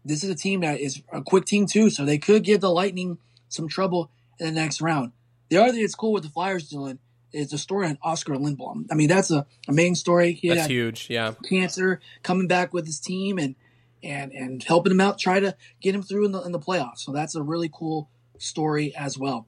this 0.05 0.23
is 0.23 0.31
a 0.31 0.37
team 0.37 0.61
that 0.61 0.79
is 0.79 1.03
a 1.13 1.23
quick 1.23 1.45
team 1.45 1.67
too, 1.67 1.91
so 1.91 2.05
they 2.05 2.19
could 2.19 2.45
give 2.45 2.61
the 2.61 2.71
Lightning 2.71 3.19
some 3.49 3.67
trouble 3.67 4.13
in 4.39 4.47
the 4.47 4.53
next 4.53 4.81
round. 4.81 5.11
The 5.49 5.57
other 5.57 5.73
thing 5.73 5.81
that's 5.81 5.97
cool 5.97 6.13
with 6.13 6.23
the 6.23 6.29
Flyers 6.29 6.69
doing 6.69 7.01
is 7.33 7.53
a 7.53 7.59
story 7.59 7.87
on 7.87 7.99
Oskar 8.03 8.35
Lindblom. 8.35 8.87
I 8.91 8.95
mean, 8.95 9.09
that's 9.09 9.31
a, 9.31 9.47
a 9.69 9.73
main 9.73 9.95
story. 9.95 10.33
He 10.33 10.49
that's 10.49 10.67
huge, 10.67 11.09
yeah. 11.11 11.35
Cancer 11.49 12.01
coming 12.23 12.47
back 12.47 12.73
with 12.73 12.87
his 12.87 13.01
team 13.01 13.39
and 13.39 13.55
and 14.03 14.33
and 14.33 14.63
helping 14.63 14.93
him 14.93 15.01
out, 15.01 15.19
try 15.19 15.41
to 15.41 15.57
get 15.81 15.95
him 15.95 16.03
through 16.03 16.27
in 16.27 16.33
the 16.33 16.43
in 16.43 16.53
the 16.53 16.59
playoffs. 16.59 16.99
So 16.99 17.13
that's 17.13 17.35
a 17.35 17.43
really 17.43 17.71
cool 17.73 18.11
story 18.39 18.95
as 18.97 19.19
well. 19.19 19.47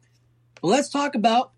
But 0.61 0.68
let's 0.68 0.88
talk 0.88 1.14
about 1.14 1.53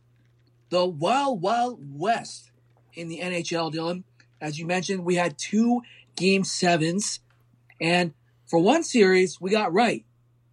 the 0.71 0.85
Wild 0.85 1.41
Wild 1.43 1.79
West 1.99 2.51
in 2.95 3.09
the 3.09 3.21
NHL, 3.21 3.73
Dylan. 3.73 4.05
As 4.41 4.59
you 4.59 4.67
mentioned, 4.67 5.05
we 5.05 5.15
had 5.15 5.39
two 5.39 5.83
game 6.15 6.45
sevens, 6.45 7.21
and 7.81 8.13
for 8.47 8.59
one 8.59 8.83
series, 8.83 9.41
we 9.41 9.51
got 9.51 9.73
right. 9.73 10.05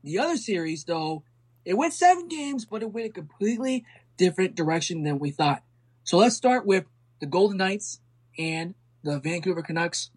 The 0.04 0.20
other 0.20 0.38
series, 0.38 0.84
though, 0.84 1.24
it 1.66 1.76
went 1.76 1.94
seven 1.94 2.28
games, 2.28 2.66
but 2.66 2.82
it 2.82 2.92
went 2.92 3.08
a 3.08 3.10
completely 3.10 3.86
different 4.18 4.56
direction 4.56 5.04
than 5.04 5.20
we 5.20 5.32
thought. 5.32 5.64
So 6.04 6.18
let's 6.18 6.36
start 6.36 6.66
with 6.66 6.86
the 7.20 7.26
Golden 7.26 7.58
Knights 7.58 8.00
and 8.38 8.76
the 9.04 9.20
Vancouver 9.20 9.62
Canucks. 9.62 10.10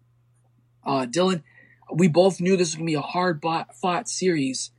Uh, 0.85 1.05
Dylan, 1.05 1.43
we 1.93 2.07
both 2.07 2.41
knew 2.41 2.57
this 2.57 2.69
was 2.69 2.75
going 2.75 2.87
to 2.87 2.91
be 2.91 2.95
a 2.95 3.01
hard 3.01 3.41
fought 3.41 4.09
series, 4.09 4.71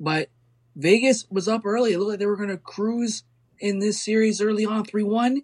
but 0.00 0.28
Vegas 0.76 1.26
was 1.30 1.48
up 1.48 1.64
early. 1.64 1.92
It 1.92 1.98
looked 1.98 2.10
like 2.10 2.18
they 2.18 2.26
were 2.26 2.36
going 2.36 2.48
to 2.48 2.56
cruise 2.56 3.24
in 3.58 3.78
this 3.78 4.02
series 4.02 4.40
early 4.40 4.64
on 4.64 4.84
3 4.84 5.02
1, 5.02 5.42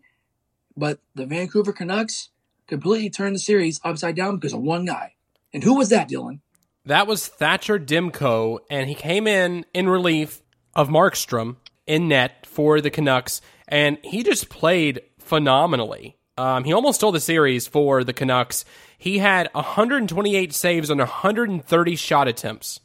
but 0.76 1.00
the 1.14 1.26
Vancouver 1.26 1.72
Canucks 1.72 2.30
completely 2.66 3.10
turned 3.10 3.34
the 3.34 3.40
series 3.40 3.80
upside 3.84 4.16
down 4.16 4.36
because 4.36 4.52
of 4.52 4.60
one 4.60 4.84
guy. 4.84 5.14
And 5.52 5.62
who 5.62 5.76
was 5.76 5.88
that, 5.90 6.08
Dylan? 6.08 6.40
That 6.84 7.06
was 7.06 7.26
Thatcher 7.26 7.78
Demko, 7.78 8.60
and 8.70 8.88
he 8.88 8.94
came 8.94 9.26
in 9.26 9.66
in 9.74 9.88
relief 9.88 10.40
of 10.74 10.88
Markstrom 10.88 11.56
in 11.86 12.08
net 12.08 12.46
for 12.46 12.80
the 12.80 12.90
Canucks, 12.90 13.40
and 13.68 13.98
he 14.02 14.22
just 14.22 14.48
played 14.48 15.00
phenomenally. 15.18 16.16
Um, 16.36 16.64
he 16.64 16.72
almost 16.72 17.00
stole 17.00 17.12
the 17.12 17.20
series 17.20 17.66
for 17.66 18.02
the 18.04 18.12
Canucks. 18.12 18.64
He 18.96 19.18
had 19.18 19.48
128 19.52 20.52
saves 20.54 20.90
on 20.90 20.98
130 20.98 21.96
shot 21.96 22.28
attempts. 22.28 22.80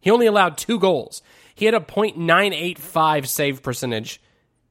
He 0.00 0.10
only 0.10 0.26
allowed 0.26 0.58
two 0.58 0.78
goals. 0.78 1.22
He 1.54 1.64
had 1.64 1.74
a 1.74 1.80
.985 1.80 3.26
save 3.26 3.62
percentage 3.62 4.20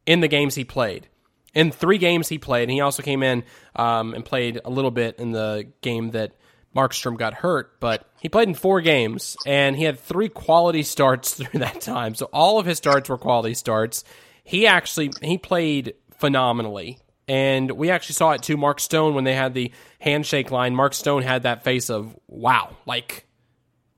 in 0.06 0.20
the 0.20 0.28
games 0.28 0.56
he 0.56 0.64
played. 0.64 1.08
In 1.54 1.72
three 1.72 1.98
games 1.98 2.28
he 2.28 2.38
played, 2.38 2.64
and 2.64 2.72
he 2.72 2.82
also 2.82 3.02
came 3.02 3.24
in 3.24 3.44
um, 3.76 4.14
and 4.14 4.24
played 4.26 4.60
a 4.64 4.70
little 4.70 4.92
bit 4.92 5.20
in 5.20 5.32
the 5.32 5.72
game 5.82 6.12
that 6.12 6.34
Markstrom 6.76 7.18
got 7.18 7.36
hurt, 7.36 7.80
but 7.80 8.08
he 8.20 8.30
played 8.30 8.50
in 8.50 8.54
four 8.54 8.82
games 8.82 9.38
and 9.46 9.76
he 9.76 9.84
had 9.84 10.00
three 10.00 10.30
quality 10.30 10.84
starts 10.84 11.34
through 11.36 11.60
that 11.60 11.82
time. 11.82 12.16
So 12.16 12.26
all 12.34 12.60
of 12.60 12.66
his 12.66 12.78
starts 12.78 13.10
were 13.10 13.18
quality 13.18 13.54
starts. 13.54 14.04
He 14.44 14.68
actually 14.68 15.12
he 15.22 15.38
played 15.38 15.96
phenomenally. 16.18 17.00
And 17.28 17.72
we 17.72 17.90
actually 17.90 18.14
saw 18.14 18.32
it 18.34 18.44
too. 18.44 18.56
Mark 18.56 18.80
Stone 18.80 19.16
when 19.16 19.24
they 19.24 19.34
had 19.34 19.56
the 19.56 19.72
handshake 20.00 20.52
line, 20.52 20.76
Mark 20.76 20.94
Stone 20.94 21.24
had 21.24 21.44
that 21.44 21.64
face 21.64 21.90
of 21.90 22.16
wow, 22.28 22.76
like 22.86 23.26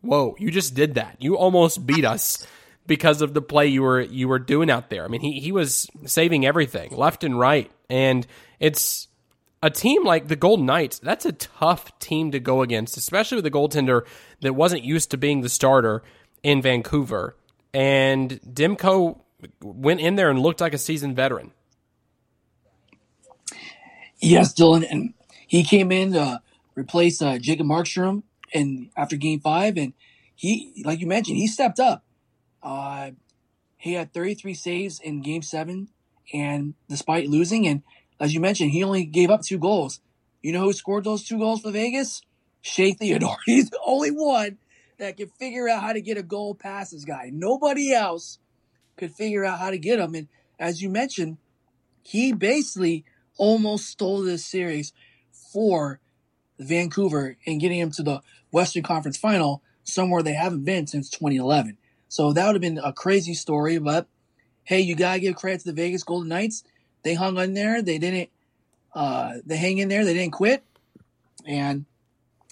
whoa, 0.02 0.36
you 0.40 0.52
just 0.52 0.76
did 0.76 0.96
that. 0.96 1.18
You 1.20 1.38
almost 1.38 1.86
beat 1.86 2.06
us 2.06 2.48
because 2.86 3.22
of 3.22 3.34
the 3.34 3.42
play 3.42 3.68
you 3.68 3.82
were 3.82 4.02
you 4.02 4.30
were 4.30 4.40
doing 4.40 4.70
out 4.70 4.90
there. 4.90 5.04
I 5.04 5.10
mean, 5.10 5.22
he 5.22 5.40
he 5.40 5.52
was 5.52 5.90
saving 6.06 6.46
everything 6.46 6.96
left 6.96 7.24
and 7.26 7.38
right, 7.38 7.70
and 7.90 8.26
it's 8.60 9.10
a 9.62 9.70
team 9.70 10.04
like 10.04 10.28
the 10.28 10.36
Golden 10.36 10.66
Knights. 10.66 11.00
That's 11.00 11.26
a 11.26 11.32
tough 11.32 11.98
team 12.00 12.32
to 12.32 12.40
go 12.40 12.62
against, 12.62 12.98
especially 12.98 13.38
with 13.38 13.46
a 13.46 13.52
goaltender 13.52 14.06
that 14.42 14.54
wasn't 14.54 14.84
used 14.84 15.12
to 15.12 15.18
being 15.18 15.42
the 15.42 15.50
starter 15.50 16.04
in 16.44 16.62
Vancouver. 16.62 17.36
And 17.74 18.40
Demko 18.42 19.22
went 19.62 20.00
in 20.00 20.16
there 20.16 20.30
and 20.30 20.40
looked 20.40 20.62
like 20.62 20.74
a 20.74 20.78
seasoned 20.78 21.16
veteran. 21.16 21.52
Yes, 24.20 24.54
Dylan, 24.54 24.86
and 24.90 25.14
he 25.46 25.64
came 25.64 25.92
in 25.92 26.14
to 26.14 26.42
replace 26.76 27.22
uh, 27.22 27.38
Jacob 27.38 27.68
Markstrom, 27.68 28.24
and 28.54 28.90
after 28.98 29.16
Game 29.16 29.40
Five, 29.40 29.78
and 29.78 29.94
he, 30.34 30.82
like 30.84 31.00
you 31.00 31.08
mentioned, 31.08 31.38
he 31.38 31.48
stepped 31.48 31.80
up. 31.80 32.04
Uh, 32.64 33.12
he 33.78 33.94
had 33.94 34.14
33 34.14 34.56
saves 34.56 35.00
in 35.00 35.22
Game 35.22 35.44
Seven, 35.44 35.90
and 36.34 36.74
despite 36.90 37.30
losing, 37.30 37.68
and 37.68 37.84
as 38.20 38.34
you 38.34 38.40
mentioned, 38.40 38.72
he 38.72 38.84
only 38.84 39.06
gave 39.06 39.30
up 39.30 39.42
two 39.42 39.60
goals. 39.60 40.00
You 40.42 40.52
know 40.54 40.62
who 40.62 40.74
scored 40.74 41.04
those 41.04 41.24
two 41.24 41.38
goals 41.38 41.62
for 41.62 41.72
Vegas? 41.72 42.22
Shea 42.62 42.94
Theodore. 42.94 43.38
He's 43.46 43.70
the 43.70 43.80
only 43.86 44.12
one 44.12 44.58
that 44.98 45.18
can 45.18 45.30
figure 45.30 45.68
out 45.68 45.82
how 45.82 45.94
to 45.94 46.02
get 46.02 46.18
a 46.18 46.24
goal 46.24 46.56
past 46.56 46.92
this 46.92 47.06
guy. 47.06 47.30
Nobody 47.32 47.94
else 47.94 48.40
could 48.98 49.12
figure 49.12 49.46
out 49.46 49.60
how 49.60 49.70
to 49.70 49.78
get 49.78 50.00
him. 50.00 50.16
And 50.16 50.28
as 50.60 50.82
you 50.82 50.90
mentioned, 50.90 51.38
he 52.04 52.34
basically 52.34 53.06
almost 53.38 53.88
stole 53.88 54.24
this 54.24 54.46
series 54.46 54.94
for 55.54 56.00
Vancouver 56.60 57.38
and 57.46 57.62
getting 57.62 57.80
him 57.80 57.92
to 57.92 58.04
the 58.04 58.22
Western 58.52 58.84
Conference 58.84 59.18
final, 59.18 59.62
somewhere 59.84 60.24
they 60.24 60.34
haven't 60.34 60.64
been 60.64 60.88
since 60.88 61.10
2011. 61.10 61.78
So 62.10 62.34
that 62.34 62.46
would 62.46 62.56
have 62.56 62.62
been 62.62 62.80
a 62.84 62.94
crazy 62.94 63.34
story, 63.34 63.78
but 63.78 64.08
hey, 64.64 64.80
you 64.80 64.96
gotta 64.96 65.20
give 65.20 65.36
credit 65.36 65.60
to 65.60 65.68
the 65.68 65.74
Vegas 65.74 66.04
Golden 66.04 66.30
Knights. 66.30 66.64
They 67.04 67.14
hung 67.14 67.38
in 67.38 67.54
there. 67.54 67.82
They 67.82 67.98
didn't. 67.98 68.30
Uh, 68.94 69.36
they 69.46 69.58
hang 69.58 69.78
in 69.78 69.90
there. 69.90 70.04
They 70.04 70.14
didn't 70.14 70.34
quit, 70.34 70.64
and 71.46 71.86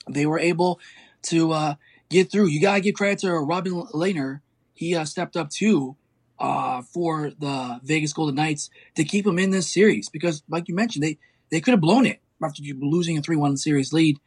they 0.09 0.25
were 0.25 0.39
able 0.39 0.79
to 1.23 1.51
uh, 1.51 1.75
get 2.09 2.31
through. 2.31 2.47
You 2.47 2.61
gotta 2.61 2.81
give 2.81 2.95
credit 2.95 3.19
to 3.19 3.31
Robin 3.33 3.73
Lehner. 3.93 4.41
He 4.73 4.95
uh, 4.95 5.05
stepped 5.05 5.35
up 5.35 5.49
too 5.49 5.95
uh, 6.39 6.81
for 6.81 7.31
the 7.31 7.79
Vegas 7.83 8.13
Golden 8.13 8.35
Knights 8.35 8.69
to 8.95 9.03
keep 9.03 9.25
them 9.25 9.39
in 9.39 9.51
this 9.51 9.71
series 9.71 10.09
because, 10.09 10.43
like 10.49 10.67
you 10.67 10.75
mentioned, 10.75 11.03
they 11.03 11.17
they 11.49 11.61
could 11.61 11.71
have 11.71 11.81
blown 11.81 12.05
it 12.05 12.19
after 12.43 12.61
losing 12.79 13.17
a 13.17 13.21
three 13.21 13.37
one 13.37 13.57
series 13.57 13.93
lead, 13.93 14.19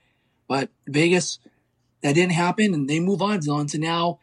but 0.48 0.70
Vegas 0.86 1.38
that 2.02 2.14
didn't 2.14 2.32
happen, 2.32 2.74
and 2.74 2.88
they 2.88 3.00
move 3.00 3.22
on 3.22 3.40
Dylan 3.40 3.70
to 3.72 3.78
now 3.78 4.18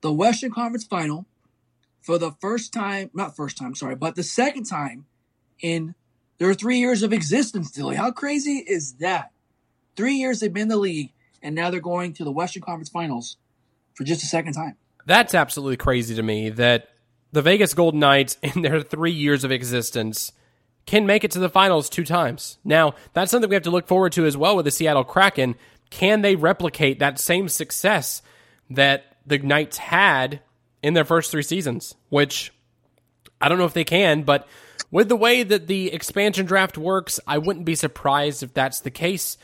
the 0.00 0.12
Western 0.12 0.52
Conference 0.52 0.84
Final 0.84 1.26
for 2.00 2.18
the 2.18 2.32
first 2.40 2.72
time, 2.72 3.10
not 3.14 3.36
first 3.36 3.56
time, 3.56 3.74
sorry, 3.74 3.94
but 3.94 4.16
the 4.16 4.22
second 4.22 4.64
time 4.64 5.06
in 5.62 5.94
their 6.38 6.52
three 6.54 6.78
years 6.78 7.02
of 7.02 7.12
existence, 7.12 7.70
Dilly. 7.70 7.96
How 7.96 8.10
crazy 8.10 8.58
is 8.58 8.94
that? 8.94 9.30
Three 9.96 10.16
years 10.16 10.40
they've 10.40 10.52
been 10.52 10.62
in 10.62 10.68
the 10.68 10.76
league, 10.76 11.12
and 11.40 11.54
now 11.54 11.70
they're 11.70 11.80
going 11.80 12.12
to 12.14 12.24
the 12.24 12.32
Western 12.32 12.62
Conference 12.62 12.88
Finals 12.88 13.36
for 13.94 14.04
just 14.04 14.22
a 14.22 14.26
second 14.26 14.54
time. 14.54 14.76
That's 15.06 15.34
absolutely 15.34 15.76
crazy 15.76 16.14
to 16.14 16.22
me 16.22 16.50
that 16.50 16.88
the 17.30 17.42
Vegas 17.42 17.74
Golden 17.74 18.00
Knights, 18.00 18.36
in 18.42 18.62
their 18.62 18.82
three 18.82 19.12
years 19.12 19.44
of 19.44 19.52
existence, 19.52 20.32
can 20.84 21.06
make 21.06 21.22
it 21.24 21.30
to 21.32 21.38
the 21.38 21.48
finals 21.48 21.88
two 21.88 22.04
times. 22.04 22.58
Now, 22.64 22.94
that's 23.12 23.30
something 23.30 23.48
we 23.48 23.54
have 23.54 23.62
to 23.64 23.70
look 23.70 23.86
forward 23.86 24.12
to 24.12 24.26
as 24.26 24.36
well 24.36 24.56
with 24.56 24.64
the 24.64 24.70
Seattle 24.70 25.04
Kraken. 25.04 25.54
Can 25.90 26.22
they 26.22 26.34
replicate 26.34 26.98
that 26.98 27.18
same 27.18 27.48
success 27.48 28.20
that 28.70 29.16
the 29.24 29.38
Knights 29.38 29.78
had 29.78 30.40
in 30.82 30.94
their 30.94 31.04
first 31.04 31.30
three 31.30 31.42
seasons? 31.42 31.94
Which 32.08 32.52
I 33.40 33.48
don't 33.48 33.58
know 33.58 33.64
if 33.64 33.74
they 33.74 33.84
can, 33.84 34.22
but 34.22 34.48
with 34.92 35.08
the 35.08 35.16
way 35.16 35.42
that 35.42 35.66
the 35.66 35.92
expansion 35.92 36.46
draft 36.46 36.78
works, 36.78 37.18
I 37.26 37.38
wouldn't 37.38 37.64
be 37.64 37.74
surprised 37.74 38.44
if 38.44 38.54
that's 38.54 38.80
the 38.80 38.92
case. 38.92 39.36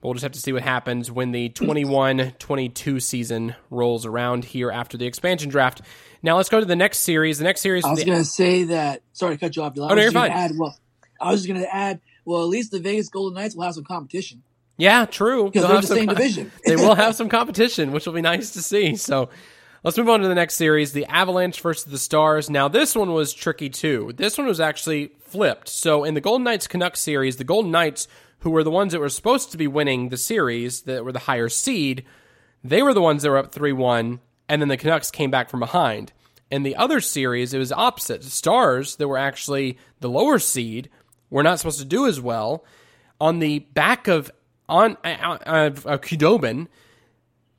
But 0.00 0.08
we'll 0.08 0.14
just 0.14 0.24
have 0.24 0.32
to 0.32 0.40
see 0.40 0.52
what 0.52 0.62
happens 0.62 1.12
when 1.12 1.30
the 1.30 1.50
21 1.50 2.32
22 2.40 2.98
season 2.98 3.54
rolls 3.70 4.04
around 4.04 4.44
here 4.44 4.72
after 4.72 4.98
the 4.98 5.06
expansion 5.06 5.48
draft. 5.50 5.80
Now 6.20 6.36
let's 6.36 6.48
go 6.48 6.58
to 6.58 6.66
the 6.66 6.74
next 6.74 6.98
series. 6.98 7.38
The 7.38 7.44
next 7.44 7.60
series. 7.60 7.84
I 7.84 7.90
was 7.90 8.02
going 8.02 8.18
to 8.18 8.24
say 8.24 8.64
that. 8.64 9.02
Sorry 9.12 9.36
to 9.36 9.40
cut 9.40 9.54
you 9.54 9.62
off. 9.62 9.74
Dylan. 9.74 9.92
Oh, 9.92 9.94
no, 9.94 10.02
you're 10.02 10.10
fine. 10.10 10.32
Add, 10.32 10.52
well, 10.58 10.76
I 11.20 11.30
was 11.30 11.42
just 11.42 11.48
going 11.48 11.62
to 11.62 11.72
add. 11.72 12.00
Well, 12.24 12.42
at 12.42 12.48
least 12.48 12.72
the 12.72 12.80
Vegas 12.80 13.08
Golden 13.08 13.34
Knights 13.34 13.54
will 13.54 13.64
have 13.64 13.74
some 13.74 13.84
competition 13.84 14.42
yeah, 14.76 15.04
true. 15.06 15.44
because 15.44 15.62
they're 15.62 15.72
have 15.72 15.82
the 15.82 15.94
same 15.94 16.08
co- 16.08 16.14
division. 16.14 16.52
they 16.66 16.76
will 16.76 16.94
have 16.94 17.14
some 17.16 17.28
competition, 17.28 17.92
which 17.92 18.06
will 18.06 18.12
be 18.12 18.22
nice 18.22 18.52
to 18.52 18.62
see. 18.62 18.96
So 18.96 19.28
let's 19.84 19.98
move 19.98 20.08
on 20.08 20.20
to 20.20 20.28
the 20.28 20.34
next 20.34 20.56
series 20.56 20.92
the 20.92 21.04
Avalanche 21.06 21.60
versus 21.60 21.84
the 21.84 21.98
Stars. 21.98 22.50
Now, 22.50 22.66
this 22.68 22.96
one 22.96 23.12
was 23.12 23.32
tricky 23.32 23.68
too. 23.68 24.12
This 24.16 24.36
one 24.36 24.46
was 24.46 24.58
actually 24.58 25.12
flipped. 25.20 25.68
So 25.68 26.02
in 26.04 26.14
the 26.14 26.20
Golden 26.20 26.44
Knights 26.44 26.66
Canucks 26.66 27.00
series, 27.00 27.36
the 27.36 27.44
Golden 27.44 27.70
Knights, 27.70 28.08
who 28.40 28.50
were 28.50 28.64
the 28.64 28.70
ones 28.70 28.92
that 28.92 29.00
were 29.00 29.08
supposed 29.08 29.52
to 29.52 29.58
be 29.58 29.66
winning 29.66 30.08
the 30.08 30.16
series, 30.16 30.82
that 30.82 31.04
were 31.04 31.12
the 31.12 31.20
higher 31.20 31.50
seed, 31.50 32.04
they 32.64 32.82
were 32.82 32.94
the 32.94 33.02
ones 33.02 33.22
that 33.22 33.30
were 33.30 33.38
up 33.38 33.52
3 33.52 33.72
1, 33.72 34.20
and 34.48 34.60
then 34.60 34.68
the 34.68 34.76
Canucks 34.76 35.10
came 35.10 35.30
back 35.30 35.50
from 35.50 35.60
behind. 35.60 36.12
In 36.50 36.62
the 36.62 36.76
other 36.76 37.00
series, 37.00 37.52
it 37.52 37.58
was 37.58 37.72
opposite. 37.72 38.22
The 38.22 38.30
Stars, 38.30 38.96
that 38.96 39.08
were 39.08 39.18
actually 39.18 39.78
the 40.00 40.08
lower 40.08 40.38
seed, 40.38 40.88
were 41.28 41.42
not 41.42 41.58
supposed 41.58 41.78
to 41.78 41.84
do 41.84 42.06
as 42.06 42.20
well. 42.20 42.64
On 43.20 43.38
the 43.38 43.60
back 43.60 44.08
of 44.08 44.30
on 44.66 44.96
uh, 45.04 45.38
uh, 45.44 45.98
Khudobin, 45.98 46.68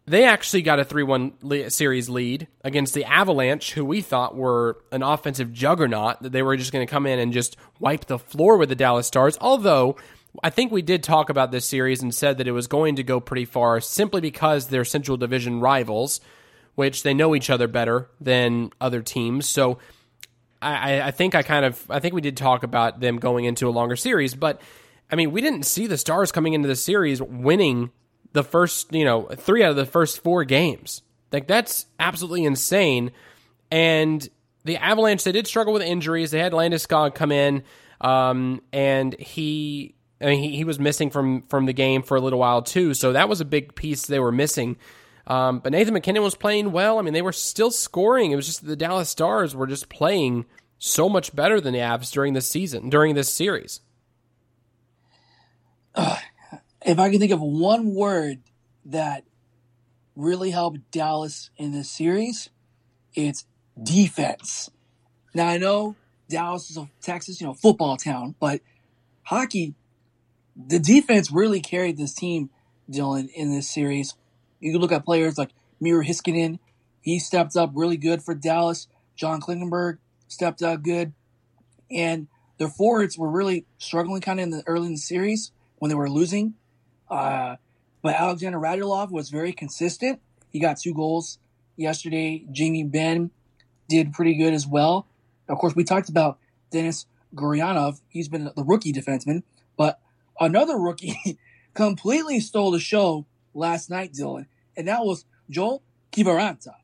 they 0.08 0.26
actually 0.26 0.62
got 0.62 0.80
a 0.80 0.86
3 0.86 1.04
1 1.04 1.70
series 1.70 2.10
lead 2.10 2.48
against 2.64 2.94
the 2.94 3.06
Avalanche, 3.06 3.74
who 3.74 3.84
we 3.86 4.02
thought 4.02 4.36
were 4.36 4.78
an 4.92 5.02
offensive 5.04 5.52
juggernaut, 5.52 6.22
that 6.22 6.32
they 6.32 6.44
were 6.44 6.58
just 6.58 6.72
going 6.72 6.86
to 6.86 6.92
come 6.92 7.06
in 7.08 7.20
and 7.20 7.34
just 7.34 7.58
wipe 7.80 8.06
the 8.06 8.20
floor 8.20 8.58
with 8.58 8.70
the 8.70 8.76
Dallas 8.76 9.08
Stars. 9.08 9.38
Although, 9.42 9.96
I 10.44 10.50
think 10.52 10.72
we 10.72 10.82
did 10.82 11.02
talk 11.04 11.30
about 11.30 11.52
this 11.52 11.66
series 11.66 12.02
and 12.04 12.14
said 12.14 12.38
that 12.38 12.48
it 12.48 12.52
was 12.52 12.68
going 12.68 12.98
to 12.98 13.04
go 13.04 13.20
pretty 13.20 13.46
far 13.46 13.80
simply 13.82 14.22
because 14.22 14.68
they're 14.68 14.86
Central 14.86 15.18
Division 15.18 15.60
rivals, 15.60 16.20
which 16.76 17.04
they 17.04 17.14
know 17.14 17.34
each 17.36 17.50
other 17.50 17.68
better 17.68 18.10
than 18.22 18.72
other 18.80 19.02
teams. 19.02 19.50
So, 19.50 19.80
I, 20.62 20.94
I- 21.00 21.08
I 21.08 21.12
think 21.12 21.36
I 21.36 21.42
kind 21.42 21.66
of 21.66 21.84
I 21.90 22.00
think 22.00 22.14
we 22.14 22.22
did 22.22 22.38
talk 22.38 22.64
about 22.64 23.00
them 23.00 23.18
going 23.18 23.46
into 23.46 23.68
a 23.68 23.72
longer 23.72 23.96
series, 23.96 24.36
but 24.36 24.62
I 25.12 25.16
mean 25.16 25.32
we 25.32 25.42
didn't 25.42 25.64
see 25.64 25.88
the 25.88 25.98
Stars 25.98 26.32
coming 26.32 26.54
into 26.54 26.68
the 26.68 26.76
series 26.76 27.22
winning 27.22 27.92
the 28.36 28.44
first 28.44 28.94
you 28.94 29.04
know 29.04 29.24
three 29.36 29.64
out 29.64 29.72
of 29.72 29.76
the 29.76 29.86
first 29.86 30.22
four 30.22 30.44
games. 30.44 31.02
Like 31.32 31.48
that's 31.48 31.88
absolutely 32.00 32.46
insane. 32.46 33.12
And 33.72 34.28
the 34.64 34.78
Avalanche 34.78 35.24
they 35.24 35.32
did 35.32 35.48
struggle 35.48 35.74
with 35.74 35.82
injuries. 35.82 36.32
They 36.32 36.40
had 36.40 36.52
Landeskog 36.52 37.16
come 37.16 37.32
in, 37.32 37.64
um, 38.00 38.62
and 38.72 39.18
he. 39.20 39.96
I 40.22 40.28
mean, 40.28 40.44
he, 40.44 40.56
he 40.56 40.64
was 40.64 40.80
missing 40.80 41.10
from 41.10 41.42
from 41.44 41.66
the 41.66 41.74
game 41.74 42.04
for 42.04 42.16
a 42.16 42.22
little 42.22 42.40
while 42.40 42.62
too, 42.62 42.94
so 42.94 43.14
that 43.14 43.28
was 43.28 43.42
a 43.42 43.46
big 43.46 43.76
piece 43.76 44.06
they 44.06 44.20
were 44.20 44.32
missing. 44.32 44.78
Um, 45.28 45.60
but 45.60 45.72
Nathan 45.72 45.94
MacKinnon 45.94 46.24
was 46.24 46.36
playing 46.36 46.72
well. 46.72 47.00
I 47.00 47.02
mean, 47.02 47.14
they 47.14 47.22
were 47.22 47.34
still 47.34 47.72
scoring. 47.72 48.32
It 48.32 48.36
was 48.36 48.46
just 48.46 48.66
the 48.66 48.76
Dallas 48.76 49.10
Stars 49.10 49.56
were 49.56 49.68
just 49.68 49.90
playing 49.90 50.46
so 50.78 51.10
much 51.10 51.36
better 51.36 51.60
than 51.60 51.74
the 51.74 51.80
Avs 51.80 52.12
during 52.12 52.34
this 52.34 52.50
season, 52.50 52.90
during 52.90 53.16
this 53.16 53.34
series. 53.34 53.82
If 56.86 57.00
I 57.00 57.10
can 57.10 57.20
think 57.20 57.32
of 57.32 57.42
one 57.42 57.96
word 57.96 58.42
that 58.86 59.24
really 60.16 60.52
helped 60.52 60.92
Dallas 60.92 61.50
in 61.58 61.72
this 61.72 61.90
series, 61.90 62.52
it's 63.16 63.48
defense. 63.82 64.70
Now 65.34 65.48
I 65.48 65.58
know 65.58 65.96
Dallas 66.30 66.70
is 66.70 66.78
a 66.78 66.88
Texas, 67.02 67.42
you 67.42 67.48
know, 67.48 67.56
football 67.56 67.98
town, 67.98 68.36
but 68.40 68.62
hockey, 69.24 69.74
the 70.56 70.78
defense 70.78 71.32
really 71.32 71.60
carried 71.60 71.98
this 71.98 72.14
team, 72.14 72.52
Dylan, 72.88 73.30
in 73.34 73.52
this 73.52 73.68
series. 73.68 74.14
You 74.60 74.72
can 74.72 74.80
look 74.80 74.92
at 74.92 75.06
players 75.06 75.40
like 75.40 75.50
Miro 75.80 76.04
Heiskanen. 76.04 76.60
He 77.02 77.18
stepped 77.18 77.56
up 77.56 77.72
really 77.74 77.98
good 77.98 78.22
for 78.22 78.36
Dallas. 78.36 78.88
John 79.16 79.42
Klingenberg 79.42 79.98
stepped 80.28 80.62
up 80.62 80.84
good. 80.84 81.14
And 81.90 82.28
their 82.60 82.70
forwards 82.70 83.18
were 83.18 83.30
really 83.30 83.66
struggling 83.80 84.22
kind 84.22 84.40
of 84.40 84.44
in 84.44 84.50
the 84.52 84.64
early 84.68 84.86
in 84.86 84.94
the 84.94 85.00
series 85.00 85.52
when 85.78 85.90
they 85.90 85.96
were 85.96 86.10
losing. 86.10 86.54
Uh, 87.10 87.56
but 88.02 88.16
Alexander 88.16 88.60
Radulov 88.60 89.12
was 89.12 89.30
very 89.30 89.54
consistent. 89.54 90.20
He 90.50 90.60
got 90.60 90.78
two 90.78 90.94
goals 90.94 91.40
yesterday. 91.76 92.46
Jamie 92.52 92.84
Benn 92.84 93.32
did 93.88 94.14
pretty 94.14 94.36
good 94.36 94.54
as 94.54 94.68
well. 94.68 95.08
Of 95.48 95.58
course, 95.58 95.76
we 95.76 95.84
talked 95.84 96.10
about 96.10 96.40
Dennis 96.72 97.06
Gurianov. 97.36 98.02
He's 98.10 98.28
been 98.28 98.52
the 98.56 98.64
rookie 98.64 98.94
defenseman, 98.94 99.44
but 99.78 100.00
another 100.40 100.78
rookie 100.78 101.38
completely 101.74 102.40
stole 102.40 102.72
the 102.72 102.80
show 102.80 103.26
last 103.54 103.90
night, 103.90 104.14
Dylan, 104.14 104.48
and 104.76 104.88
that 104.88 105.06
was 105.06 105.26
Joel 105.50 105.84
Kiviranta. 106.12 106.76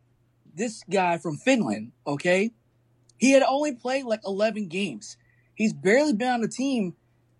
This 0.53 0.83
guy 0.89 1.17
from 1.17 1.37
Finland, 1.37 1.93
okay? 2.05 2.51
He 3.17 3.31
had 3.31 3.43
only 3.43 3.73
played 3.73 4.05
like 4.05 4.21
11 4.25 4.67
games. 4.67 5.17
He's 5.55 5.73
barely 5.73 6.13
been 6.13 6.31
on 6.31 6.41
the 6.41 6.47
team, 6.47 6.95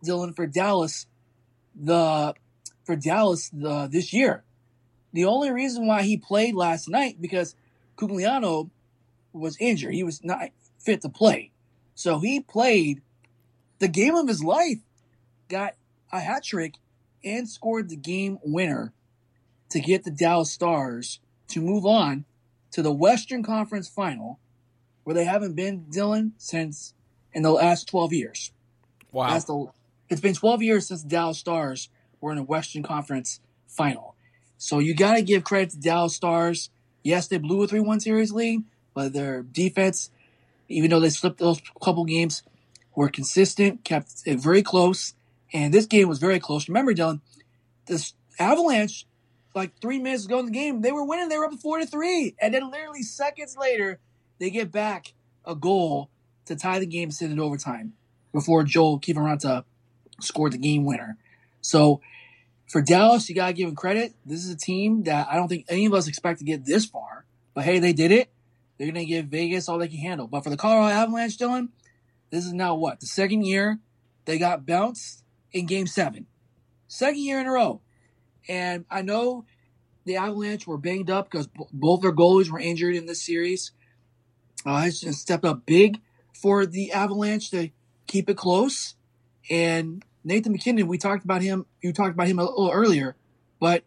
Dylan, 0.05 0.35
for 0.35 0.47
Dallas 0.47 1.07
the 1.75 2.33
for 2.91 2.97
Dallas 2.97 3.49
the 3.53 3.87
this 3.87 4.11
year. 4.11 4.43
The 5.13 5.23
only 5.23 5.49
reason 5.49 5.87
why 5.87 6.03
he 6.03 6.17
played 6.17 6.55
last 6.55 6.89
night 6.89 7.21
because 7.21 7.55
Cogliano 7.97 8.69
was 9.31 9.55
injured. 9.61 9.93
He 9.93 10.03
was 10.03 10.23
not 10.23 10.49
fit 10.77 11.01
to 11.01 11.09
play. 11.09 11.51
So 11.95 12.19
he 12.19 12.41
played 12.41 13.01
the 13.79 13.87
game 13.87 14.15
of 14.15 14.27
his 14.27 14.43
life, 14.43 14.79
got 15.47 15.75
a 16.11 16.19
hat 16.19 16.43
trick, 16.43 16.75
and 17.23 17.47
scored 17.47 17.87
the 17.87 17.95
game 17.95 18.39
winner 18.43 18.91
to 19.69 19.79
get 19.79 20.03
the 20.03 20.11
Dallas 20.11 20.51
Stars 20.51 21.19
to 21.49 21.61
move 21.61 21.85
on 21.85 22.25
to 22.71 22.81
the 22.81 22.91
Western 22.91 23.41
Conference 23.41 23.87
final, 23.87 24.39
where 25.05 25.13
they 25.13 25.25
haven't 25.25 25.55
been, 25.55 25.85
Dylan, 25.89 26.31
since 26.37 26.93
in 27.31 27.43
the 27.43 27.51
last 27.51 27.87
12 27.87 28.11
years. 28.11 28.51
Wow. 29.13 29.37
The, 29.39 29.67
it's 30.09 30.21
been 30.21 30.35
12 30.35 30.61
years 30.61 30.87
since 30.87 31.03
the 31.03 31.09
Dallas 31.09 31.37
Stars 31.37 31.89
were 32.21 32.31
in 32.31 32.37
a 32.37 32.43
Western 32.43 32.83
Conference 32.83 33.41
final. 33.67 34.15
So 34.57 34.79
you 34.79 34.95
got 34.95 35.15
to 35.15 35.21
give 35.21 35.43
credit 35.43 35.71
to 35.71 35.79
Dallas 35.79 36.15
Stars. 36.15 36.69
Yes, 37.03 37.27
they 37.27 37.37
blew 37.37 37.63
a 37.63 37.67
3 37.67 37.79
1 37.79 37.99
series 37.99 38.31
lead, 38.31 38.63
but 38.93 39.11
their 39.11 39.41
defense, 39.41 40.11
even 40.69 40.91
though 40.91 40.99
they 40.99 41.09
slipped 41.09 41.39
those 41.39 41.61
couple 41.83 42.05
games, 42.05 42.43
were 42.95 43.09
consistent, 43.09 43.83
kept 43.83 44.11
it 44.25 44.39
very 44.39 44.61
close. 44.61 45.13
And 45.51 45.73
this 45.73 45.87
game 45.87 46.07
was 46.07 46.19
very 46.19 46.39
close. 46.39 46.69
Remember, 46.69 46.93
Dylan, 46.93 47.21
this 47.87 48.13
Avalanche, 48.39 49.05
like 49.55 49.71
three 49.81 49.99
minutes 49.99 50.25
ago 50.25 50.39
in 50.39 50.45
the 50.45 50.51
game, 50.51 50.81
they 50.81 50.91
were 50.91 51.03
winning. 51.03 51.27
They 51.27 51.37
were 51.37 51.45
up 51.45 51.53
four 51.55 51.79
to 51.79 51.85
three, 51.85 52.35
and 52.39 52.53
then 52.53 52.69
literally 52.69 53.03
seconds 53.03 53.57
later, 53.57 53.99
they 54.39 54.49
get 54.49 54.71
back 54.71 55.13
a 55.43 55.55
goal 55.55 56.09
to 56.45 56.55
tie 56.55 56.79
the 56.79 56.85
game, 56.85 57.11
send 57.11 57.33
it 57.33 57.39
overtime 57.39 57.93
before 58.31 58.63
Joel 58.63 58.99
Kiviranta 58.99 59.63
scored 60.19 60.53
the 60.53 60.57
game 60.57 60.85
winner. 60.85 61.17
So 61.61 62.01
for 62.67 62.81
Dallas, 62.81 63.27
you 63.29 63.35
gotta 63.35 63.53
give 63.53 63.67
them 63.67 63.75
credit. 63.75 64.13
This 64.25 64.43
is 64.43 64.49
a 64.49 64.57
team 64.57 65.03
that 65.03 65.27
I 65.29 65.35
don't 65.35 65.47
think 65.47 65.65
any 65.69 65.85
of 65.85 65.93
us 65.93 66.07
expect 66.07 66.39
to 66.39 66.45
get 66.45 66.65
this 66.65 66.85
far, 66.85 67.25
but 67.53 67.63
hey, 67.63 67.79
they 67.79 67.93
did 67.93 68.11
it. 68.11 68.31
They're 68.77 68.87
gonna 68.87 69.05
give 69.05 69.27
Vegas 69.27 69.69
all 69.69 69.77
they 69.77 69.87
can 69.87 69.97
handle. 69.97 70.27
But 70.27 70.43
for 70.43 70.49
the 70.49 70.57
Colorado 70.57 70.93
Avalanche, 70.93 71.37
Dylan, 71.37 71.69
this 72.29 72.45
is 72.45 72.53
now 72.53 72.75
what 72.75 72.99
the 72.99 73.07
second 73.07 73.45
year 73.45 73.79
they 74.25 74.37
got 74.37 74.65
bounced 74.65 75.23
in 75.51 75.65
Game 75.65 75.87
Seven, 75.87 76.27
second 76.87 77.19
year 77.19 77.39
in 77.39 77.47
a 77.47 77.51
row. 77.51 77.81
And 78.47 78.85
I 78.89 79.01
know 79.01 79.45
the 80.05 80.15
Avalanche 80.15 80.65
were 80.65 80.77
banged 80.77 81.09
up 81.09 81.29
because 81.29 81.47
b- 81.47 81.65
both 81.71 82.01
their 82.01 82.13
goalies 82.13 82.49
were 82.49 82.59
injured 82.59 82.95
in 82.95 83.05
this 83.05 83.23
series. 83.23 83.71
Uh, 84.65 84.83
it's 84.85 85.01
just 85.01 85.19
stepped 85.19 85.45
up 85.45 85.65
big 85.65 85.99
for 86.33 86.65
the 86.65 86.91
Avalanche 86.91 87.51
to 87.51 87.69
keep 88.07 88.29
it 88.29 88.37
close. 88.37 88.95
And 89.49 90.03
Nathan 90.23 90.51
MacKinnon, 90.51 90.87
we 90.87 90.97
talked 90.97 91.23
about 91.23 91.41
him. 91.41 91.65
You 91.81 91.93
talked 91.93 92.13
about 92.13 92.27
him 92.27 92.39
a 92.39 92.43
little 92.43 92.71
earlier, 92.71 93.15
but 93.59 93.83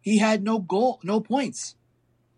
he 0.00 0.18
had 0.18 0.42
no 0.42 0.58
goal, 0.58 1.00
no 1.02 1.20
points, 1.20 1.76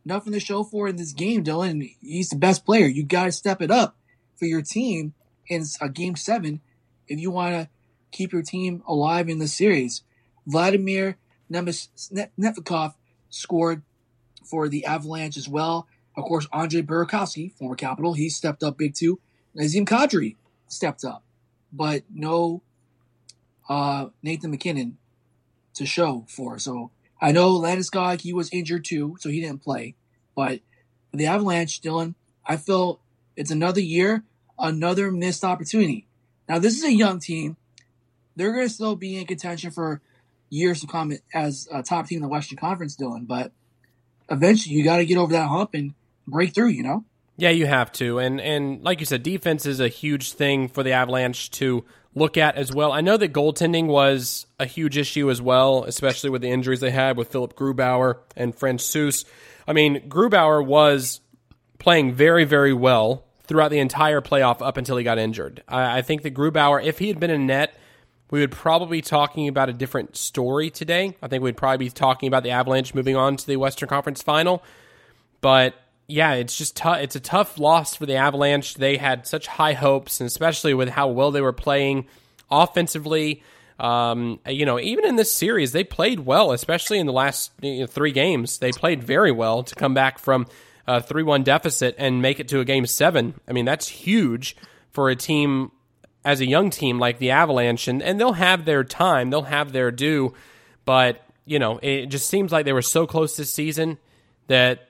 nothing 0.05 0.33
to 0.33 0.41
show 0.41 0.65
for 0.65 0.89
in 0.89 0.97
this 0.97 1.13
game. 1.13 1.45
Dylan, 1.45 1.97
he's 2.01 2.31
the 2.31 2.37
best 2.37 2.65
player. 2.65 2.87
You 2.87 3.05
got 3.05 3.25
to 3.25 3.33
step 3.33 3.63
it 3.63 3.71
up 3.71 3.97
for 4.37 4.47
your 4.47 4.63
team 4.63 5.15
in 5.49 5.65
a 5.81 5.89
game 5.89 6.17
seven 6.17 6.61
if 7.07 7.19
you 7.19 7.31
want 7.31 7.55
to 7.55 7.69
keep 8.11 8.33
your 8.33 8.43
team 8.43 8.83
alive 8.87 9.29
in 9.29 9.39
the 9.39 9.49
series. 9.49 10.03
Vladimir 10.47 11.17
Namestnikov 11.51 12.95
scored 13.31 13.83
for 14.45 14.69
the 14.69 14.85
Avalanche 14.85 15.37
as 15.37 15.49
well. 15.49 15.87
Of 16.17 16.25
course, 16.25 16.49
Andre 16.53 16.83
Burakovsky, 16.83 17.53
former 17.53 17.77
Capital, 17.77 18.15
he 18.15 18.29
stepped 18.29 18.63
up 18.63 18.79
big 18.79 18.95
too. 18.95 19.21
Nazem 19.57 19.87
Kadri 19.87 20.37
stepped 20.69 21.05
up, 21.05 21.23
but 21.73 22.03
no 22.13 22.63
uh, 23.69 24.07
Nathan 24.23 24.51
MacKinnon 24.51 24.99
to 25.75 25.87
show 25.87 26.25
for. 26.29 26.59
So 26.59 26.91
I 27.21 27.33
know 27.33 27.59
Landeskog, 27.59 28.21
he 28.21 28.33
was 28.33 28.51
injured 28.53 28.85
too, 28.85 29.17
so 29.21 29.29
he 29.29 29.41
didn't 29.41 29.63
play. 29.63 29.95
But 30.35 30.61
the 31.13 31.27
Avalanche, 31.27 31.81
Dylan, 31.81 32.15
I 32.47 32.57
feel 32.57 33.01
it's 33.37 33.51
another 33.51 33.81
year, 33.81 34.25
another 34.59 35.11
missed 35.11 35.45
opportunity. 35.45 36.07
Now, 36.49 36.59
this 36.59 36.77
is 36.77 36.85
a 36.85 36.93
young 36.93 37.21
team. 37.21 37.57
They're 38.37 38.53
going 38.53 38.67
to 38.67 38.73
still 38.73 38.97
be 38.97 39.17
in 39.17 39.27
contention 39.27 39.71
for 39.71 40.01
years 40.49 40.81
to 40.81 40.87
come 40.87 41.13
as 41.35 41.69
a 41.73 41.83
top 41.83 42.07
team 42.07 42.17
in 42.17 42.23
the 42.23 42.29
Western 42.29 42.59
Conference, 42.59 42.97
Dylan. 42.97 43.27
But 43.27 43.53
eventually, 44.31 44.77
you 44.77 44.85
got 44.85 44.99
to 44.99 45.07
get 45.07 45.19
over 45.19 45.33
that 45.33 45.49
hump 45.49 45.75
and 45.75 45.95
break 46.27 46.55
through. 46.55 46.69
You 46.69 46.83
know. 46.85 47.05
Yeah, 47.41 47.51
you 47.51 47.67
have 47.67 47.93
to, 47.93 48.19
and 48.19 48.41
and 48.41 48.83
like 48.83 48.99
you 48.99 49.07
said, 49.07 49.23
defense 49.23 49.65
is 49.65 49.79
a 49.79 49.87
huge 49.87 50.33
thing 50.33 50.69
for 50.69 50.83
the 50.83 50.91
Avalanche 50.93 51.53
to 51.53 51.85
look 52.13 52.37
at 52.37 52.57
as 52.57 52.75
well. 52.75 52.91
I 52.91 53.01
know 53.01 53.17
that 53.17 53.33
goaltending 53.33 53.87
was 53.87 54.47
a 54.59 54.67
huge 54.67 54.99
issue 54.99 55.31
as 55.31 55.41
well, 55.41 55.85
especially 55.85 56.31
with 56.31 56.43
the 56.43 56.51
injuries 56.51 56.81
they 56.81 56.91
had 56.91 57.17
with 57.17 57.29
Philip 57.31 57.55
Grubauer 57.55 58.17
and 58.37 58.57
Francouz. 58.57 59.25
I 59.69 59.73
mean, 59.73 60.09
Grubauer 60.09 60.67
was 60.67 61.21
playing 61.79 62.13
very, 62.13 62.45
very 62.45 62.73
well 62.73 63.25
throughout 63.45 63.71
the 63.71 63.79
entire 63.79 64.21
playoff 64.21 64.61
up 64.61 64.77
until 64.77 64.97
he 64.97 65.05
got 65.05 65.19
injured. 65.19 65.63
I, 65.69 65.99
I 65.99 66.03
think 66.03 66.23
that 66.23 66.35
Grubauer, 66.35 66.85
if 66.85 66.99
he 66.99 67.07
had 67.07 67.21
been 67.21 67.31
in 67.31 67.47
net, 67.47 67.73
we 68.33 68.41
would 68.41 68.51
probably 68.51 68.99
be 68.99 69.03
talking 69.03 69.47
about 69.47 69.69
a 69.69 69.73
different 69.73 70.17
story 70.17 70.71
today. 70.71 71.17
I 71.23 71.29
think 71.29 71.45
we'd 71.45 71.57
probably 71.57 71.87
be 71.87 71.91
talking 71.91 72.27
about 72.27 72.43
the 72.43 72.51
Avalanche 72.51 72.95
moving 72.95 73.15
on 73.15 73.37
to 73.37 73.47
the 73.47 73.57
Western 73.57 73.89
Conference 73.89 74.23
Final. 74.23 74.63
But 75.41 75.75
yeah, 76.09 76.33
it's 76.33 76.57
just 76.57 76.75
tough. 76.75 76.99
It's 76.99 77.17
a 77.17 77.21
tough 77.21 77.59
loss 77.59 77.95
for 77.95 78.07
the 78.07 78.17
Avalanche. 78.17 78.75
They 78.75 78.97
had 78.97 79.27
such 79.27 79.47
high 79.47 79.75
hopes, 79.75 80.21
and 80.21 80.27
especially 80.27 80.73
with 80.73 80.89
how 80.89 81.09
well 81.09 81.31
they 81.31 81.43
were 81.43 81.53
playing 81.53 82.07
offensively. 82.51 83.43
Um, 83.79 84.41
you 84.49 84.65
know, 84.65 84.81
even 84.81 85.05
in 85.05 85.17
this 85.17 85.33
series, 85.33 85.73
they 85.73 85.85
played 85.85 86.21
well, 86.21 86.53
especially 86.53 86.99
in 86.99 87.07
the 87.07 87.13
last 87.13 87.53
you 87.61 87.81
know, 87.81 87.87
three 87.87 88.11
games. 88.11 88.59
They 88.59 88.73
played 88.73 89.05
very 89.05 89.31
well 89.31 89.63
to 89.63 89.75
come 89.75 89.93
back 89.93 90.19
from 90.19 90.47
a 90.87 91.03
three-one 91.03 91.43
deficit 91.43 91.95
and 91.99 92.23
make 92.23 92.41
it 92.41 92.49
to 92.49 92.61
a 92.61 92.65
game 92.65 92.87
seven. 92.87 93.35
I 93.47 93.53
mean, 93.53 93.67
that's 93.67 93.87
huge 93.87 94.57
for 94.91 95.11
a 95.11 95.17
team 95.17 95.71
as 96.25 96.41
a 96.41 96.47
young 96.47 96.71
team 96.71 96.99
like 96.99 97.19
the 97.19 97.31
Avalanche, 97.31 97.87
and 97.87 98.03
and 98.03 98.19
they'll 98.19 98.33
have 98.33 98.65
their 98.65 98.83
time, 98.83 99.29
they'll 99.29 99.43
have 99.43 99.73
their 99.73 99.91
due, 99.91 100.33
but 100.87 101.23
you 101.45 101.59
know, 101.59 101.79
it 101.83 102.07
just 102.07 102.29
seems 102.29 102.51
like 102.51 102.65
they 102.65 102.73
were 102.73 102.83
so 102.83 103.07
close 103.07 103.37
this 103.37 103.53
season 103.53 103.99
that 104.49 104.88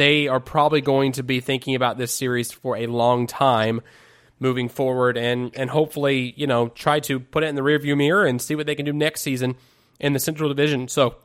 they 0.00 0.28
are 0.28 0.40
probably 0.40 0.80
going 0.80 1.12
to 1.12 1.22
be 1.22 1.40
thinking 1.40 1.74
about 1.74 1.98
this 1.98 2.10
series 2.10 2.50
for 2.50 2.74
a 2.74 2.86
long 2.86 3.26
time 3.26 3.82
moving 4.38 4.70
forward 4.70 5.18
and 5.18 5.54
and 5.54 5.68
hopefully, 5.68 6.32
you 6.38 6.46
know, 6.46 6.68
try 6.68 7.00
to 7.00 7.20
put 7.20 7.44
it 7.44 7.48
in 7.48 7.54
the 7.54 7.60
rearview 7.60 7.94
mirror 7.94 8.24
and 8.24 8.40
see 8.40 8.54
what 8.54 8.64
they 8.64 8.74
can 8.74 8.86
do 8.86 8.94
next 8.94 9.20
season 9.20 9.56
in 9.98 10.14
the 10.14 10.18
Central 10.18 10.48
Division. 10.48 10.88
So 10.88 11.16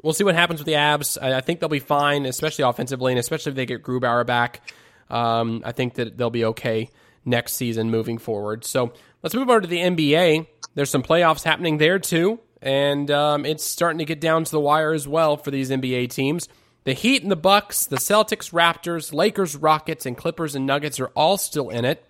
we'll 0.00 0.14
see 0.14 0.24
what 0.24 0.34
happens 0.34 0.60
with 0.60 0.66
the 0.66 0.72
Avs. 0.72 1.18
I, 1.20 1.36
I 1.36 1.40
think 1.42 1.60
they'll 1.60 1.68
be 1.68 1.78
fine, 1.78 2.24
especially 2.24 2.64
offensively, 2.64 3.12
and 3.12 3.18
especially 3.18 3.50
if 3.50 3.56
they 3.56 3.66
get 3.66 3.82
Grubauer 3.82 4.24
back. 4.24 4.62
Um, 5.10 5.60
I 5.62 5.72
think 5.72 5.96
that 5.96 6.16
they'll 6.16 6.30
be 6.30 6.46
okay 6.46 6.88
next 7.26 7.52
season 7.52 7.90
moving 7.90 8.16
forward. 8.16 8.64
So 8.64 8.94
let's 9.22 9.34
move 9.34 9.50
over 9.50 9.60
to 9.60 9.66
the 9.66 9.80
NBA. 9.80 10.46
There's 10.74 10.88
some 10.88 11.02
playoffs 11.02 11.44
happening 11.44 11.76
there 11.76 11.98
too, 11.98 12.40
and 12.62 13.10
um, 13.10 13.44
it's 13.44 13.62
starting 13.62 13.98
to 13.98 14.06
get 14.06 14.22
down 14.22 14.44
to 14.44 14.50
the 14.50 14.60
wire 14.60 14.94
as 14.94 15.06
well 15.06 15.36
for 15.36 15.50
these 15.50 15.68
NBA 15.68 16.08
teams. 16.08 16.48
The 16.84 16.94
Heat 16.94 17.22
and 17.22 17.30
the 17.30 17.36
Bucks, 17.36 17.86
the 17.86 17.96
Celtics, 17.96 18.52
Raptors, 18.52 19.12
Lakers, 19.12 19.56
Rockets, 19.56 20.04
and 20.04 20.16
Clippers 20.16 20.54
and 20.54 20.66
Nuggets 20.66 20.98
are 20.98 21.12
all 21.14 21.36
still 21.36 21.70
in 21.70 21.84
it. 21.84 22.04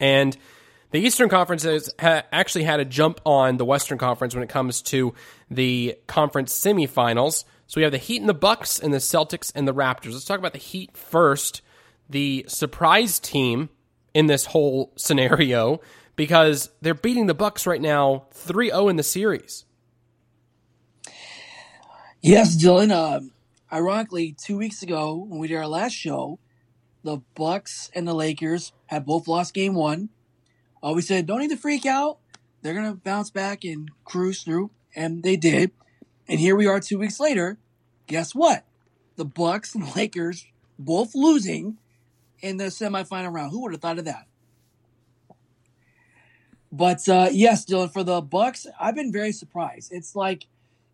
And 0.00 0.36
the 0.90 1.00
Eastern 1.00 1.28
Conference 1.28 1.62
has 1.62 1.92
ha- 2.00 2.24
actually 2.32 2.64
had 2.64 2.80
a 2.80 2.84
jump 2.84 3.20
on 3.24 3.56
the 3.56 3.64
Western 3.64 3.98
Conference 3.98 4.34
when 4.34 4.42
it 4.42 4.48
comes 4.48 4.82
to 4.82 5.14
the 5.50 5.96
conference 6.06 6.56
semifinals. 6.56 7.44
So 7.66 7.78
we 7.78 7.82
have 7.82 7.92
the 7.92 7.98
Heat 7.98 8.20
and 8.20 8.28
the 8.28 8.34
Bucks 8.34 8.78
and 8.78 8.92
the 8.92 8.98
Celtics 8.98 9.52
and 9.54 9.66
the 9.66 9.74
Raptors. 9.74 10.12
Let's 10.12 10.24
talk 10.24 10.38
about 10.38 10.52
the 10.52 10.58
Heat 10.58 10.96
first. 10.96 11.62
The 12.10 12.44
surprise 12.48 13.18
team 13.18 13.70
in 14.12 14.26
this 14.26 14.46
whole 14.46 14.92
scenario 14.96 15.80
because 16.16 16.70
they're 16.80 16.94
beating 16.94 17.26
the 17.26 17.34
Bucks 17.34 17.66
right 17.66 17.80
now 17.80 18.26
3-0 18.34 18.90
in 18.90 18.96
the 18.96 19.02
series. 19.02 19.64
Yes, 22.20 22.56
Dylan. 22.56 22.92
Um, 22.92 23.32
ironically, 23.72 24.32
two 24.32 24.56
weeks 24.56 24.82
ago 24.82 25.14
when 25.14 25.38
we 25.38 25.48
did 25.48 25.56
our 25.56 25.66
last 25.66 25.92
show, 25.92 26.38
the 27.02 27.20
Bucks 27.34 27.90
and 27.94 28.08
the 28.08 28.14
Lakers 28.14 28.72
had 28.86 29.04
both 29.04 29.28
lost 29.28 29.54
game 29.54 29.74
one. 29.74 30.08
Uh, 30.82 30.92
we 30.94 31.02
said, 31.02 31.26
don't 31.26 31.40
need 31.40 31.50
to 31.50 31.56
freak 31.56 31.86
out. 31.86 32.18
They're 32.62 32.74
going 32.74 32.90
to 32.90 32.96
bounce 32.96 33.30
back 33.30 33.64
and 33.64 33.90
cruise 34.04 34.42
through. 34.42 34.70
And 34.96 35.22
they 35.22 35.36
did. 35.36 35.72
And 36.26 36.40
here 36.40 36.56
we 36.56 36.66
are 36.66 36.80
two 36.80 36.98
weeks 36.98 37.20
later. 37.20 37.58
Guess 38.06 38.34
what? 38.34 38.64
The 39.16 39.24
Bucks 39.24 39.74
and 39.74 39.84
Lakers 39.96 40.46
both 40.78 41.14
losing 41.14 41.78
in 42.40 42.56
the 42.56 42.64
semifinal 42.64 43.32
round. 43.32 43.52
Who 43.52 43.62
would 43.62 43.72
have 43.72 43.80
thought 43.80 43.98
of 43.98 44.06
that? 44.06 44.26
But 46.72 47.08
uh, 47.08 47.28
yes, 47.30 47.64
Dylan, 47.64 47.92
for 47.92 48.02
the 48.02 48.20
Bucks, 48.20 48.66
I've 48.80 48.96
been 48.96 49.12
very 49.12 49.32
surprised. 49.32 49.92
It's 49.92 50.16
like 50.16 50.46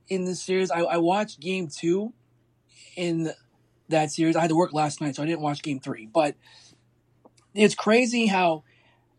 in 0.09 0.25
this 0.25 0.43
series. 0.43 0.71
I, 0.71 0.81
I 0.81 0.97
watched 0.99 1.41
game 1.41 1.69
two 1.69 2.13
in 2.97 3.33
that 3.89 4.11
series. 4.11 4.37
I 4.37 4.43
had 4.43 4.51
to 4.51 4.57
work 4.57 4.73
last 4.73 5.01
night, 5.01 5.17
so 5.17 5.23
I 5.23 5.27
didn't 5.27 5.41
watch 5.41 5.63
game 5.63 5.81
three. 5.81 6.07
But 6.07 6.37
it's 7.55 7.75
crazy 7.75 8.27
how 8.27 8.65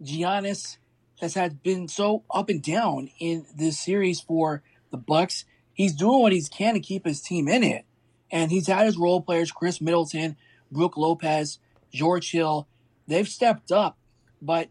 Giannis 0.01 0.78
has 1.20 1.36
had 1.36 1.62
been 1.62 1.88
so 1.88 2.24
up 2.34 2.49
and 2.49 2.62
down 2.62 3.09
in 3.20 3.45
this 3.55 3.80
series 3.80 4.20
for 4.22 4.64
the 4.89 4.97
Bucks. 4.97 5.45
He's 5.74 5.93
doing 5.93 6.22
what 6.22 6.34
he 6.34 6.41
can 6.41 6.74
to 6.74 6.80
keep 6.80 7.05
his 7.05 7.22
team 7.22 7.47
in 7.47 7.64
it. 7.64 7.86
And 8.32 8.51
he's 8.51 8.68
had 8.68 8.86
his 8.86 8.97
role 8.97 9.22
players, 9.22 9.51
Khris 9.51 9.82
Middleton, 9.82 10.38
Brook 10.72 10.97
Lopez, 10.97 11.59
George 11.93 12.32
Hill. 12.32 12.68
They've 13.07 13.28
stepped 13.28 13.72
up. 13.72 13.97
But 14.41 14.70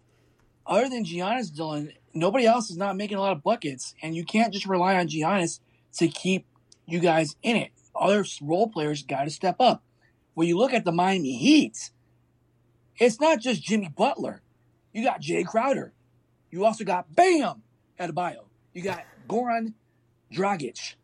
other 0.66 0.88
than 0.88 1.04
Giannis 1.04 1.50
Dylan, 1.50 1.92
nobody 2.14 2.46
else 2.46 2.70
is 2.70 2.76
not 2.76 2.96
making 2.96 3.18
a 3.18 3.20
lot 3.20 3.32
of 3.32 3.42
buckets. 3.42 3.94
And 4.02 4.16
you 4.16 4.24
can't 4.24 4.52
just 4.52 4.66
rely 4.66 4.96
on 4.96 5.08
Giannis 5.08 5.60
to 5.98 6.08
keep 6.08 6.46
you 6.86 7.00
guys 7.00 7.36
in 7.42 7.56
it. 7.56 7.70
Other 8.00 8.24
role 8.40 8.68
players 8.68 9.02
got 9.02 9.24
to 9.24 9.30
step 9.30 9.56
up. 9.60 9.84
When 10.34 10.48
you 10.48 10.56
look 10.56 10.72
at 10.72 10.84
the 10.84 10.92
Miami 10.92 11.36
Heat, 11.36 11.90
it's 12.98 13.20
not 13.20 13.40
just 13.40 13.62
Jimmy 13.62 13.90
Butler. 13.94 14.40
You 14.92 15.04
got 15.04 15.20
Jae 15.20 15.46
Crowder. 15.46 15.92
You 16.50 16.64
also 16.64 16.84
got 16.84 17.14
Bam 17.14 17.62
Adebayo. 17.98 18.44
You 18.72 18.82
got 18.82 19.04
Goran 19.28 19.74
Dragic. 20.32 20.94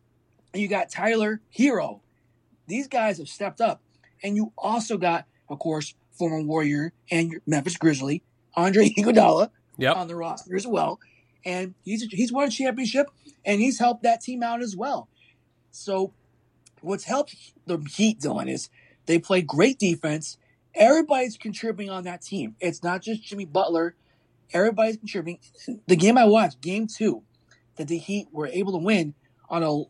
And 0.53 0.61
you 0.61 0.67
got 0.67 0.89
Tyler 0.89 1.41
Herro. 1.57 2.01
These 2.67 2.87
guys 2.87 3.19
have 3.19 3.29
stepped 3.29 3.61
up. 3.61 3.81
And 4.23 4.35
you 4.35 4.51
also 4.57 4.97
got, 4.97 5.25
of 5.49 5.59
course, 5.59 5.93
former 6.11 6.41
Warrior 6.41 6.93
and 7.11 7.39
Memphis 7.45 7.77
Grizzly, 7.77 8.23
Andre 8.55 8.89
Iguodala 8.97 9.51
yep. 9.77 9.95
on 9.95 10.07
the 10.07 10.15
roster 10.15 10.55
as 10.55 10.65
well. 10.65 10.99
And 11.45 11.75
he's 11.83 12.03
he's 12.03 12.31
won 12.33 12.47
a 12.47 12.51
championship 12.51 13.07
and 13.45 13.61
he's 13.61 13.79
helped 13.79 14.03
that 14.03 14.21
team 14.21 14.43
out 14.43 14.61
as 14.61 14.75
well. 14.75 15.07
So 15.71 16.13
what's 16.81 17.05
helped 17.05 17.35
the 17.65 17.77
Heat, 17.95 18.19
Dylan, 18.19 18.49
is 18.49 18.69
they 19.05 19.19
play 19.19 19.41
great 19.41 19.79
defense. 19.79 20.37
Everybody's 20.75 21.37
contributing 21.37 21.89
on 21.89 22.03
that 22.03 22.21
team. 22.21 22.55
It's 22.59 22.83
not 22.83 23.01
just 23.01 23.23
Jimmy 23.23 23.45
Butler. 23.45 23.95
Everybody's 24.53 24.97
contributing. 24.97 25.39
The 25.87 25.95
game 25.95 26.17
I 26.17 26.25
watched, 26.25 26.61
game 26.61 26.87
two, 26.87 27.23
that 27.75 27.87
the 27.87 27.97
Heat 27.97 28.27
were 28.31 28.47
able 28.47 28.73
to 28.73 28.77
win 28.77 29.13
on 29.49 29.63
a 29.63 29.83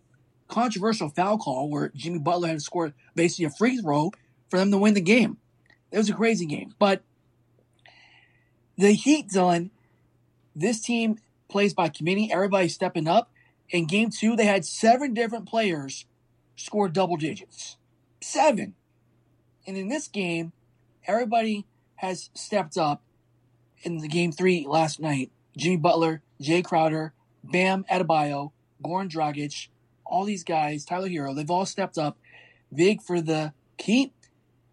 controversial 0.48 1.10
foul 1.10 1.38
call 1.38 1.70
where 1.70 1.92
Jimmy 1.96 2.20
Butler 2.20 2.48
had 2.48 2.62
scored 2.62 2.94
basically 3.16 3.46
a 3.46 3.50
free 3.50 3.78
throw 3.78 4.12
for 4.50 4.58
them 4.58 4.72
to 4.72 4.78
win 4.78 4.94
the 4.94 5.02
game. 5.02 5.38
It 5.92 5.98
was 5.98 6.10
a 6.10 6.14
crazy 6.14 6.46
game. 6.46 6.74
But 6.80 7.04
the 8.78 8.92
Heat, 8.92 9.30
Dylan, 9.30 9.72
this 10.56 10.80
team 10.80 11.20
plays 11.50 11.74
by 11.74 11.90
committee. 11.90 12.32
Everybody's 12.32 12.74
stepping 12.74 13.08
up. 13.08 13.32
In 13.70 13.86
game 13.86 14.10
two, 14.10 14.36
they 14.36 14.46
had 14.46 14.66
seven 14.66 15.14
different 15.14 15.48
players 15.48 16.06
score 16.58 16.90
double 16.90 17.16
digits. 17.16 17.78
Seven. 18.22 18.76
And 19.66 19.78
in 19.78 19.88
this 19.88 20.10
game, 20.10 20.52
everybody 21.06 21.66
has 21.96 22.30
stepped 22.34 22.78
up 22.78 23.02
in 23.84 24.00
the 24.00 24.10
game 24.10 24.34
three 24.34 24.66
last 24.68 25.00
night. 25.00 25.32
Jimmy 25.56 25.78
Butler, 25.78 26.22
Jae 26.42 26.64
Crowder, 26.64 27.14
Bam 27.44 27.86
Adebayo, 27.90 28.52
Goran 28.84 29.10
Dragic, 29.10 29.70
all 30.06 30.26
these 30.26 30.44
guys, 30.44 30.84
Tyler 30.84 31.08
Herro, 31.08 31.34
they've 31.34 31.50
all 31.50 31.66
stepped 31.66 31.98
up 31.98 32.18
big 32.74 33.02
for 33.02 33.22
the 33.22 33.54
keep. 33.78 34.14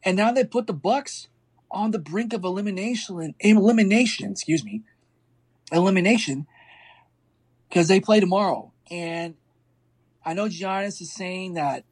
And 0.02 0.16
now 0.16 0.32
they 0.32 0.44
put 0.44 0.66
the 0.66 0.74
Bucks 0.74 1.28
on 1.70 1.92
the 1.92 1.98
brink 1.98 2.32
of 2.32 2.44
elimination 2.44 3.34
elimination, 3.40 4.32
excuse 4.32 4.64
me. 4.64 4.82
Elimination 5.72 6.46
because 7.74 7.88
they 7.88 7.98
play 7.98 8.20
tomorrow. 8.20 8.72
And 8.88 9.34
I 10.24 10.34
know 10.34 10.46
Giannis 10.46 11.00
is 11.00 11.12
saying 11.12 11.54
that 11.54 11.84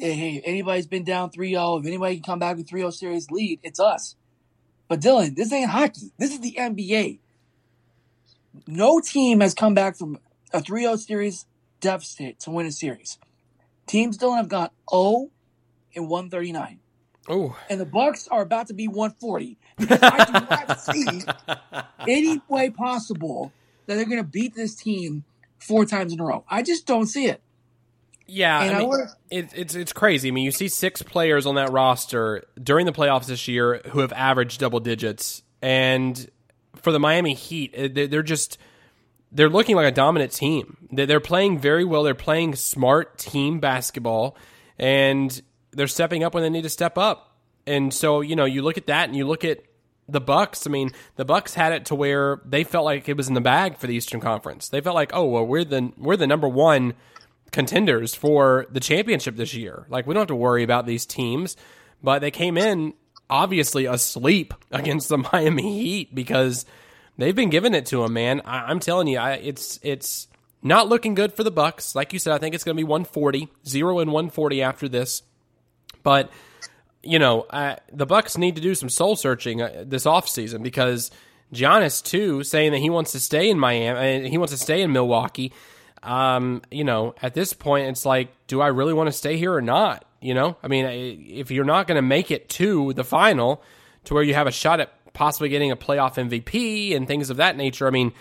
hey, 0.00 0.40
anybody's 0.44 0.86
been 0.86 1.04
down 1.04 1.30
3-0, 1.30 1.80
if 1.80 1.86
anybody 1.86 2.16
can 2.16 2.22
come 2.22 2.38
back 2.38 2.56
with 2.56 2.68
3-0 2.68 2.92
series 2.92 3.30
lead, 3.30 3.60
it's 3.62 3.80
us. 3.80 4.16
But 4.88 5.00
Dylan, 5.00 5.36
this 5.36 5.52
ain't 5.52 5.70
hockey. 5.70 6.12
This 6.18 6.32
is 6.32 6.40
the 6.40 6.56
NBA. 6.58 7.20
No 8.66 9.00
team 9.00 9.40
has 9.40 9.54
come 9.54 9.74
back 9.74 9.96
from 9.96 10.18
a 10.52 10.60
3-0 10.60 10.98
series 10.98 11.46
deficit 11.80 12.40
to 12.40 12.50
win 12.50 12.66
a 12.66 12.72
series. 12.72 13.18
Teams 13.86 14.16
still 14.16 14.34
have 14.34 14.48
gone 14.48 14.70
0 14.90 15.30
and 15.94 16.08
139. 16.08 16.80
Oh. 17.28 17.56
And 17.68 17.80
the 17.80 17.86
Bucks 17.86 18.26
are 18.28 18.42
about 18.42 18.66
to 18.68 18.74
be 18.74 18.88
140. 18.88 19.58
I 19.78 20.24
do 20.24 20.32
not 20.32 20.80
see 20.80 21.22
any 22.08 22.40
way 22.48 22.70
possible 22.70 23.52
that 23.86 23.96
they're 23.96 24.04
going 24.04 24.22
to 24.22 24.28
beat 24.28 24.54
this 24.54 24.74
team 24.74 25.24
four 25.60 25.84
times 25.86 26.12
in 26.12 26.20
a 26.20 26.24
row. 26.24 26.44
I 26.48 26.62
just 26.62 26.86
don't 26.86 27.06
see 27.06 27.26
it. 27.26 27.40
Yeah, 28.26 28.62
And 28.62 28.70
I 28.70 28.74
I 28.74 28.78
mean, 28.80 28.88
wanna- 28.88 29.12
it, 29.30 29.48
it's 29.54 29.74
it's 29.74 29.92
crazy. 29.92 30.28
I 30.28 30.30
mean, 30.30 30.44
you 30.44 30.52
see 30.52 30.68
six 30.68 31.02
players 31.02 31.46
on 31.46 31.56
that 31.56 31.72
roster 31.72 32.44
during 32.62 32.86
the 32.86 32.92
playoffs 32.92 33.26
this 33.26 33.48
year 33.48 33.80
who 33.88 34.00
have 34.00 34.12
averaged 34.12 34.60
double 34.60 34.78
digits, 34.80 35.42
and 35.60 36.30
for 36.76 36.92
the 36.92 37.00
Miami 37.00 37.34
Heat, 37.34 37.72
eh, 37.76 37.88
they- 37.92 38.06
they're 38.06 38.22
just 38.22 38.56
they're 39.32 39.48
looking 39.48 39.76
like 39.76 39.86
a 39.86 39.92
dominant 39.94 40.32
team. 40.32 40.76
They're 40.90 41.20
playing 41.20 41.58
very 41.60 41.84
well. 41.84 42.02
They're 42.02 42.14
playing 42.16 42.56
smart 42.56 43.16
team 43.18 43.60
basketball, 43.60 44.36
and 44.78 45.40
they're 45.72 45.86
stepping 45.86 46.24
up 46.24 46.34
when 46.34 46.42
they 46.42 46.50
need 46.50 46.62
to 46.62 46.68
step 46.68 46.98
up. 46.98 47.36
And 47.66 47.94
so, 47.94 48.22
you 48.22 48.34
know, 48.34 48.44
you 48.44 48.62
look 48.62 48.76
at 48.78 48.86
that, 48.88 49.08
and 49.08 49.16
you 49.16 49.24
look 49.26 49.44
at 49.44 49.60
the 50.10 50.20
Bucks. 50.20 50.66
I 50.66 50.70
mean, 50.70 50.90
the 51.16 51.24
Bucks 51.24 51.54
had 51.54 51.72
it 51.72 51.86
to 51.86 51.94
where 51.94 52.40
they 52.44 52.64
felt 52.64 52.84
like 52.84 53.08
it 53.08 53.16
was 53.16 53.28
in 53.28 53.34
the 53.34 53.40
bag 53.40 53.76
for 53.76 53.86
the 53.86 53.94
Eastern 53.94 54.20
Conference. 54.20 54.68
They 54.68 54.80
felt 54.80 54.94
like, 54.94 55.12
oh 55.14 55.26
well, 55.26 55.46
we're 55.46 55.64
the 55.64 55.92
we're 55.96 56.16
the 56.16 56.26
number 56.26 56.48
one 56.48 56.94
contenders 57.52 58.14
for 58.14 58.66
the 58.70 58.80
championship 58.80 59.36
this 59.36 59.54
year. 59.54 59.86
Like 59.88 60.06
we 60.06 60.14
don't 60.14 60.22
have 60.22 60.28
to 60.28 60.36
worry 60.36 60.62
about 60.62 60.86
these 60.86 61.06
teams, 61.06 61.56
but 62.02 62.20
they 62.20 62.30
came 62.30 62.56
in 62.56 62.94
obviously 63.28 63.86
asleep 63.86 64.54
against 64.70 65.08
the 65.08 65.18
Miami 65.18 65.80
Heat 65.82 66.14
because 66.14 66.66
they've 67.18 67.36
been 67.36 67.50
giving 67.50 67.74
it 67.74 67.86
to 67.86 68.02
them, 68.02 68.12
man. 68.12 68.42
I, 68.44 68.70
I'm 68.70 68.80
telling 68.80 69.08
you, 69.08 69.18
I, 69.18 69.32
it's 69.34 69.78
it's 69.82 70.28
not 70.62 70.88
looking 70.88 71.14
good 71.14 71.32
for 71.32 71.44
the 71.44 71.50
Bucks. 71.50 71.94
Like 71.94 72.12
you 72.12 72.18
said, 72.18 72.34
I 72.34 72.38
think 72.38 72.54
it's 72.54 72.64
going 72.64 72.76
to 72.76 72.80
be 72.80 72.84
140, 72.84 73.48
0 73.66 73.98
and 74.00 74.12
140 74.12 74.62
after 74.62 74.88
this. 74.88 75.22
But 76.02 76.30
you 77.02 77.18
know, 77.18 77.42
uh, 77.42 77.76
the 77.92 78.06
Bucks 78.06 78.36
need 78.36 78.56
to 78.56 78.62
do 78.62 78.74
some 78.74 78.88
soul 78.88 79.16
searching 79.16 79.62
uh, 79.62 79.84
this 79.86 80.04
offseason 80.04 80.62
because 80.62 81.10
Giannis 81.52 82.02
too 82.02 82.42
saying 82.44 82.72
that 82.72 82.78
he 82.78 82.90
wants 82.90 83.12
to 83.12 83.20
stay 83.20 83.50
in 83.50 83.58
Miami, 83.58 84.26
uh, 84.26 84.28
he 84.28 84.38
wants 84.38 84.52
to 84.52 84.58
stay 84.58 84.82
in 84.82 84.92
Milwaukee. 84.92 85.52
Um, 86.02 86.62
you 86.70 86.84
know, 86.84 87.14
at 87.20 87.34
this 87.34 87.52
point, 87.52 87.88
it's 87.88 88.06
like, 88.06 88.30
do 88.46 88.60
I 88.60 88.68
really 88.68 88.94
want 88.94 89.08
to 89.08 89.12
stay 89.12 89.36
here 89.36 89.52
or 89.52 89.62
not? 89.62 90.04
You 90.20 90.34
know, 90.34 90.56
I 90.62 90.68
mean, 90.68 90.84
if 91.30 91.50
you're 91.50 91.64
not 91.64 91.86
going 91.86 91.96
to 91.96 92.02
make 92.02 92.30
it 92.30 92.48
to 92.50 92.92
the 92.92 93.04
final, 93.04 93.62
to 94.04 94.14
where 94.14 94.22
you 94.22 94.34
have 94.34 94.46
a 94.46 94.52
shot 94.52 94.80
at 94.80 94.92
possibly 95.12 95.48
getting 95.48 95.70
a 95.70 95.76
playoff 95.76 96.14
MVP 96.14 96.94
and 96.94 97.06
things 97.06 97.30
of 97.30 97.38
that 97.38 97.56
nature, 97.56 97.86
I 97.86 97.90
mean, 97.90 98.12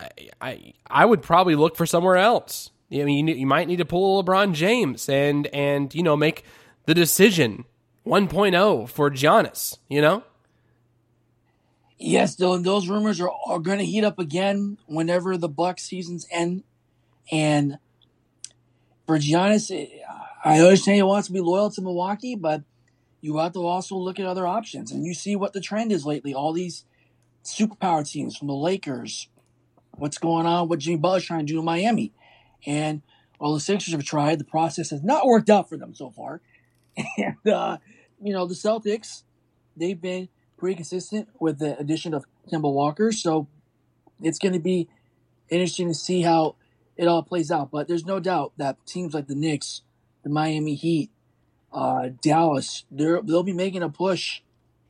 I 0.00 0.08
I, 0.40 0.72
I 0.86 1.04
would 1.04 1.22
probably 1.22 1.54
look 1.54 1.76
for 1.76 1.86
somewhere 1.86 2.16
else. 2.16 2.70
I 2.90 3.04
mean, 3.04 3.28
you, 3.28 3.34
you 3.34 3.46
might 3.46 3.68
need 3.68 3.76
to 3.76 3.84
pull 3.84 4.22
LeBron 4.22 4.54
James 4.54 5.08
and 5.08 5.46
and 5.48 5.94
you 5.94 6.02
know 6.02 6.16
make 6.16 6.44
the 6.86 6.94
decision 6.94 7.64
1.0 8.06 8.88
for 8.88 9.10
Giannis. 9.10 9.78
You 9.88 10.00
know, 10.00 10.24
Yes, 11.98 12.36
Dylan, 12.36 12.64
those 12.64 12.88
rumors 12.88 13.20
are, 13.20 13.30
are 13.46 13.58
going 13.58 13.78
to 13.78 13.84
heat 13.84 14.04
up 14.04 14.18
again 14.18 14.78
whenever 14.86 15.36
the 15.36 15.48
Bucks 15.48 15.84
seasons 15.84 16.26
end. 16.30 16.64
And 17.30 17.78
for 19.06 19.18
Giannis, 19.18 19.70
eh, 19.70 20.00
I 20.44 20.60
understand 20.60 20.96
he 20.96 21.02
wants 21.02 21.28
to 21.28 21.32
be 21.32 21.40
loyal 21.40 21.70
to 21.70 21.80
Milwaukee, 21.80 22.34
but 22.34 22.62
you 23.20 23.38
have 23.38 23.52
to 23.52 23.64
also 23.64 23.96
look 23.96 24.20
at 24.20 24.26
other 24.26 24.46
options. 24.46 24.90
And 24.90 25.06
you 25.06 25.14
see 25.14 25.36
what 25.36 25.52
the 25.52 25.60
trend 25.60 25.92
is 25.92 26.04
lately. 26.04 26.34
All 26.34 26.52
these 26.52 26.84
superpower 27.44 28.06
teams 28.06 28.36
from 28.36 28.48
the 28.48 28.54
Lakers, 28.54 29.28
what's 29.92 30.18
going 30.18 30.46
on, 30.46 30.68
what 30.68 30.80
Jimmy 30.80 30.98
Butler's 30.98 31.24
trying 31.24 31.46
to 31.46 31.52
do 31.52 31.58
in 31.60 31.64
Miami. 31.64 32.12
And 32.66 33.00
while 33.38 33.54
the 33.54 33.60
Sixers 33.60 33.94
have 33.94 34.04
tried, 34.04 34.40
the 34.40 34.44
process 34.44 34.90
has 34.90 35.02
not 35.02 35.26
worked 35.26 35.48
out 35.48 35.68
for 35.68 35.76
them 35.76 35.94
so 35.94 36.10
far. 36.10 36.40
And, 37.16 37.52
uh, 37.52 37.78
you 38.24 38.32
know, 38.32 38.46
the 38.46 38.54
Celtics, 38.54 39.22
they've 39.76 40.00
been 40.00 40.28
pretty 40.56 40.76
consistent 40.76 41.28
with 41.38 41.58
the 41.58 41.78
addition 41.78 42.14
of 42.14 42.24
Kemba 42.50 42.72
Walker. 42.72 43.12
So 43.12 43.48
it's 44.22 44.38
going 44.38 44.54
to 44.54 44.60
be 44.60 44.88
interesting 45.50 45.88
to 45.88 45.94
see 45.94 46.22
how 46.22 46.56
it 46.96 47.06
all 47.06 47.22
plays 47.22 47.50
out. 47.50 47.70
But 47.70 47.86
there's 47.86 48.06
no 48.06 48.18
doubt 48.20 48.54
that 48.56 48.78
teams 48.86 49.12
like 49.12 49.26
the 49.26 49.34
Knicks, 49.34 49.82
the 50.22 50.30
Miami 50.30 50.74
Heat, 50.74 51.10
uh, 51.70 52.10
Dallas, 52.22 52.86
they'll 52.90 53.42
be 53.42 53.52
making 53.52 53.82
a 53.82 53.90
push 53.90 54.40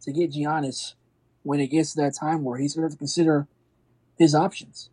to 0.03 0.12
get 0.12 0.32
Giannis 0.32 0.95
when 1.43 1.59
it 1.59 1.68
gets 1.68 1.95
to 1.95 2.03
that 2.03 2.14
time 2.14 2.45
where 2.45 2.59
he's 2.59 2.74
going 2.74 2.82
to 2.82 2.87
have 2.87 2.93
to 2.93 2.99
consider 2.99 3.49
his 4.16 4.32
options. 4.35 4.91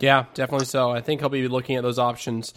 yeah, 0.00 0.26
definitely 0.34 0.66
so. 0.66 0.90
I 0.90 1.00
think 1.00 1.20
he'll 1.20 1.30
be 1.30 1.48
looking 1.48 1.76
at 1.76 1.82
those 1.82 1.98
options 1.98 2.52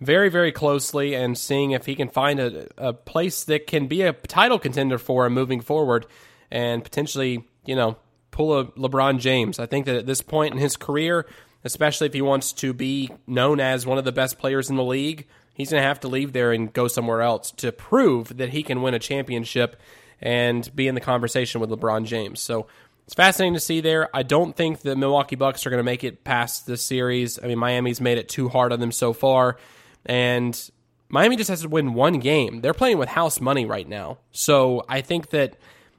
very, 0.00 0.28
very 0.28 0.52
closely 0.52 1.14
and 1.14 1.36
seeing 1.36 1.72
if 1.72 1.86
he 1.86 1.94
can 1.94 2.08
find 2.08 2.40
a, 2.40 2.68
a 2.78 2.92
place 2.92 3.44
that 3.44 3.66
can 3.66 3.86
be 3.86 4.02
a 4.02 4.12
title 4.12 4.58
contender 4.58 4.98
for 4.98 5.26
him 5.26 5.34
moving 5.34 5.60
forward, 5.60 6.06
and 6.50 6.82
potentially, 6.82 7.44
you 7.64 7.76
know, 7.76 7.96
pull 8.30 8.58
a 8.58 8.64
LeBron 8.64 9.18
James. 9.18 9.58
I 9.58 9.66
think 9.66 9.86
that 9.86 9.96
at 9.96 10.06
this 10.06 10.22
point 10.22 10.54
in 10.54 10.60
his 10.60 10.76
career, 10.76 11.26
especially 11.64 12.06
if 12.06 12.14
he 12.14 12.22
wants 12.22 12.52
to 12.54 12.72
be 12.72 13.10
known 13.26 13.60
as 13.60 13.86
one 13.86 13.98
of 13.98 14.04
the 14.04 14.12
best 14.12 14.38
players 14.38 14.70
in 14.70 14.76
the 14.76 14.84
league. 14.84 15.26
He's 15.52 15.70
going 15.70 15.82
to 15.82 15.86
have 15.86 16.00
to 16.00 16.08
leave 16.08 16.32
there 16.32 16.52
and 16.52 16.72
go 16.72 16.88
somewhere 16.88 17.20
else 17.20 17.50
to 17.52 17.70
prove 17.70 18.38
that 18.38 18.48
he 18.50 18.62
can 18.62 18.80
win 18.80 18.94
a 18.94 18.98
championship 18.98 19.78
and 20.20 20.74
be 20.74 20.88
in 20.88 20.94
the 20.94 21.02
conversation 21.02 21.60
with 21.60 21.68
LeBron 21.68 22.06
James. 22.06 22.40
So 22.40 22.66
it's 23.04 23.14
fascinating 23.14 23.54
to 23.54 23.60
see 23.60 23.80
there. 23.82 24.08
I 24.16 24.22
don't 24.22 24.56
think 24.56 24.80
the 24.80 24.96
Milwaukee 24.96 25.36
Bucks 25.36 25.66
are 25.66 25.70
going 25.70 25.78
to 25.78 25.84
make 25.84 26.02
it 26.04 26.24
past 26.24 26.66
this 26.66 26.82
series. 26.82 27.38
I 27.42 27.46
mean, 27.46 27.58
Miami's 27.58 28.00
made 28.00 28.16
it 28.16 28.28
too 28.28 28.48
hard 28.48 28.72
on 28.72 28.80
them 28.80 28.92
so 28.92 29.12
far. 29.12 29.58
And 30.06 30.70
Miami 31.08 31.36
just 31.36 31.50
has 31.50 31.62
to 31.62 31.68
win 31.68 31.94
one 31.94 32.20
game. 32.20 32.60
They're 32.60 32.74
playing 32.74 32.98
with 32.98 33.08
house 33.08 33.40
money 33.40 33.66
right 33.66 33.88
now. 33.88 34.18
So 34.30 34.84
I 34.88 35.00
think 35.00 35.30
that 35.30 35.56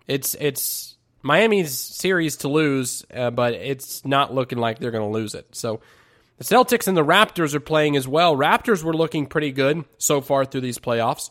it's 0.08 0.36
it's 0.40 0.96
Miami's 1.22 1.78
series 1.78 2.38
to 2.38 2.48
lose, 2.48 3.06
uh, 3.14 3.30
but 3.30 3.54
it's 3.54 4.06
not 4.06 4.34
looking 4.34 4.58
like 4.58 4.80
they're 4.80 4.92
going 4.92 5.10
to 5.10 5.18
lose 5.18 5.36
it. 5.36 5.48
So 5.56 5.82
the 6.38 6.44
Celtics 6.44 6.88
and 6.88 6.98
the 6.98 7.06
Raptors 7.06 7.54
are 7.54 7.60
playing 7.60 7.96
as 7.96 8.08
well. 8.08 8.36
Raptors 8.36 8.84
were 8.84 8.94
looking 8.94 9.28
pretty 9.28 9.52
good 9.52 9.86
so 9.98 10.22
far 10.22 10.46
through 10.46 10.62
these 10.62 10.80
playoffs, 10.80 11.30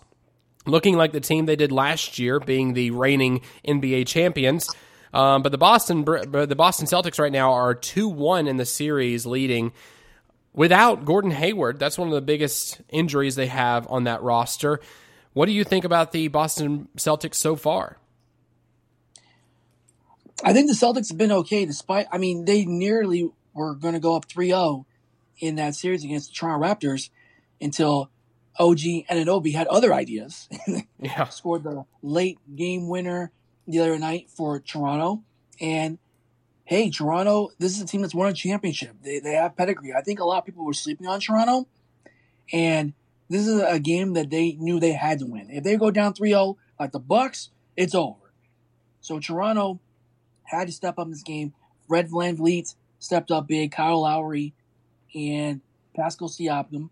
looking 0.66 0.96
like 0.96 1.12
the 1.12 1.20
team 1.20 1.46
they 1.46 1.56
did 1.56 1.72
last 1.72 2.18
year, 2.18 2.38
being 2.38 2.74
the 2.74 2.92
reigning 2.92 3.40
NBA 3.66 4.06
champions. 4.06 4.70
Um, 5.12 5.42
but 5.42 5.50
the 5.50 5.58
Boston 5.58 6.04
the 6.04 6.54
Boston 6.56 6.86
Celtics 6.86 7.18
right 7.18 7.32
now 7.32 7.52
are 7.54 7.74
two 7.74 8.08
one 8.08 8.46
in 8.46 8.58
the 8.58 8.66
series, 8.66 9.26
leading 9.26 9.72
without 10.52 11.04
Gordon 11.04 11.30
Hayward. 11.30 11.78
That's 11.78 11.98
one 11.98 12.08
of 12.08 12.14
the 12.14 12.20
biggest 12.20 12.80
injuries 12.88 13.36
they 13.36 13.46
have 13.46 13.86
on 13.90 14.04
that 14.04 14.22
roster. 14.22 14.80
What 15.32 15.46
do 15.46 15.52
you 15.52 15.64
think 15.64 15.84
about 15.84 16.12
the 16.12 16.28
Boston 16.28 16.88
Celtics 16.96 17.36
so 17.36 17.56
far? 17.56 17.98
I 20.42 20.52
think 20.52 20.68
the 20.68 20.74
Celtics 20.74 21.08
have 21.08 21.18
been 21.18 21.32
okay 21.32 21.64
despite, 21.64 22.06
I 22.10 22.18
mean, 22.18 22.44
they 22.44 22.64
nearly 22.64 23.30
were 23.54 23.74
going 23.74 23.94
to 23.94 24.00
go 24.00 24.16
up 24.16 24.24
3 24.26 24.48
0 24.48 24.86
in 25.38 25.56
that 25.56 25.74
series 25.74 26.04
against 26.04 26.30
the 26.30 26.34
Toronto 26.34 26.66
Raptors 26.66 27.10
until 27.60 28.10
OG 28.58 28.80
and 29.08 29.26
Anunoby 29.26 29.54
had 29.54 29.66
other 29.68 29.92
ideas. 29.92 30.48
yeah. 30.98 31.24
Scored 31.28 31.64
the 31.64 31.84
late 32.02 32.38
game 32.54 32.88
winner 32.88 33.30
the 33.66 33.80
other 33.80 33.98
night 33.98 34.28
for 34.30 34.60
Toronto. 34.60 35.22
And 35.60 35.98
hey, 36.70 36.88
Toronto, 36.88 37.50
this 37.58 37.74
is 37.76 37.82
a 37.82 37.84
team 37.84 38.00
that's 38.00 38.14
won 38.14 38.28
a 38.28 38.32
championship. 38.32 38.94
They, 39.02 39.18
they 39.18 39.32
have 39.32 39.56
pedigree. 39.56 39.92
I 39.92 40.02
think 40.02 40.20
a 40.20 40.24
lot 40.24 40.38
of 40.38 40.44
people 40.44 40.64
were 40.64 40.72
sleeping 40.72 41.08
on 41.08 41.18
Toronto. 41.18 41.66
And 42.52 42.92
this 43.28 43.48
is 43.48 43.60
a 43.60 43.80
game 43.80 44.12
that 44.12 44.30
they 44.30 44.52
knew 44.52 44.78
they 44.78 44.92
had 44.92 45.18
to 45.18 45.26
win. 45.26 45.48
If 45.50 45.64
they 45.64 45.76
go 45.76 45.90
down 45.90 46.14
3 46.14 46.28
0 46.28 46.58
like 46.78 46.92
the 46.92 47.00
Bucks, 47.00 47.50
it's 47.76 47.92
over. 47.92 48.32
So 49.00 49.18
Toronto 49.18 49.80
had 50.44 50.68
to 50.68 50.72
step 50.72 50.96
up 50.96 51.06
in 51.06 51.10
this 51.10 51.24
game. 51.24 51.54
Fred 51.88 52.08
VanVleet 52.08 52.76
stepped 53.00 53.32
up 53.32 53.48
big. 53.48 53.72
Kyle 53.72 54.02
Lowry 54.02 54.54
and 55.12 55.62
Pascal 55.96 56.28
Siakam 56.28 56.90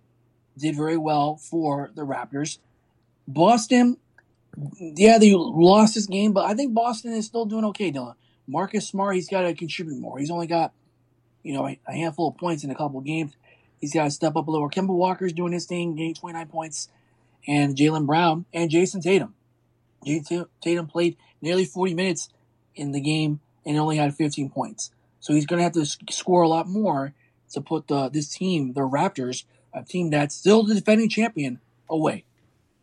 did 0.58 0.74
very 0.74 0.96
well 0.96 1.36
for 1.36 1.92
the 1.94 2.02
Raptors. 2.02 2.58
Boston, 3.28 3.96
yeah, 4.80 5.18
they 5.18 5.34
lost 5.36 5.94
this 5.94 6.06
game, 6.06 6.32
but 6.32 6.46
I 6.46 6.54
think 6.54 6.74
Boston 6.74 7.12
is 7.12 7.26
still 7.26 7.44
doing 7.44 7.64
okay, 7.66 7.92
Dylan. 7.92 8.14
Marcus 8.48 8.88
Smart, 8.88 9.14
he's 9.14 9.28
got 9.28 9.42
to 9.42 9.54
contribute 9.54 9.98
more. 9.98 10.18
He's 10.18 10.30
only 10.30 10.46
got, 10.46 10.72
you 11.42 11.52
know, 11.52 11.68
a, 11.68 11.78
handful 11.92 12.28
of 12.28 12.36
points 12.38 12.64
in 12.64 12.70
a 12.70 12.74
couple 12.74 12.98
of 12.98 13.04
games. 13.04 13.34
He's 13.78 13.94
got 13.94 14.04
to 14.04 14.10
step 14.10 14.34
up 14.34 14.48
a 14.48 14.50
little. 14.50 14.70
Kemba 14.70 14.88
Walker's 14.88 15.32
doing 15.32 15.52
his 15.52 15.66
thing, 15.66 15.94
getting 15.94 16.14
29 16.14 16.48
points, 16.48 16.88
and 17.46 17.76
Jaylen 17.76 18.06
Brown 18.06 18.46
and 18.52 18.70
Jayson 18.70 19.02
Tatum. 19.02 19.34
Jayson 20.04 20.46
Tatum 20.62 20.86
played 20.86 21.16
nearly 21.40 21.66
40 21.66 21.94
minutes 21.94 22.30
in 22.74 22.92
the 22.92 23.00
game 23.00 23.40
and 23.66 23.76
only 23.78 23.98
had 23.98 24.14
15 24.14 24.50
points. 24.50 24.90
So 25.20 25.34
he's 25.34 25.46
going 25.46 25.58
to 25.58 25.64
have 25.64 25.72
to 25.74 25.84
score 26.12 26.42
a 26.42 26.48
lot 26.48 26.66
more 26.66 27.12
to 27.52 27.60
put 27.60 27.88
the 27.88 28.08
this 28.08 28.28
team, 28.28 28.72
the 28.72 28.80
Raptors, 28.80 29.44
a 29.74 29.82
team 29.82 30.10
that's 30.10 30.34
still 30.34 30.62
the 30.62 30.74
defending 30.74 31.08
champion, 31.08 31.60
away. 31.88 32.24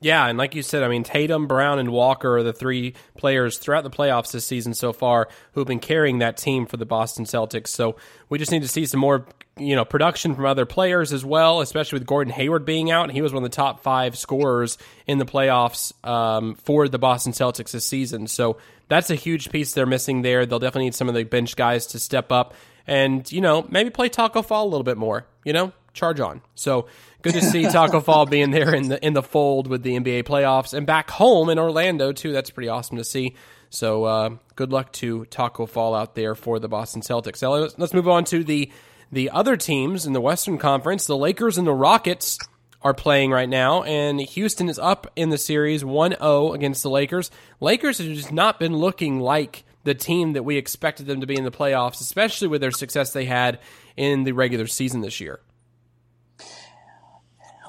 Yeah, 0.06 0.28
and 0.28 0.38
like 0.38 0.54
you 0.54 0.62
said, 0.62 0.84
I 0.84 0.88
mean, 0.88 1.02
Tatum, 1.02 1.48
Brown, 1.48 1.80
and 1.80 1.90
Walker 1.90 2.38
are 2.38 2.44
the 2.44 2.54
three 2.54 2.94
players 3.18 3.58
throughout 3.58 3.84
the 3.84 3.90
playoffs 3.90 4.32
this 4.32 4.46
season 4.46 4.76
so 4.76 4.94
far 4.94 5.30
who've 5.54 5.66
been 5.66 5.80
carrying 5.80 6.20
that 6.20 6.38
team 6.38 6.68
for 6.68 6.78
the 6.78 6.86
Boston 6.86 7.26
Celtics. 7.26 7.70
So 7.70 7.96
we 8.30 8.38
just 8.38 8.52
need 8.52 8.62
to 8.62 8.68
see 8.68 8.86
some 8.86 9.00
more, 9.00 9.26
you 9.58 9.76
know, 9.76 9.84
production 9.84 10.36
from 10.36 10.46
other 10.46 10.68
players 10.68 11.12
as 11.12 11.26
well, 11.26 11.60
especially 11.60 11.98
with 11.98 12.08
Gordon 12.08 12.32
Hayward 12.34 12.66
being 12.66 12.92
out. 12.92 13.10
He 13.10 13.24
was 13.24 13.34
one 13.34 13.44
of 13.44 13.50
the 13.50 13.56
top 13.56 13.80
five 13.80 14.16
scorers 14.16 14.78
in 15.08 15.18
the 15.18 15.26
playoffs 15.26 15.92
um, 16.08 16.54
for 16.54 16.88
the 16.88 17.00
Boston 17.00 17.34
Celtics 17.34 17.72
this 17.72 17.88
season. 17.88 18.28
So 18.28 18.58
that's 18.88 19.10
a 19.10 19.16
huge 19.16 19.50
piece 19.50 19.74
they're 19.74 19.88
missing 19.88 20.22
there. 20.22 20.46
They'll 20.46 20.60
definitely 20.60 20.86
need 20.86 20.94
some 20.94 21.10
of 21.10 21.16
the 21.16 21.24
bench 21.24 21.56
guys 21.56 21.88
to 21.88 22.00
step 22.00 22.32
up 22.32 22.54
and, 22.86 23.32
you 23.32 23.42
know, 23.42 23.66
maybe 23.70 23.90
play 23.90 24.10
Taco 24.10 24.44
Fall 24.44 24.66
a 24.66 24.70
little 24.70 24.84
bit 24.84 24.98
more, 24.98 25.26
you 25.44 25.54
know, 25.54 25.72
charge 25.96 26.20
on. 26.20 26.42
So 26.54 26.86
good 27.26 27.34
to 27.34 27.42
see 27.42 27.64
Taco 27.64 28.02
Fall 28.02 28.28
being 28.28 28.52
there 28.52 28.74
in 28.74 28.88
the 28.88 29.04
in 29.04 29.14
the 29.14 29.24
fold 29.24 29.68
with 29.68 29.82
the 29.82 29.98
NBA 29.98 30.24
playoffs 30.24 30.76
and 30.76 30.86
back 30.86 31.10
home 31.10 31.50
in 31.50 31.58
Orlando 31.58 32.12
too. 32.12 32.32
That's 32.32 32.52
pretty 32.52 32.70
awesome 32.70 32.98
to 32.98 33.04
see. 33.04 33.36
So 33.72 34.04
uh, 34.04 34.30
good 34.56 34.72
luck 34.72 34.92
to 34.94 35.26
Taco 35.26 35.66
Fall 35.66 35.96
out 35.96 36.14
there 36.14 36.36
for 36.36 36.60
the 36.60 36.68
Boston 36.68 37.02
Celtics. 37.02 37.42
Now 37.42 37.56
let's, 37.56 37.78
let's 37.80 37.94
move 37.94 38.08
on 38.08 38.26
to 38.26 38.44
the 38.44 38.72
the 39.12 39.32
other 39.32 39.58
teams 39.58 40.06
in 40.06 40.14
the 40.14 40.22
Western 40.22 40.60
Conference. 40.60 41.08
The 41.08 41.18
Lakers 41.18 41.58
and 41.58 41.66
the 41.66 41.74
Rockets 41.74 42.38
are 42.84 42.94
playing 42.94 43.32
right 43.32 43.50
now, 43.50 43.82
and 43.82 44.22
Houston 44.22 44.70
is 44.70 44.78
up 44.78 45.12
in 45.16 45.30
the 45.30 45.40
series 45.40 45.84
1 45.84 46.12
0 46.12 46.54
against 46.54 46.84
the 46.84 46.92
Lakers. 46.92 47.32
Lakers 47.60 47.98
have 47.98 48.08
just 48.08 48.32
not 48.32 48.60
been 48.60 48.78
looking 48.78 49.20
like 49.20 49.64
the 49.84 49.96
team 49.96 50.34
that 50.34 50.44
we 50.44 50.58
expected 50.58 51.08
them 51.08 51.22
to 51.22 51.28
be 51.28 51.36
in 51.36 51.44
the 51.44 51.52
playoffs, 51.52 52.02
especially 52.02 52.48
with 52.48 52.62
their 52.62 52.72
success 52.72 53.14
they 53.14 53.26
had 53.26 53.60
in 53.98 54.26
the 54.26 54.32
regular 54.34 54.68
season 54.68 55.02
this 55.02 55.20
year. 55.20 55.40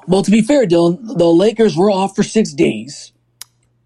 Well, 0.08 0.22
to 0.22 0.30
be 0.30 0.40
fair, 0.40 0.66
Dylan, 0.66 1.18
the 1.18 1.26
Lakers 1.26 1.76
were 1.76 1.90
off 1.90 2.14
for 2.14 2.22
six 2.22 2.52
days, 2.52 3.12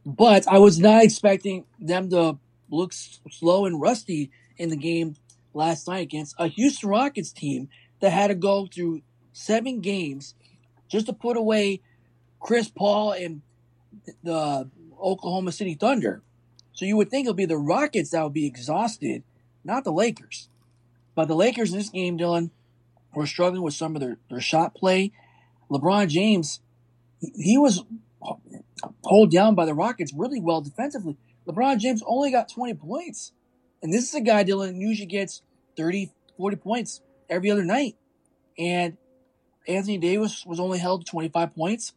but 0.05 0.47
I 0.47 0.59
was 0.59 0.79
not 0.79 1.03
expecting 1.03 1.64
them 1.79 2.11
to 2.11 2.39
look 2.71 2.93
slow 2.93 3.64
and 3.64 3.81
rusty 3.81 4.31
in 4.59 4.68
the 4.68 4.77
game 4.77 5.16
last 5.55 5.89
night 5.89 6.03
against 6.03 6.35
a 6.39 6.47
Houston 6.49 6.91
Rockets 6.91 7.33
team 7.33 7.71
that 8.01 8.11
had 8.11 8.27
to 8.29 8.35
go 8.35 8.66
through 8.66 9.01
seven 9.33 9.81
games 9.81 10.35
just 10.91 11.07
to 11.07 11.14
put 11.14 11.39
away 11.39 11.81
Chris 12.39 12.68
Paul 12.68 13.12
and 13.12 13.41
the 14.23 14.68
Oklahoma 15.01 15.53
City 15.53 15.73
Thunder. 15.73 16.23
So 16.75 16.85
you 16.85 16.99
would 16.99 17.09
think 17.09 17.27
it 17.27 17.31
would 17.31 17.37
be 17.37 17.47
the 17.47 17.57
Rockets 17.57 18.11
that 18.11 18.23
would 18.23 18.35
be 18.35 18.47
exhausted, 18.47 19.23
not 19.64 19.85
the 19.85 19.93
Lakers. 19.93 20.51
But 21.14 21.29
the 21.29 21.35
Lakers 21.35 21.73
in 21.73 21.79
this 21.79 21.89
game, 21.89 22.18
Dylan, 22.18 22.51
were 23.14 23.27
struggling 23.27 23.62
with 23.62 23.75
some 23.75 23.97
of 23.97 24.03
their, 24.03 24.18
their 24.29 24.41
shot 24.43 24.75
play 24.75 25.12
LeBron 25.71 26.09
James, 26.09 26.61
he 27.21 27.57
was 27.57 27.85
pulled 29.03 29.31
down 29.31 29.55
by 29.55 29.64
the 29.64 29.75
Rockets 29.75 30.12
really 30.12 30.41
well 30.41 30.61
defensively. 30.61 31.16
LeBron 31.47 31.79
James 31.79 32.03
only 32.07 32.31
got 32.31 32.49
20 32.49 32.75
points. 32.75 33.33
And 33.83 33.93
this 33.93 34.09
is 34.09 34.14
a 34.14 34.21
guy, 34.21 34.45
Dylan, 34.45 34.81
usually 34.81 35.07
gets 35.07 35.43
30, 35.77 36.12
40 36.37 36.57
points 36.57 37.01
every 37.29 37.51
other 37.51 37.64
night. 37.64 37.97
And 38.59 38.97
Anthony 39.66 39.99
Davis 39.99 40.45
was 40.45 40.61
only 40.61 40.79
held 40.79 41.05
to 41.05 41.11
25 41.11 41.55
points. 41.55 41.93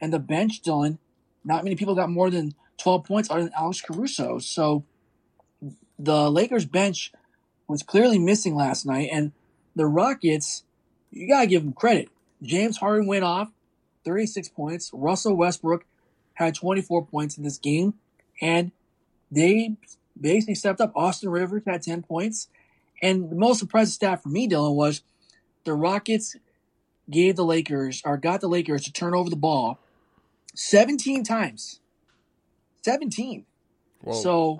And 0.00 0.12
the 0.12 0.18
bench, 0.18 0.62
Dylan, 0.62 0.98
not 1.44 1.64
many 1.64 1.76
people 1.76 1.94
got 1.94 2.10
more 2.10 2.30
than 2.30 2.54
12 2.78 3.04
points 3.04 3.30
other 3.30 3.42
than 3.42 3.52
Alex 3.56 3.80
Caruso. 3.80 4.38
So 4.38 4.84
the 5.98 6.30
Lakers 6.30 6.64
bench 6.64 7.12
was 7.66 7.82
clearly 7.82 8.18
missing 8.18 8.54
last 8.54 8.86
night. 8.86 9.10
And 9.12 9.32
the 9.76 9.86
Rockets, 9.86 10.64
you 11.10 11.28
got 11.28 11.42
to 11.42 11.46
give 11.46 11.62
them 11.62 11.72
credit. 11.72 12.08
James 12.42 12.76
Harden 12.78 13.06
went 13.06 13.24
off, 13.24 13.50
36 14.04 14.48
points. 14.50 14.90
Russell 14.92 15.34
Westbrook 15.34 15.84
had 16.34 16.54
24 16.54 17.06
points 17.06 17.36
in 17.36 17.44
this 17.44 17.58
game. 17.58 17.94
And 18.40 18.72
they 19.30 19.76
basically 20.18 20.54
stepped 20.54 20.80
up. 20.80 20.92
Austin 20.94 21.30
Rivers 21.30 21.62
had 21.66 21.82
10 21.82 22.02
points. 22.02 22.48
And 23.02 23.30
the 23.30 23.36
most 23.36 23.62
impressive 23.62 23.92
stat 23.92 24.22
for 24.22 24.28
me, 24.28 24.48
Dylan, 24.48 24.74
was 24.74 25.02
the 25.64 25.74
Rockets 25.74 26.36
gave 27.10 27.36
the 27.36 27.44
Lakers, 27.44 28.02
or 28.04 28.16
got 28.16 28.40
the 28.40 28.48
Lakers 28.48 28.84
to 28.84 28.92
turn 28.92 29.14
over 29.14 29.30
the 29.30 29.36
ball 29.36 29.78
17 30.54 31.24
times. 31.24 31.80
17. 32.82 33.44
Whoa. 34.02 34.12
So 34.12 34.58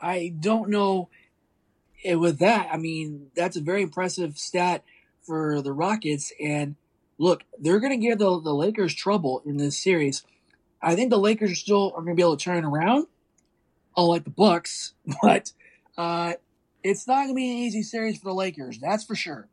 I 0.00 0.34
don't 0.38 0.70
know. 0.70 1.08
With 2.04 2.38
that, 2.38 2.68
I 2.72 2.76
mean, 2.76 3.30
that's 3.34 3.56
a 3.56 3.60
very 3.60 3.82
impressive 3.82 4.38
stat 4.38 4.84
for 5.22 5.60
the 5.60 5.72
Rockets. 5.72 6.32
And 6.40 6.76
look, 7.18 7.44
they're 7.58 7.80
going 7.80 7.98
to 8.00 8.06
give 8.06 8.18
the, 8.18 8.40
the 8.40 8.54
Lakers 8.54 8.94
trouble 8.94 9.42
in 9.44 9.56
this 9.56 9.76
series. 9.76 10.22
I 10.80 10.94
think 10.94 11.10
the 11.10 11.18
Lakers 11.18 11.58
still 11.58 11.92
are 11.94 12.02
going 12.02 12.14
to 12.14 12.14
be 12.14 12.22
able 12.22 12.36
to 12.36 12.44
turn 12.44 12.64
around, 12.64 13.06
unlike 13.96 14.24
the 14.24 14.30
Bucks, 14.30 14.94
but 15.22 15.52
uh, 15.96 16.34
it's 16.82 17.06
not 17.06 17.16
going 17.16 17.28
to 17.28 17.34
be 17.34 17.50
an 17.50 17.58
easy 17.58 17.82
series 17.82 18.18
for 18.18 18.26
the 18.26 18.34
Lakers. 18.34 18.78
That's 18.78 19.04
for 19.04 19.16
sure. 19.16 19.48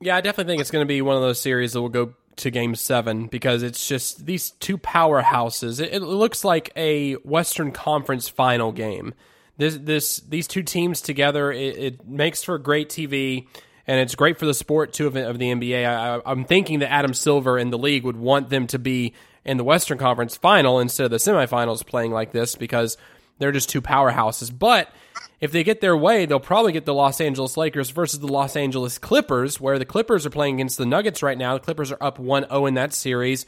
Yeah, 0.00 0.16
I 0.16 0.20
definitely 0.20 0.52
think 0.52 0.60
it's 0.60 0.70
going 0.70 0.84
to 0.84 0.88
be 0.88 1.02
one 1.02 1.16
of 1.16 1.22
those 1.22 1.40
series 1.40 1.72
that 1.72 1.80
will 1.80 1.88
go 1.88 2.14
to 2.36 2.50
game 2.50 2.74
seven 2.74 3.26
because 3.26 3.62
it's 3.62 3.86
just 3.86 4.24
these 4.26 4.50
two 4.52 4.78
powerhouses. 4.78 5.80
It, 5.80 5.92
it, 5.92 6.00
looks 6.00 6.44
like 6.44 6.72
a 6.76 7.14
Western 7.14 7.72
Conference 7.72 8.28
final 8.28 8.72
game. 8.72 9.14
This, 9.58 9.76
this, 9.76 10.16
these 10.20 10.48
two 10.48 10.62
teams 10.62 11.00
together, 11.00 11.52
it, 11.52 11.76
it 11.76 12.08
makes 12.08 12.42
for 12.42 12.58
great 12.58 12.88
TV 12.88 13.46
and 13.86 14.00
it's 14.00 14.14
great 14.14 14.38
for 14.38 14.46
the 14.46 14.54
sport 14.54 14.92
too 14.92 15.06
of, 15.06 15.16
of 15.16 15.38
the 15.38 15.46
NBA. 15.46 15.86
I, 15.86 16.20
I'm 16.24 16.44
thinking 16.44 16.80
that 16.80 16.92
Adam 16.92 17.14
Silver 17.14 17.58
and 17.58 17.72
the 17.72 17.78
league 17.78 18.04
would 18.04 18.16
want 18.16 18.48
them 18.48 18.66
to 18.68 18.78
be 18.78 19.14
in 19.44 19.56
the 19.56 19.64
Western 19.64 19.98
Conference 19.98 20.36
final 20.36 20.78
instead 20.78 21.04
of 21.04 21.10
the 21.10 21.16
semifinals 21.16 21.84
playing 21.86 22.12
like 22.12 22.32
this 22.32 22.54
because 22.54 22.96
they're 23.38 23.52
just 23.52 23.68
two 23.68 23.82
powerhouses. 23.82 24.56
But 24.56 24.92
if 25.40 25.50
they 25.50 25.64
get 25.64 25.80
their 25.80 25.96
way, 25.96 26.26
they'll 26.26 26.40
probably 26.40 26.72
get 26.72 26.84
the 26.84 26.94
Los 26.94 27.20
Angeles 27.20 27.56
Lakers 27.56 27.90
versus 27.90 28.20
the 28.20 28.28
Los 28.28 28.54
Angeles 28.54 28.98
Clippers, 28.98 29.60
where 29.60 29.78
the 29.78 29.84
Clippers 29.84 30.24
are 30.24 30.30
playing 30.30 30.54
against 30.54 30.78
the 30.78 30.86
Nuggets 30.86 31.22
right 31.22 31.36
now. 31.36 31.54
The 31.54 31.60
Clippers 31.64 31.90
are 31.90 31.98
up 32.00 32.18
1 32.18 32.48
0 32.48 32.66
in 32.66 32.74
that 32.74 32.94
series. 32.94 33.46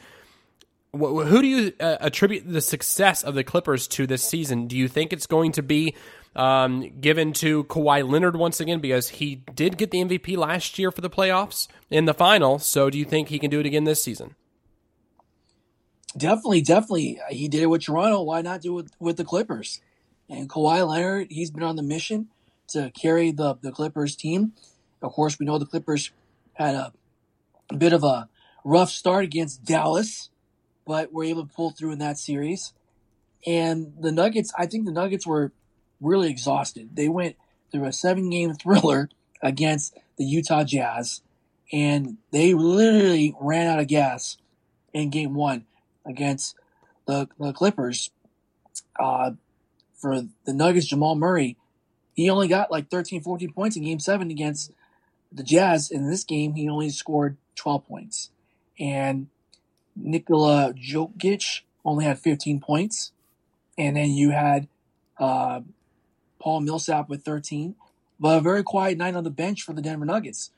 Who 0.91 1.41
do 1.41 1.47
you 1.47 1.73
uh, 1.79 1.97
attribute 1.99 2.43
the 2.45 2.61
success 2.61 3.23
of 3.23 3.35
the 3.35 3.43
Clippers 3.43 3.87
to 3.89 4.07
this 4.07 4.23
season? 4.23 4.67
Do 4.67 4.77
you 4.77 4.87
think 4.87 5.11
it's 5.11 5.27
going 5.27 5.53
to 5.53 5.63
be 5.63 5.95
um, 6.35 6.91
given 6.99 7.33
to 7.33 7.63
Kawhi 7.65 8.07
Leonard 8.07 8.35
once 8.35 8.59
again 8.59 8.79
because 8.79 9.09
he 9.09 9.35
did 9.55 9.77
get 9.77 9.91
the 9.91 9.99
MVP 9.99 10.37
last 10.37 10.77
year 10.77 10.91
for 10.91 11.01
the 11.01 11.09
playoffs 11.09 11.67
in 11.89 12.05
the 12.05 12.13
final? 12.13 12.59
So 12.59 12.89
do 12.89 12.97
you 12.97 13.05
think 13.05 13.29
he 13.29 13.39
can 13.39 13.49
do 13.49 13.59
it 13.59 13.65
again 13.65 13.85
this 13.85 14.03
season? 14.03 14.35
Definitely, 16.17 16.61
definitely. 16.61 17.19
He 17.29 17.47
did 17.47 17.61
it 17.61 17.67
with 17.67 17.83
Toronto. 17.83 18.21
Why 18.21 18.41
not 18.41 18.61
do 18.61 18.79
it 18.79 18.87
with 18.99 19.17
the 19.17 19.25
Clippers? 19.25 19.81
And 20.29 20.49
Kawhi 20.49 20.87
Leonard, 20.87 21.27
he's 21.29 21.51
been 21.51 21.63
on 21.63 21.75
the 21.75 21.83
mission 21.83 22.27
to 22.69 22.91
carry 22.91 23.31
the, 23.31 23.55
the 23.61 23.71
Clippers 23.71 24.15
team. 24.15 24.53
Of 25.01 25.11
course, 25.11 25.37
we 25.39 25.45
know 25.45 25.59
the 25.59 25.65
Clippers 25.65 26.11
had 26.53 26.73
a, 26.75 26.93
a 27.69 27.75
bit 27.75 27.93
of 27.93 28.03
a 28.03 28.29
rough 28.63 28.89
start 28.89 29.23
against 29.23 29.65
Dallas, 29.65 30.29
but 30.85 31.11
were 31.11 31.23
able 31.23 31.45
to 31.45 31.53
pull 31.53 31.71
through 31.71 31.91
in 31.91 31.99
that 31.99 32.17
series. 32.17 32.73
And 33.45 33.93
the 33.99 34.11
Nuggets, 34.11 34.51
I 34.57 34.65
think 34.65 34.85
the 34.85 34.91
Nuggets 34.91 35.27
were 35.27 35.51
really 36.01 36.29
exhausted. 36.29 36.95
They 36.95 37.09
went 37.09 37.35
through 37.71 37.85
a 37.85 37.93
seven 37.93 38.29
game 38.29 38.53
thriller 38.53 39.09
against 39.41 39.97
the 40.17 40.25
Utah 40.25 40.63
Jazz, 40.63 41.21
and 41.71 42.17
they 42.31 42.53
literally 42.53 43.35
ran 43.39 43.67
out 43.67 43.79
of 43.79 43.87
gas 43.87 44.37
in 44.93 45.09
game 45.09 45.33
one 45.33 45.65
against 46.05 46.55
the, 47.05 47.27
the 47.39 47.53
Clippers. 47.53 48.11
Uh, 48.99 49.31
for 49.95 50.23
the 50.45 50.53
Nuggets, 50.53 50.85
Jamal 50.85 51.15
Murray, 51.15 51.57
he 52.13 52.29
only 52.29 52.47
got 52.47 52.71
like 52.71 52.89
13, 52.89 53.21
14 53.21 53.51
points 53.51 53.75
in 53.75 53.83
game 53.83 53.99
seven 53.99 54.31
against 54.31 54.71
the 55.31 55.43
Jazz. 55.43 55.91
In 55.91 56.09
this 56.09 56.23
game, 56.23 56.53
he 56.53 56.69
only 56.69 56.89
scored 56.89 57.37
12 57.55 57.87
points. 57.87 58.29
And 58.79 59.27
Nikola 59.95 60.73
Jokic 60.73 61.61
only 61.83 62.05
had 62.05 62.19
15 62.19 62.59
points. 62.59 63.11
And 63.77 63.97
then 63.97 64.11
you 64.11 64.31
had 64.31 64.67
uh, 65.17 65.61
Paul 66.45 66.61
Millsap 66.61 67.09
with 67.09 67.25
13. 67.25 67.75
But 68.19 68.37
a 68.37 68.41
very 68.41 68.63
quiet 68.63 68.99
night 68.99 69.15
on 69.15 69.23
the 69.23 69.31
bench 69.31 69.63
for 69.63 69.73
the 69.73 69.81
Denver 69.81 70.05
Nuggets. 70.05 70.51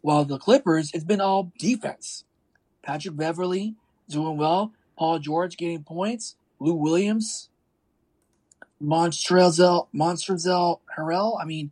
While 0.00 0.24
the 0.24 0.38
Clippers, 0.38 0.90
it's 0.94 1.04
been 1.04 1.20
all 1.20 1.52
defense. 1.58 2.24
Patrick 2.82 3.14
Beverley 3.14 3.74
doing 4.08 4.38
well. 4.38 4.72
Paul 4.96 5.18
George 5.18 5.58
getting 5.58 5.84
points. 5.84 6.34
Lou 6.58 6.72
Williams, 6.72 7.50
Montrezl, 8.82 9.86
Harrell. 9.94 11.40
I 11.40 11.44
mean, 11.44 11.70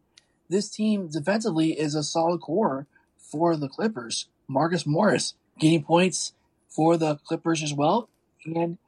this 0.49 0.69
team 0.69 1.09
defensively 1.09 1.73
is 1.73 1.95
a 1.95 2.05
solid 2.05 2.41
core 2.41 2.87
for 3.19 3.57
the 3.57 3.69
Clippers. 3.69 4.29
Marcus 4.47 4.87
Morris 4.87 5.35
getting 5.59 5.83
points 5.83 6.35
for 6.69 6.97
the 6.97 7.17
Clippers 7.17 7.63
as 7.63 7.73
well. 7.73 8.09
And 8.45 8.79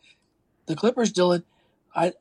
the 0.66 0.76
Clippers, 0.76 1.12
Dylan, 1.12 1.42
I 1.96 2.12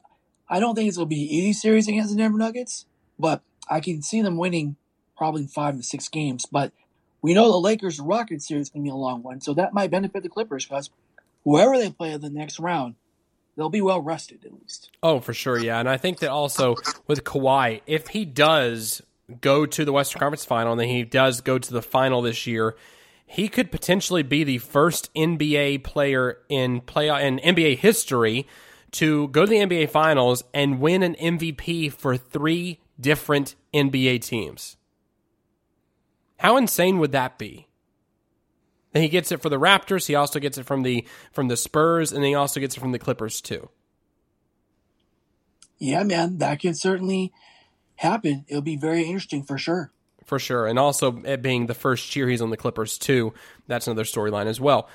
I 0.50 0.60
don't 0.60 0.76
think 0.76 0.88
it's 0.88 0.98
going 0.98 1.10
to 1.10 1.16
be 1.16 1.24
an 1.24 1.30
easy 1.30 1.54
series 1.54 1.88
against 1.88 2.12
the 2.12 2.18
Denver 2.18 2.38
Nuggets, 2.38 2.86
but 3.20 3.42
I 3.70 3.80
can 3.80 4.02
see 4.02 4.22
them 4.22 4.38
winning 4.38 4.78
probably 5.18 5.46
five 5.48 5.76
to 5.78 5.84
six 5.84 6.08
games. 6.10 6.46
But 6.46 6.72
we 7.22 7.34
know 7.34 7.52
the 7.52 7.58
Lakers 7.58 8.00
Rockets 8.00 8.48
series 8.48 8.68
is 8.68 8.70
going 8.70 8.84
to 8.84 8.88
be 8.88 8.92
a 8.92 8.96
long 8.96 9.24
one, 9.24 9.42
so 9.42 9.54
that 9.54 9.74
might 9.74 9.92
benefit 9.92 10.24
the 10.24 10.30
Clippers 10.30 10.66
because 10.66 10.90
whoever 11.44 11.78
they 11.78 11.90
play 11.90 12.12
in 12.12 12.22
the 12.22 12.30
next 12.30 12.60
round, 12.60 12.96
they'll 13.56 13.70
be 13.70 13.82
well 13.82 14.02
rested 14.02 14.46
at 14.46 14.54
least. 14.54 14.92
Oh, 15.04 15.20
for 15.20 15.34
sure, 15.34 15.58
yeah. 15.58 15.80
And 15.80 15.90
I 15.90 15.98
think 15.98 16.20
that 16.20 16.30
also 16.30 16.76
with 17.08 17.24
Kawhi, 17.24 17.82
if 17.86 18.10
he 18.10 18.24
does 18.24 19.02
go 19.42 19.66
to 19.66 19.84
the 19.84 19.92
Western 19.92 20.20
Conference 20.20 20.46
final 20.46 20.72
and 20.72 20.80
then 20.80 20.88
he 20.88 21.04
does 21.04 21.42
go 21.42 21.58
to 21.58 21.74
the 21.74 21.82
final 21.82 22.22
this 22.22 22.48
year, 22.48 22.76
he 23.26 23.50
could 23.50 23.72
potentially 23.72 24.24
be 24.24 24.46
the 24.46 24.60
first 24.60 25.14
NBA 25.14 25.84
player 25.84 26.38
in 26.48 26.80
play 26.82 27.10
in 27.10 27.40
NBA 27.40 27.78
history 27.78 28.48
to 28.92 29.28
go 29.30 29.46
to 29.46 29.50
the 29.50 29.58
NBA 29.58 29.90
finals 29.90 30.44
and 30.54 30.80
win 30.80 31.04
an 31.04 31.16
MVP 31.16 31.92
for 31.92 32.18
three 32.18 32.80
different 33.00 33.56
NBA 33.74 34.22
teams. 34.22 34.78
How 36.38 36.58
insane 36.58 37.00
would 37.00 37.12
that 37.12 37.38
be? 37.38 37.68
And 38.94 39.04
he 39.04 39.10
gets 39.10 39.32
it 39.32 39.42
for 39.42 39.50
the 39.50 39.60
Raptors. 39.60 40.08
He 40.08 40.16
also 40.16 40.40
gets 40.40 40.58
it 40.58 40.66
from 40.66 40.84
the 40.84 41.06
from 41.32 41.50
the 41.50 41.58
Spurs, 41.58 42.12
and 42.12 42.24
he 42.24 42.34
also 42.34 42.60
gets 42.60 42.78
it 42.78 42.80
from 42.80 42.92
the 42.92 43.00
Clippers 43.00 43.42
too. 43.42 43.70
Yeah, 45.78 46.04
man, 46.04 46.38
that 46.40 46.60
can 46.60 46.74
certainly 46.74 47.32
happen. 47.98 48.46
It'll 48.48 48.62
be 48.62 48.78
very 48.78 49.04
interesting 49.04 49.44
for 49.44 49.58
sure. 49.58 49.92
For 50.26 50.40
sure, 50.40 50.68
and 50.68 50.80
also 50.80 51.22
it 51.24 51.42
being 51.42 51.68
the 51.68 51.74
first 51.74 52.16
year 52.16 52.28
he's 52.28 52.42
on 52.42 52.50
the 52.50 52.58
Clippers 52.58 52.98
too. 52.98 53.34
That's 53.68 53.88
another 53.88 54.04
storyline 54.04 54.48
as 54.48 54.60
well. 54.60 54.90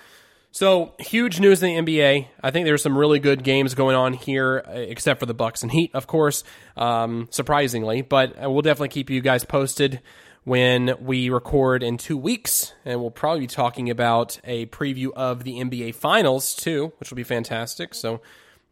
So 0.55 0.95
huge 0.99 1.41
news 1.41 1.63
in 1.63 1.85
the 1.85 1.93
NBA. 1.93 2.27
I 2.43 2.51
think 2.51 2.67
there's 2.67 2.83
some 2.83 2.97
really 2.97 3.19
good 3.19 3.43
games 3.43 3.75
going 3.75 3.97
on 3.97 4.13
here, 4.13 4.63
except 4.69 5.19
for 5.19 5.25
the 5.25 5.33
Bucks 5.33 5.63
and 5.63 5.73
Heat, 5.73 5.91
of 5.95 6.07
course, 6.07 6.45
um, 6.77 7.29
surprisingly. 7.31 8.03
But 8.03 8.35
we'll 8.39 8.61
definitely 8.61 8.91
keep 8.91 9.09
you 9.09 9.23
guys 9.23 9.45
posted 9.45 10.03
when 10.45 10.95
we 11.01 11.31
record 11.31 11.83
in 11.83 11.97
two 11.97 12.19
weeks. 12.19 12.75
And 12.85 13.01
we'll 13.01 13.11
probably 13.11 13.41
be 13.41 13.47
talking 13.47 13.89
about 13.89 14.39
a 14.45 14.67
preview 14.67 15.11
of 15.17 15.43
the 15.43 15.55
NBA 15.55 15.95
Finals, 15.95 16.55
too, 16.55 16.93
which 17.01 17.09
will 17.09 17.17
be 17.17 17.25
fantastic. 17.25 17.95
So 17.95 18.21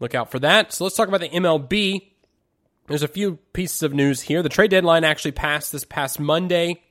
look 0.00 0.14
out 0.14 0.30
for 0.30 0.38
that. 0.40 0.74
So 0.74 0.84
let's 0.84 0.96
talk 0.96 1.08
about 1.08 1.22
the 1.22 1.30
MLB. 1.30 2.10
There's 2.88 3.02
a 3.02 3.08
few 3.08 3.38
pieces 3.54 3.82
of 3.82 3.94
news 3.94 4.20
here. 4.20 4.42
The 4.42 4.50
trade 4.50 4.70
deadline 4.70 5.04
actually 5.04 5.32
passed 5.32 5.72
this 5.72 5.84
past 5.84 6.20
Monday. 6.20 6.82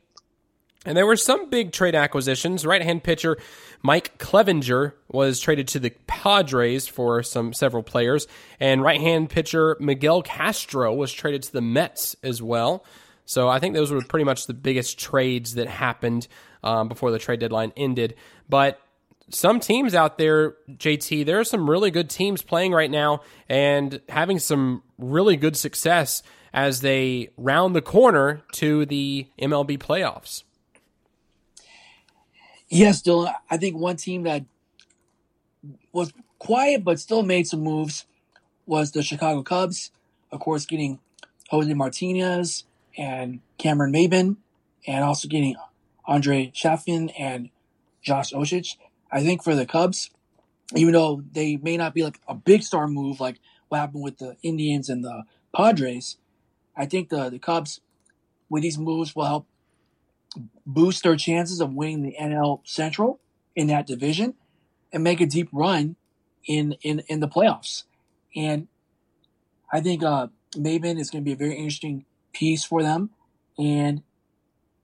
And 0.86 0.95
there 0.95 1.05
were 1.05 1.17
some 1.17 1.49
big 1.49 1.73
trade 1.73 1.93
acquisitions. 1.93 2.65
Right 2.65 2.82
hand 2.82 3.03
pitcher 3.03 3.38
Mike 3.82 4.17
Clevinger 4.17 4.93
was 5.09 5.39
traded 5.39 5.67
to 5.69 5.80
the 5.80 5.91
Padres 6.07 6.88
for 6.88 7.21
some 7.21 7.53
several 7.53 7.84
players, 7.84 8.27
and 8.59 8.82
right 8.82 8.99
hand 8.99 9.30
pitcher 9.30 9.75
Miguel 9.80 10.21
Castro 10.21 10.93
was 10.93 11.11
traded 11.11 11.43
to 11.43 11.53
the 11.53 11.61
Mets 11.61 12.15
as 12.23 12.41
well. 12.41 12.86
So 13.25 13.47
I 13.47 13.59
think 13.59 13.75
those 13.75 13.91
were 13.91 14.01
pretty 14.01 14.23
much 14.23 14.47
the 14.47 14.53
biggest 14.53 14.97
trades 14.97 15.53
that 15.55 15.67
happened 15.67 16.27
um, 16.63 16.88
before 16.88 17.11
the 17.11 17.19
trade 17.19 17.39
deadline 17.39 17.73
ended. 17.77 18.15
But 18.49 18.82
some 19.30 19.59
teams 19.59 19.93
out 19.93 20.17
there, 20.17 20.55
JT, 20.71 21.25
there 21.25 21.39
are 21.39 21.43
some 21.43 21.69
really 21.69 21.91
good 21.91 22.09
teams 22.09 22.41
playing 22.41 22.71
right 22.71 22.89
now 22.89 23.21
and 23.47 24.01
having 24.09 24.39
some 24.39 24.82
really 24.97 25.38
good 25.38 25.55
success 25.55 26.23
as 26.53 26.82
they 26.82 27.30
round 27.38 27.75
the 27.75 27.82
corner 27.82 28.41
to 28.53 28.86
the 28.86 29.27
MLB 29.39 29.77
playoffs. 29.77 30.43
Yes, 32.70 33.01
Dylan. 33.01 33.34
I 33.49 33.57
think 33.57 33.76
one 33.76 33.95
team 33.95 34.24
that 34.24 34.45
was 35.91 36.13
quiet 36.38 36.84
but 36.84 36.99
still 36.99 37.24
made 37.24 37.47
some 37.47 37.61
moves 37.61 38.05
was 38.65 38.91
the 38.91 39.01
Chicago 39.01 39.41
Cubs. 39.43 39.91
Of 40.32 40.39
course, 40.39 40.65
getting 40.65 40.99
Jose 41.49 41.74
Martinez, 41.74 42.65
and 42.97 43.39
Cameron 43.57 43.93
Maybin, 43.93 44.38
and 44.86 45.03
also 45.03 45.28
getting 45.28 45.55
Andre 46.05 46.51
Chafin 46.53 47.09
and 47.17 47.49
Josh 48.01 48.32
Osich. 48.34 48.76
I 49.11 49.22
think 49.22 49.43
for 49.43 49.55
the 49.55 49.65
Cubs, 49.65 50.11
even 50.76 50.93
though 50.93 51.24
they 51.32 51.57
may 51.57 51.78
not 51.78 51.93
be 51.93 52.03
like 52.03 52.20
a 52.28 52.36
big 52.36 52.61
star 52.61 52.88
move 52.88 53.20
like 53.20 53.39
what 53.70 53.80
happened 53.80 54.03
with 54.03 54.17
the 54.17 54.36
Indians 54.43 54.89
and 54.89 55.03
the 55.03 55.24
Padres, 55.55 56.17
I 56.76 56.86
think 56.86 57.09
the, 57.09 57.30
the 57.30 57.39
Cubs 57.39 57.82
with 58.49 58.63
these 58.63 58.78
moves 58.78 59.15
will 59.15 59.26
help 59.26 59.47
boost 60.65 61.03
their 61.03 61.15
chances 61.15 61.59
of 61.59 61.73
winning 61.73 62.03
the 62.03 62.15
NL 62.19 62.61
Central 62.63 63.19
in 63.55 63.67
that 63.67 63.88
division 63.88 64.36
and 64.91 65.03
make 65.03 65.21
a 65.21 65.25
deep 65.25 65.49
run 65.51 65.95
in 66.45 66.75
in, 66.82 67.01
in 67.07 67.19
the 67.19 67.27
playoffs. 67.27 67.84
And 68.36 68.67
I 69.71 69.82
think 69.82 70.03
uh, 70.03 70.27
Maybin 70.55 70.99
is 70.99 71.09
going 71.09 71.23
to 71.23 71.25
be 71.25 71.34
a 71.34 71.38
very 71.38 71.55
interesting 71.55 72.05
piece 72.34 72.63
for 72.63 72.84
them, 72.84 73.11
and 73.57 74.03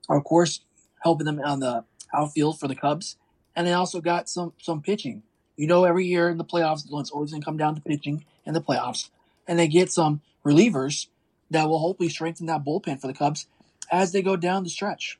of 0.09 0.23
course 0.23 0.61
helping 0.99 1.25
them 1.25 1.39
on 1.39 1.59
the 1.59 1.85
outfield 2.13 2.59
for 2.59 2.67
the 2.67 2.75
Cubs. 2.75 3.17
And 3.55 3.65
they 3.65 3.73
also 3.73 4.01
got 4.01 4.29
some 4.29 4.53
some 4.57 4.81
pitching. 4.81 5.23
You 5.55 5.67
know, 5.67 5.85
every 5.85 6.05
year 6.05 6.29
in 6.29 6.37
the 6.37 6.43
playoffs, 6.43 6.83
it's 6.85 7.11
always 7.11 7.31
going 7.31 7.41
to 7.41 7.45
come 7.45 7.57
down 7.57 7.75
to 7.75 7.81
pitching 7.81 8.25
in 8.45 8.53
the 8.53 8.61
playoffs, 8.61 9.09
and 9.47 9.57
they 9.57 9.67
get 9.67 9.91
some 9.91 10.21
relievers 10.45 11.07
that 11.49 11.69
will 11.69 11.79
hopefully 11.79 12.09
strengthen 12.09 12.47
that 12.47 12.65
bullpen 12.65 12.99
for 12.99 13.07
the 13.07 13.13
Cubs 13.13 13.47
as 13.91 14.11
they 14.11 14.21
go 14.21 14.35
down 14.35 14.63
the 14.63 14.69
stretch. 14.69 15.17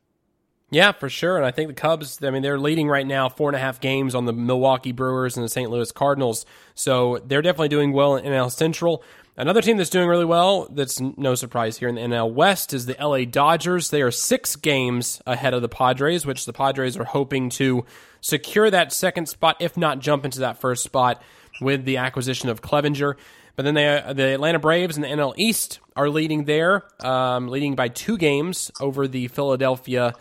Yeah, 0.75 0.91
for 0.91 1.07
sure. 1.07 1.37
And 1.37 1.45
I 1.45 1.51
think 1.51 1.69
the 1.69 1.73
Cubs, 1.73 2.21
I 2.21 2.31
mean, 2.31 2.41
they're 2.41 2.59
leading 2.59 2.89
right 2.89 3.07
now 3.07 3.29
four 3.29 3.47
and 3.47 3.55
a 3.55 3.59
half 3.59 3.79
games 3.79 4.13
on 4.13 4.25
the 4.25 4.33
Milwaukee 4.33 4.91
Brewers 4.91 5.37
and 5.37 5.43
the 5.45 5.47
St. 5.47 5.71
Louis 5.71 5.89
Cardinals. 5.93 6.45
So 6.73 7.21
they're 7.25 7.41
definitely 7.41 7.69
doing 7.69 7.93
well 7.93 8.17
in 8.17 8.25
NL 8.25 8.51
Central. 8.51 9.01
Another 9.37 9.61
team 9.61 9.77
that's 9.77 9.89
doing 9.89 10.09
really 10.09 10.25
well, 10.25 10.67
that's 10.69 10.99
no 10.99 11.33
surprise 11.33 11.77
here 11.77 11.87
in 11.87 11.95
the 11.95 12.01
NL 12.01 12.33
West, 12.33 12.73
is 12.73 12.87
the 12.87 12.97
LA 12.99 13.23
Dodgers. 13.23 13.89
They 13.89 14.01
are 14.01 14.11
six 14.11 14.57
games 14.57 15.21
ahead 15.25 15.53
of 15.53 15.61
the 15.61 15.69
Padres, 15.69 16.25
which 16.25 16.45
the 16.45 16.51
Padres 16.51 16.97
are 16.97 17.05
hoping 17.05 17.49
to 17.51 17.85
secure 18.19 18.69
that 18.69 18.91
second 18.91 19.29
spot, 19.29 19.55
if 19.61 19.77
not 19.77 19.99
jump 19.99 20.25
into 20.25 20.39
that 20.41 20.59
first 20.59 20.83
spot 20.83 21.21
with 21.61 21.85
the 21.85 21.95
acquisition 21.95 22.49
of 22.49 22.61
Clevinger. 22.61 23.15
But 23.55 23.63
then 23.63 23.75
they, 23.75 23.97
uh, 23.97 24.11
the 24.11 24.33
Atlanta 24.33 24.59
Braves 24.59 24.97
and 24.97 25.05
the 25.05 25.07
NL 25.07 25.35
East 25.37 25.79
are 25.95 26.09
leading 26.09 26.43
there, 26.43 26.83
um, 26.99 27.47
leading 27.47 27.75
by 27.75 27.87
two 27.87 28.17
games 28.17 28.71
over 28.81 29.07
the 29.07 29.29
Philadelphia 29.29 30.13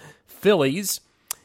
Phillies. 0.44 1.00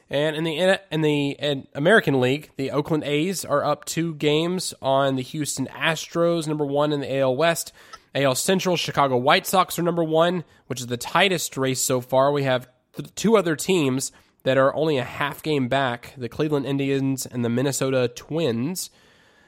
And 0.09 0.35
in 0.35 0.43
the 0.43 0.81
in 0.91 0.99
the 0.99 1.29
in 1.39 1.67
American 1.73 2.19
League, 2.19 2.49
the 2.57 2.71
Oakland 2.71 3.05
A's 3.05 3.45
are 3.45 3.63
up 3.63 3.85
two 3.85 4.13
games 4.15 4.73
on 4.81 5.15
the 5.15 5.21
Houston 5.21 5.67
Astros, 5.67 6.47
number 6.47 6.65
one 6.65 6.91
in 6.91 6.99
the 6.99 7.19
AL 7.19 7.37
West. 7.37 7.71
AL 8.13 8.35
Central, 8.35 8.75
Chicago 8.75 9.15
White 9.15 9.47
Sox 9.47 9.79
are 9.79 9.83
number 9.83 10.03
one, 10.03 10.43
which 10.67 10.81
is 10.81 10.87
the 10.87 10.97
tightest 10.97 11.55
race 11.55 11.79
so 11.79 12.01
far. 12.01 12.33
We 12.33 12.43
have 12.43 12.67
th- 12.97 13.15
two 13.15 13.37
other 13.37 13.55
teams 13.55 14.11
that 14.43 14.57
are 14.57 14.75
only 14.75 14.97
a 14.97 15.03
half 15.05 15.41
game 15.43 15.69
back: 15.69 16.13
the 16.17 16.27
Cleveland 16.27 16.65
Indians 16.65 17.25
and 17.25 17.45
the 17.45 17.49
Minnesota 17.49 18.09
Twins. 18.13 18.89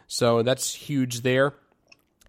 So 0.08 0.44
that's 0.44 0.74
huge 0.74 1.24
there. 1.24 1.56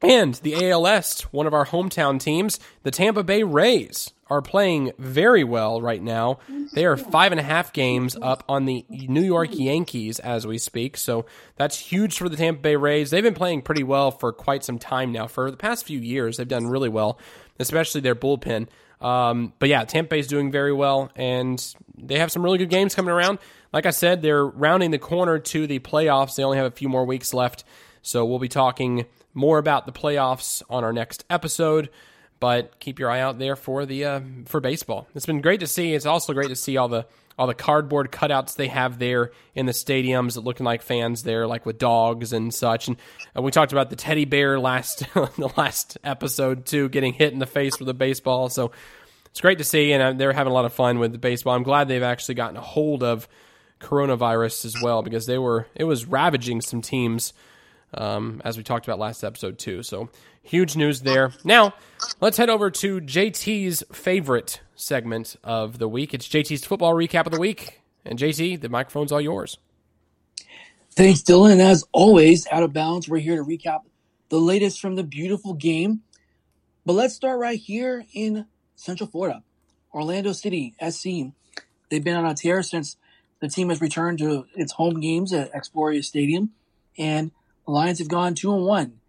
And 0.03 0.35
the 0.35 0.71
ALS, 0.71 1.23
one 1.31 1.47
of 1.47 1.55
our 1.55 1.67
hometown 1.67 2.19
teams, 2.19 2.59
the 2.83 2.91
Tampa 2.91 3.23
Bay 3.23 3.43
Rays, 3.43 4.13
are 4.29 4.43
playing 4.43 4.93
very 4.99 5.45
well 5.45 5.81
right 5.81 6.03
now. 6.03 6.39
They 6.75 6.87
are 6.87 6.97
five 6.97 7.33
and 7.33 7.41
a 7.41 7.45
half 7.45 7.73
games 7.73 8.17
up 8.21 8.43
on 8.49 8.65
the 8.65 8.85
New 8.89 9.23
York 9.23 9.51
Yankees 9.53 10.19
as 10.19 10.47
we 10.47 10.59
speak. 10.59 10.97
So 10.97 11.27
that's 11.57 11.79
huge 11.79 12.17
for 12.17 12.29
the 12.29 12.37
Tampa 12.37 12.63
Bay 12.63 12.77
Rays. 12.77 13.11
They've 13.11 13.23
been 13.23 13.35
playing 13.35 13.63
pretty 13.63 13.83
well 13.83 14.11
for 14.11 14.33
quite 14.33 14.65
some 14.65 14.79
time 14.79 15.13
now. 15.13 15.27
For 15.27 15.51
the 15.51 15.57
past 15.57 15.85
few 15.85 16.01
years, 16.01 16.39
they've 16.39 16.49
done 16.49 16.67
really 16.67 16.89
well, 16.89 17.19
especially 17.61 18.01
their 18.01 18.15
bullpen. 18.15 18.69
Um, 19.03 19.53
but 19.59 19.69
yeah, 19.69 19.85
Tampa 19.85 20.11
Bay's 20.11 20.29
doing 20.29 20.51
very 20.51 20.73
well, 20.73 21.11
and 21.15 21.63
they 21.99 22.19
have 22.19 22.33
some 22.33 22.43
really 22.43 22.59
good 22.59 22.71
games 22.71 22.95
coming 22.95 23.13
around. 23.13 23.39
Like 23.73 23.85
I 23.85 23.91
said, 23.91 24.23
they're 24.23 24.47
rounding 24.47 24.93
the 24.93 24.99
corner 24.99 25.39
to 25.39 25.67
the 25.67 25.79
playoffs. 25.81 26.37
They 26.37 26.45
only 26.45 26.57
have 26.57 26.67
a 26.67 26.75
few 26.75 26.89
more 26.89 27.05
weeks 27.05 27.35
left. 27.35 27.65
So 28.03 28.25
we'll 28.25 28.39
be 28.39 28.49
talking 28.49 29.07
more 29.35 29.59
about 29.59 29.87
the 29.87 29.93
playoffs 29.93 30.63
on 30.69 30.85
our 30.85 30.93
next 30.93 31.25
episode. 31.31 31.91
But 32.41 32.81
keep 32.81 32.99
your 32.99 33.09
eye 33.09 33.21
out 33.21 33.39
there 33.39 33.55
for 33.55 33.87
the 33.87 34.05
uh, 34.05 34.21
for 34.47 34.61
baseball. 34.61 35.07
It's 35.15 35.27
been 35.27 35.41
great 35.41 35.61
to 35.61 35.67
see. 35.67 35.95
It's 35.95 36.07
also 36.07 36.33
great 36.33 36.49
to 36.49 36.57
see 36.57 36.77
all 36.77 36.89
the 36.89 37.07
all 37.39 37.47
the 37.47 37.55
cardboard 37.55 38.11
cutouts 38.11 38.57
they 38.57 38.69
have 38.69 38.99
there 38.99 39.31
in 39.55 39.67
the 39.67 39.73
stadiums, 39.73 40.43
looking 40.43 40.65
like 40.65 40.83
fans 40.83 41.23
there, 41.23 41.47
like 41.47 41.65
with 41.65 41.79
dogs 41.79 42.33
and 42.33 42.53
such. 42.53 42.89
And 42.89 42.97
uh, 43.37 43.43
we 43.43 43.51
talked 43.51 43.73
about 43.73 43.91
the 43.91 43.97
teddy 43.97 44.25
bear 44.25 44.59
last 44.59 45.05
the 45.15 45.53
last 45.57 45.99
episode 46.03 46.67
too, 46.67 46.89
getting 46.89 47.13
hit 47.13 47.33
in 47.33 47.39
the 47.39 47.47
face 47.47 47.79
with 47.79 47.89
a 47.89 47.95
baseball. 47.95 48.49
So 48.49 48.73
it's 49.27 49.41
great 49.41 49.59
to 49.59 49.65
see, 49.65 49.93
and 49.93 50.03
uh, 50.03 50.13
they're 50.13 50.33
having 50.33 50.51
a 50.51 50.55
lot 50.55 50.65
of 50.65 50.73
fun 50.73 50.99
with 50.99 51.13
the 51.13 51.19
baseball. 51.19 51.55
I'm 51.55 51.63
glad 51.63 51.89
they've 51.89 52.03
actually 52.03 52.35
gotten 52.35 52.57
a 52.57 52.61
hold 52.61 53.03
of 53.03 53.29
coronavirus 53.81 54.65
as 54.65 54.77
well 54.83 55.03
because 55.03 55.27
they 55.27 55.39
were 55.39 55.67
it 55.75 55.85
was 55.85 56.07
ravaging 56.07 56.61
some 56.61 56.83
teams 56.83 57.33
um, 57.95 58.43
as 58.45 58.57
we 58.57 58.63
talked 58.63 58.87
about 58.87 58.99
last 58.99 59.25
episode 59.25 59.59
too. 59.59 59.83
So 59.83 60.11
huge 60.43 60.77
news 60.77 61.01
there. 61.01 61.33
Now 61.45 61.75
let's 62.21 62.37
head 62.37 62.51
over 62.51 62.71
to 62.71 63.01
JT's 63.01 63.85
favorite 63.93 64.61
segment 64.75 65.37
of 65.45 65.79
the 65.79 65.89
week. 65.89 66.15
It's 66.15 66.29
JT's 66.29 66.65
football 66.65 66.95
recap 66.95 67.27
of 67.27 67.33
the 67.33 67.41
week. 67.41 67.81
And 68.05 68.19
JT, 68.19 68.61
the 68.61 68.69
microphone's 68.69 69.13
all 69.13 69.21
yours. 69.21 69.59
Thanks, 70.91 71.23
Dylan. 71.23 71.61
As 71.61 71.85
always, 71.93 72.47
out 72.51 72.63
of 72.63 72.73
bounds, 72.73 73.09
we're 73.09 73.19
here 73.19 73.37
to 73.37 73.45
recap 73.45 73.81
the 74.29 74.41
latest 74.41 74.81
from 74.81 74.97
the 74.97 75.05
beautiful 75.05 75.55
game. 75.55 76.03
But 76.85 76.95
let's 76.95 77.15
start 77.15 77.39
right 77.39 77.59
here 77.59 78.05
in 78.13 78.47
Central 78.75 79.09
Florida. 79.09 79.43
Orlando 79.95 80.33
City, 80.33 80.75
SC. 80.87 81.33
They've 81.89 82.03
been 82.03 82.17
on 82.17 82.27
a 82.27 82.35
tear 82.35 82.63
since 82.63 82.97
the 83.41 83.49
team 83.49 83.69
has 83.69 83.81
returned 83.81 84.19
to 84.19 84.47
its 84.55 84.73
home 84.73 85.01
games 85.01 85.33
at 85.33 85.53
Exploria 85.53 86.05
Stadium. 86.05 86.51
And 86.99 87.31
Lions 87.67 87.99
have 87.99 88.09
gone 88.09 88.35
two 88.35 88.55
and 88.55 88.65
one. 88.65 89.01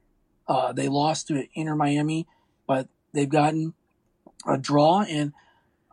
Uh, 0.47 0.73
they 0.73 0.87
lost 0.87 1.27
to 1.27 1.47
Inter 1.53 1.75
Miami, 1.75 2.27
but 2.67 2.87
they've 3.13 3.29
gotten 3.29 3.73
a 4.47 4.57
draw 4.57 5.01
and 5.01 5.33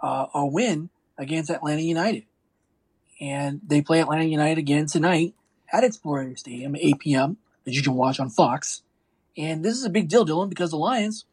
uh, 0.02 0.26
a 0.34 0.46
win 0.46 0.90
against 1.16 1.50
Atlanta 1.50 1.82
United. 1.82 2.24
And 3.20 3.61
they 3.66 3.82
play 3.82 4.00
Atlanta 4.00 4.24
United 4.24 4.58
again 4.58 4.86
tonight 4.86 5.34
at 5.72 5.84
Exploria 5.84 6.38
Stadium 6.38 6.74
at 6.74 6.82
8 6.82 6.98
p.m. 6.98 7.36
that 7.64 7.74
you 7.74 7.82
can 7.82 7.94
watch 7.94 8.18
on 8.18 8.30
Fox. 8.30 8.82
And 9.36 9.64
this 9.64 9.76
is 9.76 9.84
a 9.84 9.90
big 9.90 10.08
deal, 10.08 10.26
Dylan, 10.26 10.48
because 10.48 10.70
the 10.70 10.76
Lions, 10.76 11.24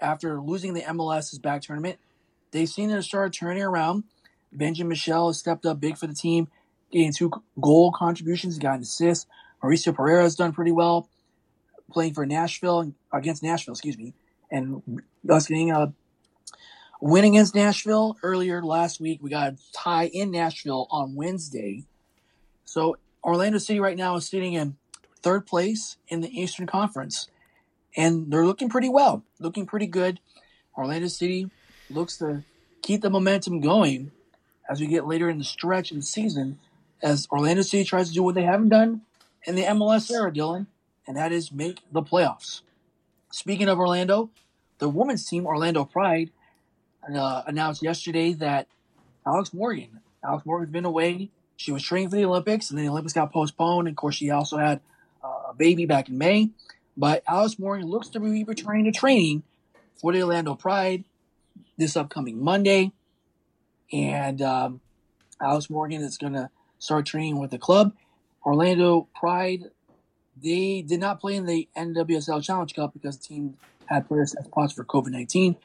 after 0.00 0.40
losing 0.40 0.74
the 0.74 0.82
MLS's 0.82 1.38
back 1.38 1.62
tournament, 1.62 1.98
they've 2.52 2.68
seen 2.68 2.90
it 2.90 3.02
start 3.02 3.32
turning 3.32 3.62
around. 3.62 4.04
Benjamin 4.52 4.90
Michel 4.90 5.28
has 5.28 5.38
stepped 5.38 5.66
up 5.66 5.80
big 5.80 5.98
for 5.98 6.06
the 6.06 6.14
team, 6.14 6.48
getting 6.92 7.12
two 7.12 7.30
goal 7.60 7.92
contributions, 7.92 8.58
got 8.58 8.76
an 8.76 8.82
assist. 8.82 9.26
Mauricio 9.64 9.94
Pereyra 9.94 10.22
has 10.22 10.34
done 10.34 10.52
pretty 10.52 10.72
well 10.72 11.08
playing 11.90 12.12
for 12.12 12.26
Nashville 12.26 12.92
against 13.12 13.42
Nashville, 13.42 13.72
excuse 13.72 13.96
me, 13.96 14.12
and 14.50 14.82
us 15.28 15.46
getting 15.46 15.70
a 15.70 15.94
win 17.00 17.24
against 17.24 17.54
Nashville 17.54 18.18
earlier 18.22 18.62
last 18.62 19.00
week. 19.00 19.20
We 19.22 19.30
got 19.30 19.54
a 19.54 19.56
tie 19.72 20.06
in 20.06 20.30
Nashville 20.30 20.86
on 20.90 21.14
Wednesday. 21.14 21.84
So 22.66 22.98
Orlando 23.22 23.58
City 23.58 23.80
right 23.80 23.96
now 23.96 24.16
is 24.16 24.28
sitting 24.28 24.52
in 24.52 24.76
third 25.22 25.46
place 25.46 25.96
in 26.08 26.20
the 26.20 26.28
Eastern 26.28 26.66
Conference, 26.66 27.28
and 27.96 28.30
they're 28.30 28.44
looking 28.44 28.68
pretty 28.68 28.90
well, 28.90 29.24
looking 29.38 29.64
pretty 29.64 29.86
good. 29.86 30.20
Orlando 30.76 31.08
City 31.08 31.50
looks 31.88 32.18
to 32.18 32.44
keep 32.82 33.00
the 33.00 33.08
momentum 33.08 33.60
going 33.60 34.10
as 34.68 34.80
we 34.80 34.86
get 34.86 35.06
later 35.06 35.30
in 35.30 35.38
the 35.38 35.44
stretch 35.44 35.90
of 35.90 35.96
the 35.96 36.02
season, 36.02 36.58
as 37.02 37.26
Orlando 37.30 37.62
City 37.62 37.84
tries 37.84 38.08
to 38.08 38.14
do 38.14 38.22
what 38.22 38.34
they 38.34 38.42
haven't 38.42 38.68
done 38.68 39.02
in 39.44 39.54
the 39.54 39.62
MLS 39.62 40.10
era, 40.10 40.32
Dylan, 40.32 40.66
and 41.06 41.16
that 41.16 41.32
is 41.32 41.52
make 41.52 41.80
the 41.92 42.02
playoffs. 42.02 42.62
Speaking 43.30 43.68
of 43.68 43.78
Orlando, 43.78 44.30
the 44.78 44.88
women's 44.88 45.26
team, 45.28 45.46
Orlando 45.46 45.84
Pride, 45.84 46.30
uh, 47.14 47.42
announced 47.46 47.82
yesterday 47.82 48.32
that 48.34 48.66
Alex 49.26 49.52
Morgan, 49.52 50.00
Alex 50.24 50.46
Morgan's 50.46 50.72
been 50.72 50.84
away. 50.84 51.30
She 51.56 51.72
was 51.72 51.82
training 51.82 52.10
for 52.10 52.16
the 52.16 52.24
Olympics, 52.24 52.70
and 52.70 52.78
then 52.78 52.86
the 52.86 52.90
Olympics 52.90 53.12
got 53.12 53.32
postponed. 53.32 53.88
And 53.88 53.94
of 53.94 53.96
course, 53.96 54.16
she 54.16 54.30
also 54.30 54.56
had 54.56 54.80
uh, 55.22 55.50
a 55.50 55.54
baby 55.54 55.86
back 55.86 56.08
in 56.08 56.18
May. 56.18 56.50
But 56.96 57.22
Alex 57.26 57.58
Morgan 57.58 57.86
looks 57.86 58.08
to 58.10 58.20
be 58.20 58.44
returning 58.44 58.84
to 58.84 58.92
training 58.92 59.42
for 59.96 60.12
the 60.12 60.22
Orlando 60.22 60.54
Pride 60.54 61.04
this 61.76 61.96
upcoming 61.96 62.42
Monday. 62.42 62.92
And 63.92 64.40
um, 64.42 64.80
Alex 65.40 65.68
Morgan 65.68 66.02
is 66.02 66.18
going 66.18 66.32
to 66.34 66.50
start 66.78 67.06
training 67.06 67.38
with 67.38 67.50
the 67.50 67.58
club. 67.58 67.94
Orlando 68.44 69.08
Pride, 69.14 69.64
they 70.40 70.82
did 70.82 71.00
not 71.00 71.20
play 71.20 71.36
in 71.36 71.46
the 71.46 71.68
NWSL 71.76 72.42
Challenge 72.42 72.74
Cup 72.74 72.92
because 72.92 73.18
the 73.18 73.24
team 73.24 73.56
had 73.86 74.08
players 74.08 74.32
test 74.32 74.50
positive 74.50 74.86
for 74.86 75.02
COVID 75.02 75.10
19. 75.10 75.56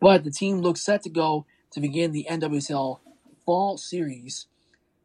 But 0.00 0.24
the 0.24 0.30
team 0.30 0.58
looks 0.58 0.82
set 0.82 1.02
to 1.02 1.10
go 1.10 1.46
to 1.72 1.80
begin 1.80 2.12
the 2.12 2.26
NWSL 2.30 3.00
Fall 3.44 3.78
Series. 3.78 4.46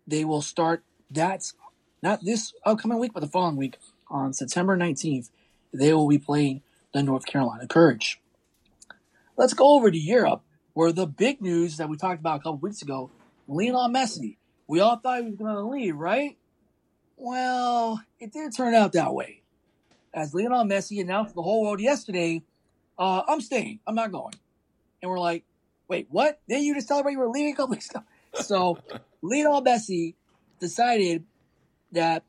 They 0.08 0.26
will 0.26 0.42
start 0.42 0.84
that's 1.10 1.54
not 2.02 2.24
this 2.24 2.54
upcoming 2.66 3.00
week, 3.00 3.14
but 3.14 3.20
the 3.20 3.28
following 3.28 3.58
week 3.58 3.78
on 4.10 4.34
September 4.34 4.78
19th. 4.78 5.30
They 5.74 5.94
will 5.94 6.08
be 6.08 6.18
playing 6.18 6.62
the 6.94 7.04
North 7.04 7.26
Carolina 7.26 7.68
Courage. 7.68 8.20
Let's 9.38 9.54
go 9.54 9.76
over 9.76 9.90
to 9.90 9.98
Europe, 9.98 10.42
where 10.74 10.92
the 10.92 11.08
big 11.08 11.42
news 11.42 11.78
that 11.78 11.90
we 11.90 11.98
talked 11.98 12.20
about 12.20 12.42
a 12.42 12.44
couple 12.44 12.58
weeks 12.58 12.82
ago 12.82 13.12
Lionel 13.48 13.90
Messi. 13.90 14.38
We 14.68 14.80
all 14.80 14.98
thought 14.98 15.20
he 15.20 15.26
was 15.26 15.36
going 15.36 15.54
to 15.54 15.64
leave, 15.64 15.96
right? 15.98 16.38
Well, 17.24 18.02
it 18.20 18.34
didn't 18.34 18.54
turn 18.54 18.74
out 18.74 18.94
that 18.94 19.14
way. 19.14 19.44
As 20.12 20.34
Lionel 20.34 20.64
Messi 20.64 21.00
announced 21.00 21.30
to 21.30 21.36
the 21.36 21.44
whole 21.44 21.62
world 21.62 21.80
yesterday, 21.80 22.42
uh, 22.98 23.22
I'm 23.28 23.42
staying. 23.42 23.80
I'm 23.86 23.94
not 23.94 24.12
going. 24.12 24.34
And 25.04 25.12
we're 25.12 25.20
like, 25.20 25.44
wait, 25.88 26.08
what? 26.10 26.40
Then 26.50 26.64
you 26.64 26.74
just 26.74 26.88
celebrate 26.88 27.12
you 27.12 27.20
were 27.20 27.30
leaving 27.30 27.54
a 27.54 27.56
couple 27.56 27.74
weeks 27.74 27.92
ago. 27.92 28.02
So 28.34 28.80
Lionel 29.22 29.62
Messi 29.64 30.16
decided 30.60 31.24
that, 31.92 32.24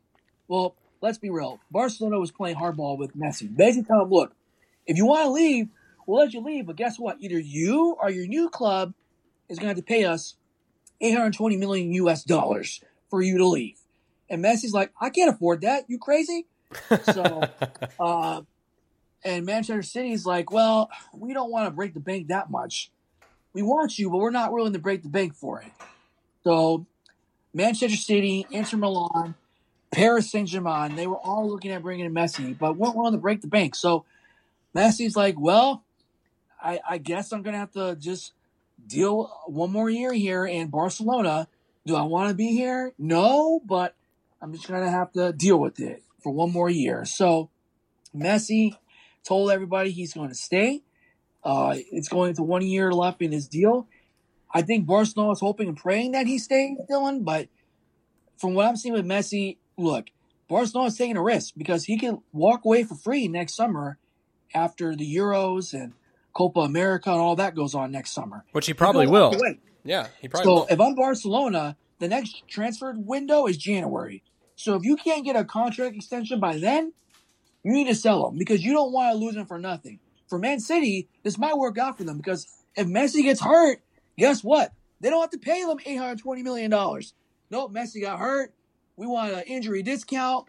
well, 0.46 0.74
let's 1.00 1.16
be 1.16 1.30
real. 1.30 1.58
Barcelona 1.70 2.18
was 2.18 2.30
playing 2.30 2.56
hardball 2.56 2.98
with 2.98 3.16
Messi. 3.16 3.48
Basically 3.56 3.84
tell 3.84 4.02
him, 4.02 4.10
look, 4.10 4.34
if 4.84 4.98
you 4.98 5.06
want 5.06 5.24
to 5.24 5.30
leave, 5.30 5.68
we'll 6.06 6.20
let 6.20 6.34
you 6.34 6.40
leave. 6.42 6.66
But 6.66 6.76
guess 6.76 6.98
what? 6.98 7.16
Either 7.18 7.38
you 7.38 7.96
or 7.98 8.10
your 8.10 8.26
new 8.26 8.50
club 8.50 8.92
is 9.48 9.58
going 9.58 9.74
to 9.74 9.74
have 9.74 9.76
to 9.78 9.82
pay 9.82 10.04
us 10.04 10.36
820 11.00 11.56
million 11.56 11.94
US 11.94 12.24
dollars 12.24 12.82
for 13.08 13.22
you 13.22 13.38
to 13.38 13.46
leave. 13.46 13.81
And 14.32 14.42
Messi's 14.42 14.72
like, 14.72 14.90
I 14.98 15.10
can't 15.10 15.28
afford 15.28 15.60
that. 15.60 15.84
You 15.88 15.98
crazy? 15.98 16.46
So, 17.04 17.42
uh, 18.00 18.40
and 19.22 19.44
Manchester 19.44 19.82
City's 19.82 20.24
like, 20.24 20.50
well, 20.50 20.90
we 21.12 21.34
don't 21.34 21.50
want 21.50 21.66
to 21.66 21.70
break 21.70 21.92
the 21.92 22.00
bank 22.00 22.28
that 22.28 22.50
much. 22.50 22.90
We 23.52 23.60
want 23.60 23.98
you, 23.98 24.10
but 24.10 24.16
we're 24.16 24.30
not 24.30 24.50
willing 24.50 24.72
to 24.72 24.78
break 24.78 25.02
the 25.02 25.10
bank 25.10 25.34
for 25.34 25.60
it. 25.60 25.70
So 26.44 26.86
Manchester 27.52 27.94
City, 27.94 28.46
Inter 28.50 28.78
Milan, 28.78 29.34
Paris 29.92 30.30
Saint 30.30 30.48
Germain, 30.48 30.96
they 30.96 31.06
were 31.06 31.18
all 31.18 31.46
looking 31.46 31.70
at 31.70 31.82
bringing 31.82 32.06
in 32.06 32.14
Messi, 32.14 32.58
but 32.58 32.78
weren't 32.78 32.96
willing 32.96 33.12
to 33.12 33.18
break 33.18 33.42
the 33.42 33.48
bank. 33.48 33.74
So 33.74 34.06
Messi's 34.74 35.14
like, 35.14 35.38
well, 35.38 35.84
I, 36.60 36.80
I 36.88 36.96
guess 36.96 37.32
I'm 37.32 37.42
going 37.42 37.52
to 37.52 37.58
have 37.58 37.72
to 37.72 37.96
just 37.96 38.32
deal 38.86 39.24
one 39.44 39.70
more 39.70 39.90
year 39.90 40.14
here 40.14 40.46
in 40.46 40.68
Barcelona. 40.68 41.48
Do 41.84 41.96
I 41.96 42.02
want 42.02 42.30
to 42.30 42.34
be 42.34 42.52
here? 42.52 42.94
No, 42.98 43.60
but 43.66 43.94
I'm 44.42 44.52
just 44.52 44.66
going 44.66 44.82
to 44.82 44.90
have 44.90 45.12
to 45.12 45.32
deal 45.32 45.58
with 45.58 45.78
it 45.78 46.02
for 46.20 46.32
one 46.32 46.50
more 46.50 46.68
year. 46.68 47.04
So 47.04 47.50
Messi 48.14 48.76
told 49.24 49.52
everybody 49.52 49.90
he's 49.92 50.12
going 50.12 50.30
to 50.30 50.34
stay. 50.34 50.82
Uh, 51.44 51.76
it's 51.92 52.08
going 52.08 52.34
to 52.34 52.42
one 52.42 52.62
year 52.62 52.92
left 52.92 53.22
in 53.22 53.30
his 53.30 53.46
deal. 53.46 53.86
I 54.52 54.62
think 54.62 54.84
Barcelona 54.84 55.32
is 55.32 55.40
hoping 55.40 55.68
and 55.68 55.76
praying 55.76 56.12
that 56.12 56.26
he 56.26 56.38
stays, 56.38 56.76
Dylan. 56.90 57.24
But 57.24 57.48
from 58.36 58.54
what 58.54 58.66
I'm 58.66 58.76
seeing 58.76 58.94
with 58.94 59.06
Messi, 59.06 59.58
look, 59.78 60.06
Barcelona 60.48 60.88
is 60.88 60.98
taking 60.98 61.16
a 61.16 61.22
risk 61.22 61.54
because 61.56 61.84
he 61.84 61.96
can 61.96 62.20
walk 62.32 62.64
away 62.64 62.82
for 62.82 62.96
free 62.96 63.28
next 63.28 63.54
summer 63.54 63.98
after 64.54 64.94
the 64.94 65.16
Euros 65.16 65.72
and 65.72 65.94
Copa 66.32 66.60
America 66.60 67.10
and 67.10 67.20
all 67.20 67.36
that 67.36 67.54
goes 67.54 67.74
on 67.74 67.92
next 67.92 68.10
summer. 68.10 68.44
Which 68.52 68.66
he 68.66 68.74
probably 68.74 69.06
he 69.06 69.12
will. 69.12 69.34
Yeah, 69.84 70.08
he 70.20 70.28
probably 70.28 70.44
so 70.44 70.54
will. 70.54 70.66
if 70.68 70.80
I'm 70.80 70.94
Barcelona, 70.94 71.76
the 71.98 72.08
next 72.08 72.46
transfer 72.48 72.92
window 72.96 73.46
is 73.46 73.56
January. 73.56 74.22
So 74.62 74.76
if 74.76 74.84
you 74.84 74.94
can't 74.94 75.24
get 75.24 75.34
a 75.34 75.44
contract 75.44 75.96
extension 75.96 76.38
by 76.38 76.56
then, 76.56 76.92
you 77.64 77.72
need 77.72 77.88
to 77.88 77.96
sell 77.96 78.28
him 78.28 78.38
because 78.38 78.64
you 78.64 78.72
don't 78.72 78.92
want 78.92 79.12
to 79.12 79.18
lose 79.18 79.34
him 79.34 79.44
for 79.44 79.58
nothing. 79.58 79.98
For 80.28 80.38
Man 80.38 80.60
City, 80.60 81.08
this 81.24 81.36
might 81.36 81.58
work 81.58 81.78
out 81.78 81.98
for 81.98 82.04
them 82.04 82.16
because 82.16 82.46
if 82.76 82.86
Messi 82.86 83.24
gets 83.24 83.40
hurt, 83.40 83.80
guess 84.16 84.44
what? 84.44 84.72
They 85.00 85.10
don't 85.10 85.20
have 85.20 85.30
to 85.30 85.38
pay 85.38 85.64
them 85.64 85.78
$820 85.78 86.44
million. 86.44 86.70
Nope, 86.70 87.72
Messi 87.72 88.00
got 88.00 88.20
hurt. 88.20 88.54
We 88.96 89.08
want 89.08 89.32
an 89.32 89.42
injury 89.48 89.82
discount. 89.82 90.46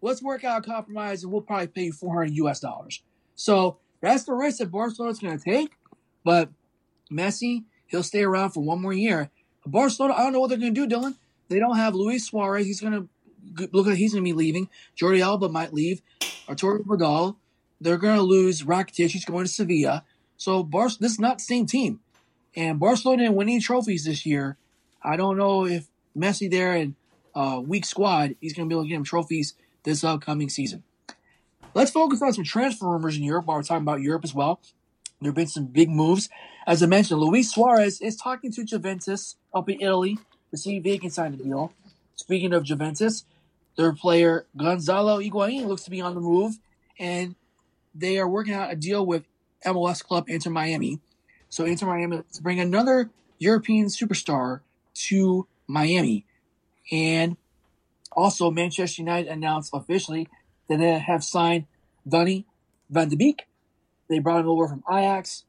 Let's 0.00 0.22
work 0.22 0.44
out 0.44 0.64
a 0.64 0.70
compromise 0.70 1.24
and 1.24 1.32
we'll 1.32 1.42
probably 1.42 1.66
pay 1.66 1.84
you 1.86 1.92
400 1.92 2.30
US 2.36 2.60
dollars. 2.60 3.02
So 3.34 3.78
that's 4.00 4.22
the 4.22 4.32
risk 4.32 4.58
that 4.58 4.70
Barcelona's 4.70 5.18
going 5.18 5.36
to 5.36 5.44
take. 5.44 5.72
But 6.24 6.50
Messi, 7.10 7.64
he'll 7.88 8.04
stay 8.04 8.22
around 8.22 8.50
for 8.50 8.62
one 8.62 8.80
more 8.80 8.92
year. 8.92 9.28
Barcelona, 9.66 10.14
I 10.14 10.22
don't 10.22 10.32
know 10.32 10.40
what 10.40 10.50
they're 10.50 10.58
going 10.58 10.72
to 10.72 10.86
do, 10.86 10.96
Dylan. 10.96 11.16
They 11.48 11.58
don't 11.58 11.76
have 11.76 11.96
Luis 11.96 12.26
Suarez. 12.26 12.64
He's 12.64 12.80
going 12.80 12.92
to 12.92 13.08
look 13.72 13.86
like 13.86 13.96
he's 13.96 14.12
going 14.12 14.24
to 14.24 14.28
be 14.28 14.36
leaving. 14.36 14.68
Jordi 14.96 15.20
Alba 15.20 15.48
might 15.48 15.72
leave. 15.72 16.02
Arturo 16.48 16.82
Vidal. 16.82 17.36
They're 17.80 17.98
going 17.98 18.16
to 18.16 18.22
lose 18.22 18.62
Rakitic. 18.62 19.10
He's 19.10 19.24
going 19.24 19.44
to 19.44 19.50
Sevilla. 19.50 20.04
So 20.36 20.62
Bar- 20.62 20.88
this 21.00 21.12
is 21.12 21.20
not 21.20 21.38
the 21.38 21.44
same 21.44 21.66
team. 21.66 22.00
And 22.56 22.78
Barcelona 22.78 23.22
didn't 23.22 23.36
win 23.36 23.48
any 23.48 23.60
trophies 23.60 24.04
this 24.04 24.26
year. 24.26 24.56
I 25.02 25.16
don't 25.16 25.36
know 25.36 25.66
if 25.66 25.86
Messi 26.16 26.50
there 26.50 26.74
and 26.74 26.94
uh, 27.34 27.60
weak 27.64 27.84
squad, 27.84 28.34
he's 28.40 28.52
going 28.52 28.68
to 28.68 28.72
be 28.72 28.74
able 28.74 28.84
to 28.84 28.88
get 28.88 28.96
him 28.96 29.04
trophies 29.04 29.54
this 29.84 30.04
upcoming 30.04 30.48
season. 30.48 30.82
Let's 31.74 31.90
focus 31.92 32.20
on 32.20 32.32
some 32.32 32.44
transfer 32.44 32.86
rumors 32.86 33.16
in 33.16 33.22
Europe 33.22 33.46
while 33.46 33.56
we're 33.56 33.62
talking 33.62 33.82
about 33.82 34.00
Europe 34.00 34.24
as 34.24 34.34
well. 34.34 34.60
There 35.20 35.28
have 35.28 35.36
been 35.36 35.46
some 35.46 35.66
big 35.66 35.88
moves. 35.88 36.28
As 36.66 36.82
I 36.82 36.86
mentioned, 36.86 37.20
Luis 37.20 37.50
Suarez 37.50 38.00
is 38.00 38.16
talking 38.16 38.50
to 38.52 38.64
Juventus 38.64 39.36
up 39.54 39.68
in 39.68 39.80
Italy 39.80 40.18
to 40.50 40.56
see 40.56 40.78
if 40.78 40.82
they 40.82 40.98
can 40.98 41.10
sign 41.10 41.34
a 41.34 41.36
deal. 41.36 41.72
Speaking 42.20 42.52
of 42.52 42.64
Juventus, 42.64 43.24
their 43.78 43.94
player 43.94 44.46
Gonzalo 44.54 45.20
Higuain 45.20 45.66
looks 45.66 45.84
to 45.84 45.90
be 45.90 46.02
on 46.02 46.14
the 46.14 46.20
move, 46.20 46.58
and 46.98 47.34
they 47.94 48.18
are 48.18 48.28
working 48.28 48.52
out 48.52 48.70
a 48.70 48.76
deal 48.76 49.06
with 49.06 49.24
MLS 49.64 50.04
club 50.04 50.26
Inter 50.28 50.50
Miami. 50.50 51.00
So 51.48 51.64
Inter 51.64 51.86
Miami 51.86 52.22
to 52.34 52.42
bring 52.42 52.60
another 52.60 53.08
European 53.38 53.86
superstar 53.86 54.60
to 55.06 55.48
Miami. 55.66 56.26
And 56.92 57.38
also 58.12 58.50
Manchester 58.50 59.00
United 59.00 59.30
announced 59.30 59.70
officially 59.72 60.28
that 60.68 60.78
they 60.78 60.98
have 60.98 61.24
signed 61.24 61.64
Donny 62.06 62.44
van 62.90 63.08
de 63.08 63.16
Beek. 63.16 63.46
They 64.10 64.18
brought 64.18 64.40
him 64.40 64.48
over 64.48 64.68
from 64.68 64.84
Ajax, 64.90 65.44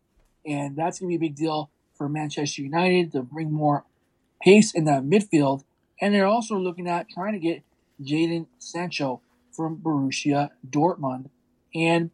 and 0.46 0.78
that's 0.78 1.02
going 1.02 1.12
to 1.12 1.20
be 1.20 1.26
a 1.26 1.30
big 1.30 1.36
deal 1.36 1.70
for 1.98 2.08
Manchester 2.08 2.62
United 2.62 3.12
to 3.12 3.24
bring 3.24 3.52
more 3.52 3.84
pace 4.42 4.74
in 4.74 4.86
the 4.86 5.02
midfield. 5.02 5.66
And 6.02 6.14
they're 6.14 6.26
also 6.26 6.58
looking 6.58 6.88
at 6.88 7.10
trying 7.10 7.34
to 7.34 7.40
get 7.40 7.62
Jadon 8.04 8.48
Sancho 8.58 9.22
from 9.52 9.78
Borussia 9.78 10.50
Dortmund. 10.68 11.30
And 11.76 12.10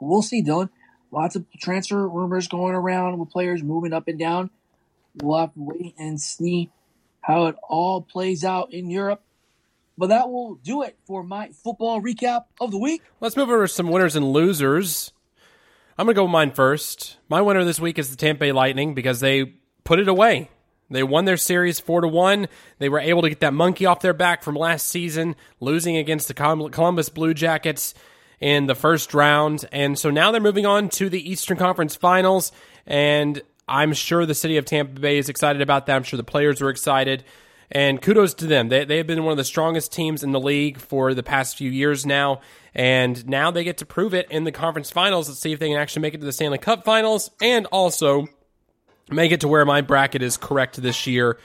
we'll 0.00 0.22
see, 0.22 0.42
Dylan. 0.42 0.70
Lots 1.12 1.36
of 1.36 1.44
transfer 1.58 2.08
rumors 2.08 2.48
going 2.48 2.74
around 2.74 3.18
with 3.18 3.30
players 3.30 3.62
moving 3.62 3.92
up 3.92 4.08
and 4.08 4.18
down. 4.18 4.50
We'll 5.16 5.38
have 5.38 5.52
to 5.54 5.60
wait 5.60 5.94
and 5.98 6.20
see 6.20 6.70
how 7.20 7.46
it 7.46 7.56
all 7.68 8.00
plays 8.00 8.44
out 8.44 8.72
in 8.72 8.90
Europe. 8.90 9.22
But 9.98 10.06
that 10.06 10.30
will 10.30 10.54
do 10.54 10.82
it 10.82 10.96
for 11.04 11.22
my 11.22 11.48
football 11.48 12.00
recap 12.00 12.44
of 12.60 12.70
the 12.70 12.78
week. 12.78 13.02
Let's 13.20 13.36
move 13.36 13.50
over 13.50 13.66
to 13.66 13.68
some 13.72 13.88
winners 13.88 14.16
and 14.16 14.32
losers. 14.32 15.12
I'm 15.98 16.06
going 16.06 16.14
to 16.14 16.18
go 16.18 16.24
with 16.24 16.32
mine 16.32 16.52
first. 16.52 17.18
My 17.28 17.42
winner 17.42 17.64
this 17.64 17.80
week 17.80 17.98
is 17.98 18.10
the 18.10 18.16
Tampa 18.16 18.40
Bay 18.40 18.52
Lightning 18.52 18.94
because 18.94 19.20
they 19.20 19.56
put 19.84 19.98
it 19.98 20.08
away. 20.08 20.48
They 20.90 21.02
won 21.02 21.24
their 21.24 21.36
series 21.36 21.80
4 21.80 22.02
to 22.02 22.08
1. 22.08 22.48
They 22.78 22.88
were 22.88 23.00
able 23.00 23.22
to 23.22 23.28
get 23.28 23.40
that 23.40 23.54
monkey 23.54 23.86
off 23.86 24.00
their 24.00 24.12
back 24.12 24.42
from 24.42 24.56
last 24.56 24.88
season, 24.88 25.36
losing 25.60 25.96
against 25.96 26.28
the 26.28 26.34
Columbus 26.34 27.08
Blue 27.08 27.32
Jackets 27.32 27.94
in 28.40 28.66
the 28.66 28.74
first 28.74 29.14
round. 29.14 29.66
And 29.70 29.98
so 29.98 30.10
now 30.10 30.32
they're 30.32 30.40
moving 30.40 30.66
on 30.66 30.88
to 30.90 31.08
the 31.08 31.30
Eastern 31.30 31.56
Conference 31.56 31.94
Finals 31.94 32.52
and 32.86 33.40
I'm 33.70 33.92
sure 33.92 34.26
the 34.26 34.34
city 34.34 34.56
of 34.56 34.64
Tampa 34.64 35.00
Bay 35.00 35.16
is 35.18 35.28
excited 35.28 35.62
about 35.62 35.86
that. 35.86 35.94
I'm 35.94 36.02
sure 36.02 36.16
the 36.16 36.24
players 36.24 36.60
are 36.60 36.70
excited. 36.70 37.22
And 37.70 38.02
kudos 38.02 38.34
to 38.34 38.46
them. 38.46 38.68
They, 38.68 38.84
they 38.84 38.96
have 38.96 39.06
been 39.06 39.22
one 39.22 39.30
of 39.30 39.36
the 39.36 39.44
strongest 39.44 39.92
teams 39.92 40.24
in 40.24 40.32
the 40.32 40.40
league 40.40 40.78
for 40.78 41.14
the 41.14 41.22
past 41.22 41.56
few 41.56 41.70
years 41.70 42.04
now. 42.04 42.40
And 42.74 43.24
now 43.28 43.52
they 43.52 43.62
get 43.62 43.78
to 43.78 43.86
prove 43.86 44.12
it 44.12 44.28
in 44.28 44.42
the 44.42 44.50
conference 44.50 44.90
finals. 44.90 45.28
Let's 45.28 45.40
see 45.40 45.52
if 45.52 45.60
they 45.60 45.68
can 45.68 45.78
actually 45.78 46.02
make 46.02 46.14
it 46.14 46.18
to 46.18 46.26
the 46.26 46.32
Stanley 46.32 46.58
Cup 46.58 46.84
finals 46.84 47.30
and 47.40 47.66
also 47.66 48.26
make 49.10 49.32
it 49.32 49.40
to 49.40 49.48
where 49.48 49.64
my 49.64 49.80
bracket 49.80 50.22
is 50.22 50.36
correct 50.36 50.80
this 50.80 51.06
year 51.06 51.38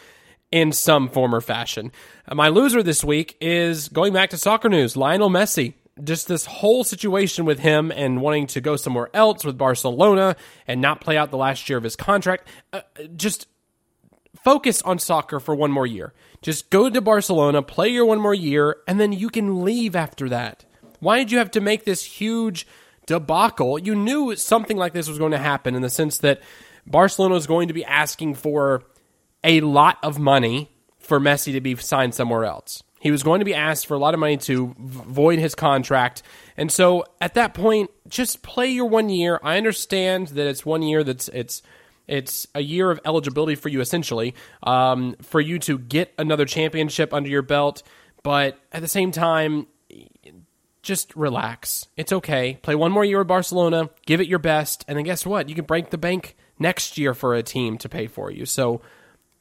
in 0.52 0.72
some 0.72 1.10
form 1.10 1.34
or 1.34 1.42
fashion. 1.42 1.92
My 2.32 2.50
loser 2.50 2.82
this 2.82 3.04
week 3.04 3.36
is 3.42 3.90
going 3.90 4.14
back 4.14 4.30
to 4.30 4.38
soccer 4.38 4.70
news 4.70 4.96
Lionel 4.96 5.30
Messi. 5.30 5.74
Just 6.04 6.28
this 6.28 6.46
whole 6.46 6.84
situation 6.84 7.46
with 7.46 7.60
him 7.60 7.90
and 7.92 8.22
wanting 8.22 8.48
to 8.48 8.60
go 8.60 8.76
somewhere 8.76 9.10
else 9.14 9.46
with 9.46 9.58
Barcelona 9.58 10.36
and 10.68 10.82
not 10.82 11.00
play 11.00 11.16
out 11.16 11.32
the 11.32 11.38
last 11.38 11.70
year 11.70 11.78
of 11.78 11.86
his 11.86 11.96
contract. 11.96 12.50
Uh, 12.74 12.82
just 13.16 13.48
focus 14.44 14.82
on 14.82 15.00
soccer 15.00 15.40
for 15.40 15.56
one 15.56 15.72
more 15.72 15.88
year. 15.88 16.14
Just 16.42 16.70
go 16.70 16.90
to 16.90 17.02
Barcelona, 17.02 17.62
play 17.62 17.90
your 17.90 18.06
one 18.06 18.20
more 18.20 18.34
year, 18.34 18.78
and 18.88 19.00
then 19.00 19.14
you 19.14 19.30
can 19.30 19.64
leave 19.64 19.96
after 19.96 20.28
that. 20.30 20.66
Why 21.00 21.18
did 21.18 21.32
you 21.32 21.38
have 21.38 21.52
to 21.52 21.62
make 21.62 21.86
this 21.86 22.04
huge 22.04 22.68
debacle? 23.08 23.80
You 23.80 23.96
knew 23.96 24.36
something 24.36 24.78
like 24.78 24.94
this 24.94 25.08
was 25.08 25.18
going 25.18 25.32
to 25.32 25.38
happen 25.38 25.76
in 25.76 25.82
the 25.82 25.90
sense 25.90 26.18
that 26.20 26.42
Barcelona 26.86 27.36
is 27.36 27.48
going 27.48 27.68
to 27.68 27.74
be 27.74 27.86
asking 27.86 28.36
for 28.36 28.84
a 29.44 29.62
lot 29.62 29.98
of 30.04 30.20
money 30.20 30.72
for 31.00 31.20
Messi 31.20 31.54
to 31.54 31.62
be 31.62 31.76
signed 31.76 32.16
somewhere 32.16 32.46
else. 32.46 32.84
He 33.00 33.12
was 33.12 33.22
going 33.22 33.40
to 33.40 33.46
be 33.46 33.54
asked 33.54 33.86
for 33.86 33.94
a 33.94 34.00
lot 34.00 34.16
of 34.16 34.20
money 34.20 34.38
to 34.38 34.74
void 34.80 35.38
his 35.38 35.54
contract. 35.54 36.24
And 36.58 36.72
so 36.72 37.06
at 37.22 37.36
that 37.36 37.54
point, 37.54 37.92
just 38.08 38.42
play 38.42 38.68
your 38.68 38.88
one 38.88 39.10
year. 39.10 39.40
I 39.44 39.58
understand 39.58 40.30
that 40.30 40.48
it's 40.48 40.66
one 40.66 40.82
year 40.82 41.04
that's 41.04 41.28
it's 41.30 41.62
it's 42.08 42.48
a 42.56 42.62
year 42.62 42.90
of 42.92 43.00
eligibility 43.06 43.56
for 43.56 43.70
you, 43.70 43.82
essentially, 43.82 44.36
um, 44.64 45.16
for 45.22 45.42
you 45.42 45.60
to 45.60 45.78
get 45.78 46.14
another 46.18 46.46
championship 46.46 47.14
under 47.14 47.30
your 47.30 47.42
belt. 47.42 47.84
But 48.24 48.60
at 48.72 48.82
the 48.82 48.88
same 48.88 49.12
time, 49.12 49.68
just 50.86 51.16
relax. 51.16 51.88
It's 51.98 52.14
okay. 52.14 52.58
Play 52.62 52.76
one 52.76 52.92
more 52.92 53.04
year 53.04 53.20
with 53.20 53.28
Barcelona, 53.28 53.90
give 54.06 54.22
it 54.22 54.28
your 54.28 54.40
best, 54.40 54.86
and 54.88 54.98
then 54.98 55.06
guess 55.06 55.26
what? 55.26 55.50
You 55.50 55.56
can 55.56 55.66
break 55.66 55.90
the 55.90 55.98
bank 55.98 56.36
next 56.58 56.98
year 56.98 57.14
for 57.14 57.34
a 57.34 57.44
team 57.44 57.78
to 57.80 57.90
pay 57.90 58.08
for 58.08 58.32
you. 58.32 58.46
So 58.46 58.82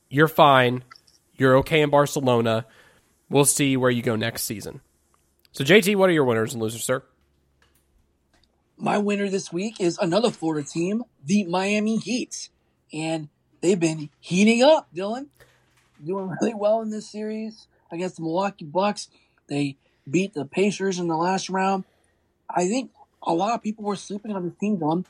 you're 0.09 0.29
fine. 0.29 0.83
You're 1.37 1.59
okay 1.59 1.83
in 1.83 1.91
Barcelona. 1.91 2.67
We'll 3.29 3.45
see 3.45 3.77
where 3.77 3.91
you 3.91 4.03
go 4.03 4.17
next 4.17 4.45
season. 4.45 4.81
So, 5.53 5.65
JT, 5.65 5.97
what 5.97 6.11
are 6.11 6.13
your 6.13 6.25
winners 6.25 6.53
and 6.53 6.63
losers, 6.63 6.85
sir? 6.85 7.05
My 8.77 8.99
winner 8.99 9.29
this 9.29 9.53
week 9.53 9.81
is 9.81 9.99
another 9.99 10.31
Florida 10.31 10.67
team, 10.67 11.05
the 11.25 11.45
Miami 11.45 11.99
Heat 11.99 12.49
and 12.95 13.29
they've 13.61 13.79
been 13.79 14.09
heating 14.21 14.63
up, 14.63 14.89
Dylan. 14.95 15.27
Doing 16.05 16.35
really 16.41 16.55
well 16.55 16.81
in 16.83 16.91
this 16.91 17.11
series 17.11 17.67
against 17.91 18.17
the 18.17 18.23
Milwaukee 18.23 18.65
Bucks. 18.65 19.09
They 19.49 19.77
beat 20.09 20.35
the 20.35 20.45
Pacers 20.45 20.99
in 20.99 21.09
the 21.09 21.17
last 21.17 21.49
round. 21.49 21.85
I 22.49 22.69
think 22.69 22.91
a 23.23 23.33
lot 23.33 23.55
of 23.55 23.63
people 23.63 23.85
were 23.85 23.97
sleeping 23.97 24.33
on 24.33 24.45
this 24.45 24.59
team, 24.59 24.79
Dylan. 24.79 25.05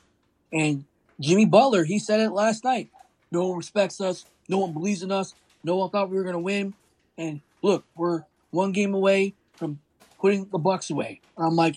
And 0.51 0.85
Jimmy 1.19 1.45
Butler, 1.45 1.83
he 1.83 1.99
said 1.99 2.19
it 2.19 2.31
last 2.31 2.63
night. 2.63 2.89
No 3.31 3.47
one 3.47 3.57
respects 3.57 3.99
us. 3.99 4.25
No 4.47 4.59
one 4.59 4.73
believes 4.73 5.03
in 5.03 5.11
us. 5.11 5.33
No 5.63 5.75
one 5.77 5.89
thought 5.89 6.09
we 6.09 6.17
were 6.17 6.23
going 6.23 6.33
to 6.33 6.39
win. 6.39 6.73
And 7.17 7.41
look, 7.61 7.85
we're 7.95 8.23
one 8.51 8.71
game 8.71 8.93
away 8.93 9.33
from 9.53 9.79
putting 10.19 10.45
the 10.49 10.57
Bucks 10.57 10.89
away. 10.89 11.21
And 11.37 11.45
I'm 11.45 11.55
like, 11.55 11.75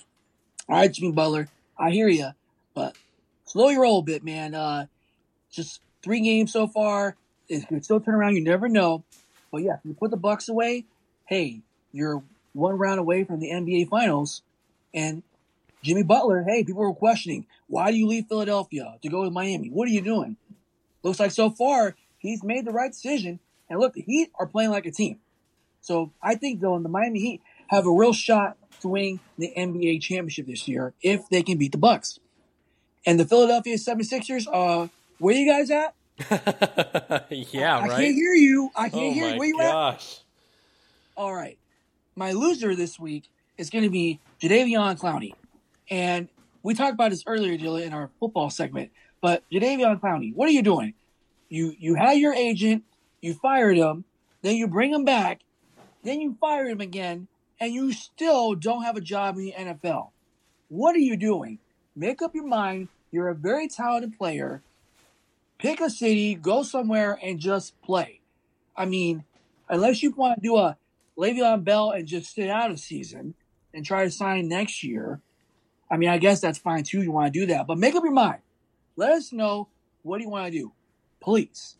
all 0.68 0.76
right, 0.76 0.92
Jimmy 0.92 1.12
Butler, 1.12 1.48
I 1.78 1.90
hear 1.90 2.08
you, 2.08 2.30
but 2.74 2.96
slow 3.46 3.68
your 3.70 3.82
roll 3.82 4.00
a 4.00 4.02
bit, 4.02 4.22
man. 4.22 4.54
Uh, 4.54 4.86
just 5.50 5.80
three 6.02 6.20
games 6.20 6.52
so 6.52 6.66
far, 6.66 7.16
it 7.48 7.66
could 7.66 7.84
still 7.84 8.00
turn 8.00 8.14
around. 8.14 8.36
You 8.36 8.42
never 8.42 8.68
know. 8.68 9.04
But 9.50 9.62
yeah, 9.62 9.78
you 9.84 9.94
put 9.94 10.10
the 10.10 10.16
Bucks 10.16 10.48
away, 10.48 10.84
hey, 11.24 11.62
you're 11.92 12.22
one 12.58 12.76
round 12.76 13.00
away 13.00 13.24
from 13.24 13.40
the 13.40 13.50
NBA 13.50 13.88
Finals. 13.88 14.42
And 14.92 15.22
Jimmy 15.82 16.02
Butler, 16.02 16.42
hey, 16.42 16.64
people 16.64 16.82
were 16.82 16.94
questioning 16.94 17.46
why 17.68 17.90
do 17.90 17.96
you 17.96 18.06
leave 18.06 18.26
Philadelphia 18.26 18.96
to 19.02 19.08
go 19.08 19.24
to 19.24 19.30
Miami? 19.30 19.68
What 19.68 19.88
are 19.88 19.92
you 19.92 20.00
doing? 20.00 20.36
Looks 21.02 21.20
like 21.20 21.30
so 21.30 21.50
far 21.50 21.94
he's 22.18 22.42
made 22.42 22.64
the 22.64 22.72
right 22.72 22.90
decision. 22.90 23.38
And 23.70 23.78
look, 23.78 23.94
the 23.94 24.02
Heat 24.02 24.30
are 24.38 24.46
playing 24.46 24.70
like 24.70 24.86
a 24.86 24.90
team. 24.90 25.20
So 25.80 26.12
I 26.22 26.34
think 26.34 26.60
though, 26.60 26.76
in 26.76 26.82
the 26.82 26.88
Miami 26.88 27.20
Heat 27.20 27.42
have 27.68 27.86
a 27.86 27.92
real 27.92 28.12
shot 28.12 28.56
to 28.80 28.88
win 28.88 29.20
the 29.36 29.52
NBA 29.56 30.00
championship 30.00 30.46
this 30.46 30.66
year 30.66 30.94
if 31.02 31.28
they 31.28 31.42
can 31.42 31.58
beat 31.58 31.72
the 31.72 31.78
Bucks. 31.78 32.18
And 33.06 33.20
the 33.20 33.24
Philadelphia 33.24 33.76
76ers, 33.76 34.46
uh, 34.52 34.88
where 35.18 35.34
you 35.34 35.50
guys 35.50 35.70
at? 35.70 35.94
yeah, 37.30 37.78
I 37.78 37.80
right. 37.80 37.90
I 37.90 38.02
can't 38.02 38.14
hear 38.14 38.32
you. 38.32 38.70
I 38.74 38.88
can't 38.88 38.94
oh 38.94 39.12
hear 39.12 39.32
you. 39.32 39.38
Where 39.38 39.48
you 39.48 39.60
at? 39.60 39.72
gosh. 39.72 40.20
All 41.16 41.32
right. 41.32 41.58
My 42.18 42.32
loser 42.32 42.74
this 42.74 42.98
week 42.98 43.30
is 43.56 43.70
going 43.70 43.84
to 43.84 43.90
be 43.90 44.18
Jadeveon 44.42 44.98
Clowney. 44.98 45.34
And 45.88 46.28
we 46.64 46.74
talked 46.74 46.94
about 46.94 47.10
this 47.10 47.22
earlier, 47.28 47.56
Dylan, 47.56 47.84
in 47.84 47.92
our 47.92 48.10
football 48.18 48.50
segment. 48.50 48.90
But 49.22 49.44
Jadeveon 49.52 50.00
Clowney, 50.00 50.34
what 50.34 50.48
are 50.48 50.52
you 50.52 50.62
doing? 50.62 50.94
You 51.48 51.76
you 51.78 51.94
had 51.94 52.18
your 52.18 52.34
agent, 52.34 52.82
you 53.20 53.34
fired 53.34 53.76
him, 53.76 54.04
then 54.42 54.56
you 54.56 54.66
bring 54.66 54.92
him 54.92 55.04
back, 55.04 55.42
then 56.02 56.20
you 56.20 56.36
fire 56.40 56.66
him 56.66 56.80
again, 56.80 57.28
and 57.60 57.72
you 57.72 57.92
still 57.92 58.56
don't 58.56 58.82
have 58.82 58.96
a 58.96 59.00
job 59.00 59.36
in 59.36 59.44
the 59.44 59.54
NFL. 59.56 60.10
What 60.68 60.96
are 60.96 61.00
you 61.00 61.16
doing? 61.16 61.60
Make 61.94 62.20
up 62.20 62.34
your 62.34 62.48
mind. 62.48 62.88
You're 63.12 63.28
a 63.28 63.34
very 63.34 63.68
talented 63.68 64.18
player. 64.18 64.60
Pick 65.58 65.80
a 65.80 65.88
city, 65.88 66.34
go 66.34 66.64
somewhere, 66.64 67.16
and 67.22 67.38
just 67.38 67.80
play. 67.82 68.18
I 68.76 68.86
mean, 68.86 69.22
unless 69.68 70.02
you 70.02 70.10
want 70.10 70.34
to 70.34 70.40
do 70.40 70.56
a 70.56 70.76
Le'Veon 71.18 71.64
Bell 71.64 71.90
and 71.90 72.06
just 72.06 72.34
sit 72.34 72.48
out 72.48 72.70
a 72.70 72.76
season 72.76 73.34
and 73.74 73.84
try 73.84 74.04
to 74.04 74.10
sign 74.10 74.48
next 74.48 74.84
year, 74.84 75.20
I 75.90 75.96
mean, 75.96 76.08
I 76.08 76.18
guess 76.18 76.40
that's 76.40 76.58
fine 76.58 76.84
too. 76.84 77.02
You 77.02 77.10
want 77.10 77.32
to 77.32 77.40
do 77.40 77.46
that, 77.46 77.66
but 77.66 77.78
make 77.78 77.94
up 77.94 78.04
your 78.04 78.12
mind. 78.12 78.40
Let 78.96 79.12
us 79.12 79.32
know 79.32 79.68
what 80.02 80.18
do 80.18 80.24
you 80.24 80.30
want 80.30 80.52
to 80.52 80.58
do, 80.58 80.72
please. 81.20 81.76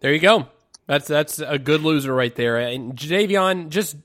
There 0.00 0.12
you 0.12 0.20
go. 0.20 0.48
That's 0.86 1.06
that's 1.06 1.38
a 1.38 1.58
good 1.58 1.82
loser 1.82 2.14
right 2.14 2.34
there. 2.34 2.58
And 2.58 2.96
Jadeveon, 2.96 3.68
just 3.68 3.96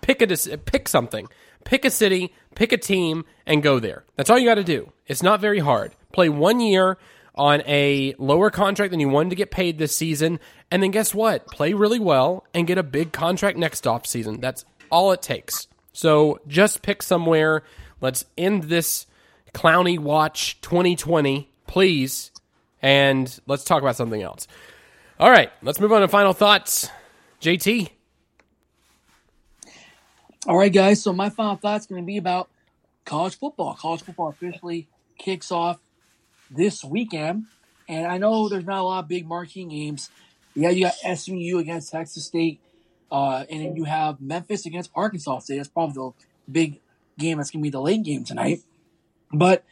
pick 0.00 0.20
a 0.20 0.26
pick 0.58 0.88
something, 0.88 1.28
pick 1.64 1.84
a 1.84 1.90
city, 1.90 2.34
pick 2.54 2.72
a 2.72 2.76
team, 2.76 3.24
and 3.46 3.62
go 3.62 3.78
there. 3.78 4.04
That's 4.16 4.28
all 4.28 4.38
you 4.38 4.46
got 4.46 4.56
to 4.56 4.64
do. 4.64 4.92
It's 5.06 5.22
not 5.22 5.40
very 5.40 5.60
hard. 5.60 5.94
Play 6.12 6.28
one 6.28 6.60
year 6.60 6.98
on 7.34 7.62
a 7.66 8.14
lower 8.18 8.50
contract 8.50 8.90
than 8.90 9.00
you 9.00 9.08
wanted 9.08 9.30
to 9.30 9.36
get 9.36 9.50
paid 9.50 9.78
this 9.78 9.96
season, 9.96 10.38
and 10.70 10.82
then 10.82 10.90
guess 10.90 11.14
what? 11.14 11.46
Play 11.46 11.72
really 11.72 11.98
well 11.98 12.44
and 12.52 12.66
get 12.66 12.78
a 12.78 12.82
big 12.82 13.12
contract 13.12 13.56
next 13.56 13.86
off 13.86 14.06
season. 14.06 14.40
That's 14.40 14.64
all 14.90 15.12
it 15.12 15.22
takes. 15.22 15.66
So 15.92 16.40
just 16.46 16.82
pick 16.82 17.02
somewhere. 17.02 17.62
Let's 18.00 18.24
end 18.36 18.64
this 18.64 19.06
Clowney 19.54 19.98
Watch 19.98 20.60
2020, 20.60 21.50
please, 21.66 22.30
and 22.80 23.40
let's 23.46 23.64
talk 23.64 23.82
about 23.82 23.96
something 23.96 24.22
else. 24.22 24.46
All 25.18 25.30
right, 25.30 25.50
let's 25.62 25.80
move 25.80 25.92
on 25.92 26.00
to 26.00 26.08
final 26.08 26.32
thoughts. 26.32 26.88
JT. 27.40 27.90
All 30.46 30.56
right, 30.56 30.72
guys. 30.72 31.02
So 31.02 31.12
my 31.12 31.30
final 31.30 31.56
thought's 31.56 31.86
going 31.86 32.02
to 32.02 32.06
be 32.06 32.16
about 32.16 32.48
college 33.04 33.38
football. 33.38 33.74
College 33.74 34.02
football 34.02 34.28
officially 34.28 34.88
kicks 35.18 35.52
off 35.52 35.78
this 36.54 36.84
weekend, 36.84 37.46
and 37.88 38.06
I 38.06 38.18
know 38.18 38.48
there's 38.48 38.64
not 38.64 38.80
a 38.80 38.82
lot 38.82 39.00
of 39.00 39.08
big 39.08 39.26
marquee 39.26 39.64
games. 39.64 40.10
Yeah, 40.54 40.70
you 40.70 40.84
got 40.84 41.18
SMU 41.18 41.58
against 41.58 41.90
Texas 41.90 42.26
State, 42.26 42.60
uh, 43.10 43.44
and 43.50 43.64
then 43.64 43.76
you 43.76 43.84
have 43.84 44.20
Memphis 44.20 44.66
against 44.66 44.90
Arkansas 44.94 45.40
State. 45.40 45.56
That's 45.56 45.68
probably 45.68 45.94
the 45.94 46.12
big 46.50 46.80
game. 47.18 47.38
That's 47.38 47.50
going 47.50 47.62
to 47.62 47.66
be 47.66 47.70
the 47.70 47.80
late 47.80 48.02
game 48.02 48.24
tonight. 48.24 48.60
But 49.32 49.64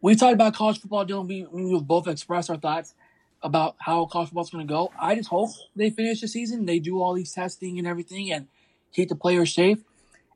we 0.00 0.14
talked 0.14 0.34
about 0.34 0.54
college 0.54 0.80
football, 0.80 1.06
Dylan. 1.06 1.26
We, 1.26 1.44
we 1.44 1.80
both 1.80 2.06
expressed 2.06 2.50
our 2.50 2.56
thoughts 2.56 2.94
about 3.42 3.76
how 3.78 4.04
college 4.06 4.28
football's 4.28 4.50
going 4.50 4.66
to 4.66 4.70
go. 4.70 4.92
I 5.00 5.14
just 5.14 5.28
hope 5.28 5.50
they 5.74 5.90
finish 5.90 6.20
the 6.20 6.28
season. 6.28 6.66
They 6.66 6.78
do 6.78 7.00
all 7.00 7.14
these 7.14 7.32
testing 7.32 7.78
and 7.78 7.86
everything, 7.86 8.30
and 8.30 8.48
keep 8.92 9.08
the 9.08 9.14
players 9.14 9.54
safe. 9.54 9.78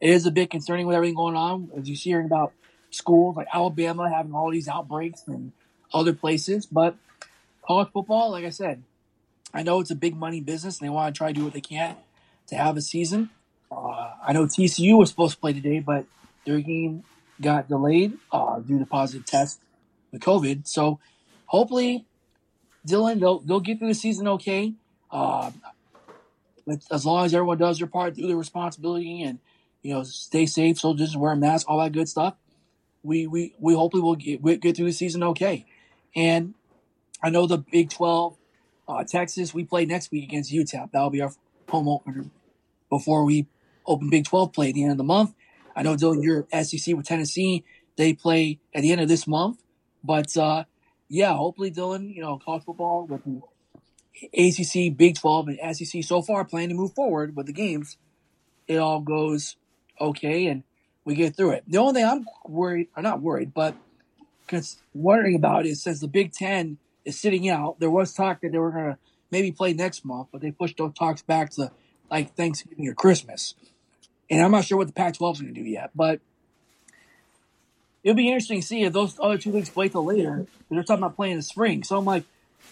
It 0.01 0.11
is 0.11 0.27
a 0.27 0.31
bit 0.31 0.51
concerning 0.51 0.87
with 0.87 0.97
everything 0.97 1.15
going 1.15 1.37
on, 1.37 1.71
as 1.77 1.89
you 1.89 1.95
hearing 1.95 2.27
about 2.27 2.53
schools 2.93 3.37
like 3.37 3.49
Alabama 3.53 4.09
having 4.09 4.35
all 4.35 4.51
these 4.51 4.69
outbreaks 4.69 5.25
and 5.27 5.53
other 5.93 6.13
places. 6.13 6.67
But 6.67 6.97
college 7.67 7.89
football, 7.93 8.31
like 8.31 8.45
I 8.45 8.51
said, 8.51 8.85
I 9.53 9.63
know 9.63 9.81
it's 9.81 9.91
a 9.91 9.97
big 9.97 10.17
money 10.17 10.41
business, 10.41 10.79
and 10.79 10.87
they 10.87 10.91
want 10.91 11.15
to 11.15 11.19
try 11.19 11.29
to 11.29 11.35
do 11.35 11.45
what 11.45 11.53
they 11.53 11.61
can 11.61 11.97
to 12.49 12.55
have 12.55 12.77
a 12.77 12.81
season. 12.81 13.31
Uh, 13.71 14.13
I 14.25 14.33
know 14.33 14.45
TCU 14.45 14.97
was 14.99 15.11
supposed 15.11 15.35
to 15.35 15.41
play 15.41 15.53
today, 15.53 15.81
but 15.81 16.07
their 16.47 16.61
game 16.61 17.05
got 17.41 17.69
delayed 17.69 18.19
uh, 18.31 18.61
due 18.61 18.79
to 18.79 18.87
positive 18.87 19.27
test 19.27 19.61
with 20.11 20.23
COVID. 20.23 20.67
So 20.67 21.01
hopefully, 21.47 22.07
Dylan, 22.87 23.21
they'll 23.21 23.41
they'll 23.41 23.61
get 23.61 23.79
through 23.79 23.89
the 23.89 23.95
season 23.95 24.29
okay. 24.29 24.75
Uh, 25.11 25.51
as 26.91 27.05
long 27.05 27.25
as 27.25 27.35
everyone 27.35 27.59
does 27.59 27.79
their 27.79 27.87
part, 27.87 28.15
do 28.15 28.27
their 28.27 28.37
responsibility, 28.37 29.23
and 29.23 29.39
you 29.83 29.95
know, 29.95 30.03
stay 30.05 30.47
safe, 30.47 30.77
distance, 30.77 31.17
wear 31.17 31.33
a 31.33 31.37
mask, 31.37 31.69
all 31.69 31.79
that 31.81 31.93
good 31.93 32.09
stuff. 32.09 32.35
We 33.03 33.27
we 33.27 33.55
we 33.59 33.75
hopefully 33.75 34.03
will 34.03 34.17
get 34.17 34.43
we 34.43 34.57
get 34.57 34.77
through 34.77 34.87
the 34.87 34.93
season 34.93 35.23
okay. 35.23 35.67
And 36.15 36.55
I 37.23 37.31
know 37.31 37.47
the 37.47 37.59
Big 37.59 37.91
Twelve, 37.91 38.37
uh, 38.89 39.05
Texas, 39.05 39.55
we 39.55 39.65
play 39.65 39.87
next 39.87 40.11
week 40.11 40.25
against 40.25 40.53
UTEP. 40.53 40.91
That'll 40.93 41.11
be 41.11 41.21
our 41.21 41.33
home 41.69 41.89
opener 41.89 42.27
before 42.91 43.25
we 43.25 43.47
open 43.87 44.11
Big 44.11 44.25
Twelve 44.25 44.53
play 44.53 44.69
at 44.69 44.75
the 44.75 44.83
end 44.83 44.93
of 44.93 44.99
the 44.99 45.05
month. 45.05 45.35
I 45.75 45.83
know 45.83 45.97
Dylan, 45.97 46.23
you're 46.23 46.47
SEC 46.63 46.95
with 46.95 47.07
Tennessee. 47.07 47.65
They 47.97 48.13
play 48.13 48.59
at 48.75 48.83
the 48.83 48.93
end 48.93 49.01
of 49.01 49.09
this 49.09 49.27
month, 49.27 49.63
but 50.05 50.37
uh, 50.37 50.65
yeah, 51.13 51.35
hopefully, 51.35 51.71
Dylan, 51.71 52.15
you 52.15 52.23
know, 52.23 52.39
college 52.39 52.65
football 52.65 53.07
with 53.07 53.21
ACC, 54.33 54.97
Big 54.97 55.19
12, 55.19 55.49
and 55.49 55.77
SEC 55.77 56.03
so 56.03 56.23
far 56.23 56.43
planning 56.47 56.71
to 56.71 56.75
move 56.75 56.95
forward 56.95 57.37
with 57.37 57.45
the 57.45 57.53
games, 57.53 57.99
it 58.67 58.77
all 58.77 59.01
goes 59.01 59.57
okay 60.01 60.47
and 60.47 60.63
we 61.05 61.15
get 61.15 61.37
through 61.37 61.53
it. 61.53 61.65
The 61.67 61.79
only 61.79 61.95
thing 61.95 62.05
I'm 62.05 62.27
worried, 62.47 62.89
or 62.97 63.03
not 63.03 63.21
worried, 63.21 63.53
but 63.55 63.75
wondering 64.95 65.37
about 65.37 65.67
is 65.67 65.83
since 65.83 66.01
the 66.01 66.09
Big 66.09 66.33
Ten 66.33 66.79
is 67.05 67.19
sitting 67.19 67.49
out, 67.49 67.81
there 67.81 67.91
was 67.91 68.13
talk 68.13 68.41
that 68.43 68.53
they 68.53 68.59
were 68.59 68.71
going 68.71 68.93
to 68.93 68.99
maybe 69.31 69.51
play 69.51 69.73
next 69.73 70.05
month, 70.05 70.29
but 70.31 70.41
they 70.41 70.51
pushed 70.51 70.77
those 70.77 70.93
talks 70.95 71.23
back 71.23 71.51
to 71.53 71.71
like 72.11 72.35
Thanksgiving 72.35 72.87
or 72.89 72.95
Christmas. 72.95 73.55
And 74.31 74.43
I'm 74.43 74.51
not 74.51 74.65
sure 74.65 74.79
what 74.79 74.87
the 74.87 74.93
Pac 74.93 75.15
12 75.15 75.37
is 75.37 75.43
going 75.43 75.55
to 75.55 75.61
do 75.61 75.69
yet, 75.69 75.91
but 75.95 76.21
it'll 78.05 78.17
be 78.17 78.29
interesting 78.29 78.61
to 78.61 78.67
see 78.67 78.83
if 78.85 78.93
those 78.93 79.19
other 79.21 79.39
two 79.39 79.53
leagues 79.53 79.71
play 79.71 79.89
till 79.89 80.05
later. 80.05 80.47
They're 80.71 80.83
talking 80.83 81.03
about 81.03 81.17
playing 81.17 81.33
in 81.33 81.39
the 81.39 81.43
spring. 81.43 81.83
So 81.83 81.97
I'm 81.97 82.05
like, 82.05 82.25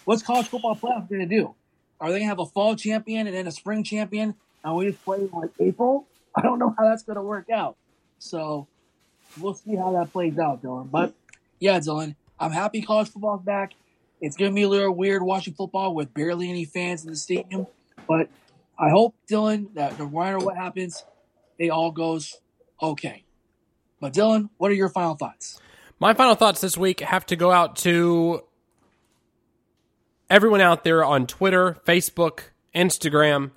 what's 0.05 0.23
college 0.23 0.49
football 0.49 0.77
playoff 0.77 1.09
going 1.09 1.21
to 1.21 1.27
do? 1.27 1.55
Are 2.01 2.09
they 2.09 2.19
going 2.19 2.23
to 2.23 2.29
have 2.29 2.39
a 2.39 2.47
fall 2.47 2.77
champion 2.77 3.27
and 3.27 3.37
then 3.37 3.47
a 3.47 3.53
spring 3.53 3.85
champion, 3.85 4.35
and 4.65 4.77
we 4.77 4.87
just 4.91 5.05
play 5.05 5.19
in 5.19 5.31
like 5.33 5.51
April? 5.59 6.07
I 6.35 6.41
don't 6.41 6.59
know 6.59 6.75
how 6.79 6.85
that's 6.85 7.03
going 7.03 7.17
to 7.17 7.23
work 7.23 7.51
out. 7.51 7.77
So 8.21 8.69
we'll 9.41 9.55
see 9.55 9.75
how 9.75 9.93
that 9.93 10.13
plays 10.13 10.39
out, 10.39 10.63
Dylan. 10.63 10.91
But 10.91 11.15
yeah, 11.59 11.81
Dylan, 11.81 12.15
I'm 12.39 12.53
happy 12.53 12.83
college 12.83 13.09
football's 13.09 13.43
back. 13.43 13.73
It's 14.21 14.37
to 14.37 14.55
be 14.55 14.63
a 14.63 14.69
little 14.69 14.95
weird 14.95 15.23
watching 15.23 15.55
football 15.55 15.95
with 15.95 16.13
barely 16.15 16.51
any 16.51 16.67
fans 16.67 17.05
in 17.05 17.11
the 17.11 17.17
stadium, 17.17 17.67
but 18.07 18.29
I 18.79 18.91
hope, 18.91 19.15
Dylan, 19.31 19.75
that 19.75 19.99
no 19.99 20.09
matter 20.09 20.39
what 20.39 20.57
happens, 20.57 21.05
it 21.59 21.71
all 21.71 21.91
goes 21.91 22.39
okay. 22.83 23.25
But 24.01 24.13
Dylan, 24.13 24.51
what 24.59 24.71
are 24.71 24.75
your 24.75 24.89
final 24.91 25.15
thoughts? 25.15 25.59
My 25.99 26.15
final 26.15 26.35
thoughts 26.35 26.61
this 26.61 26.77
week 26.77 27.01
have 27.01 27.27
to 27.27 27.37
go 27.37 27.51
out 27.51 27.77
to 27.77 28.43
everyone 30.29 30.61
out 30.61 30.85
there 30.85 31.05
on 31.05 31.27
Twitter, 31.27 31.79
Facebook, 31.87 32.41
Instagram, 32.75 33.51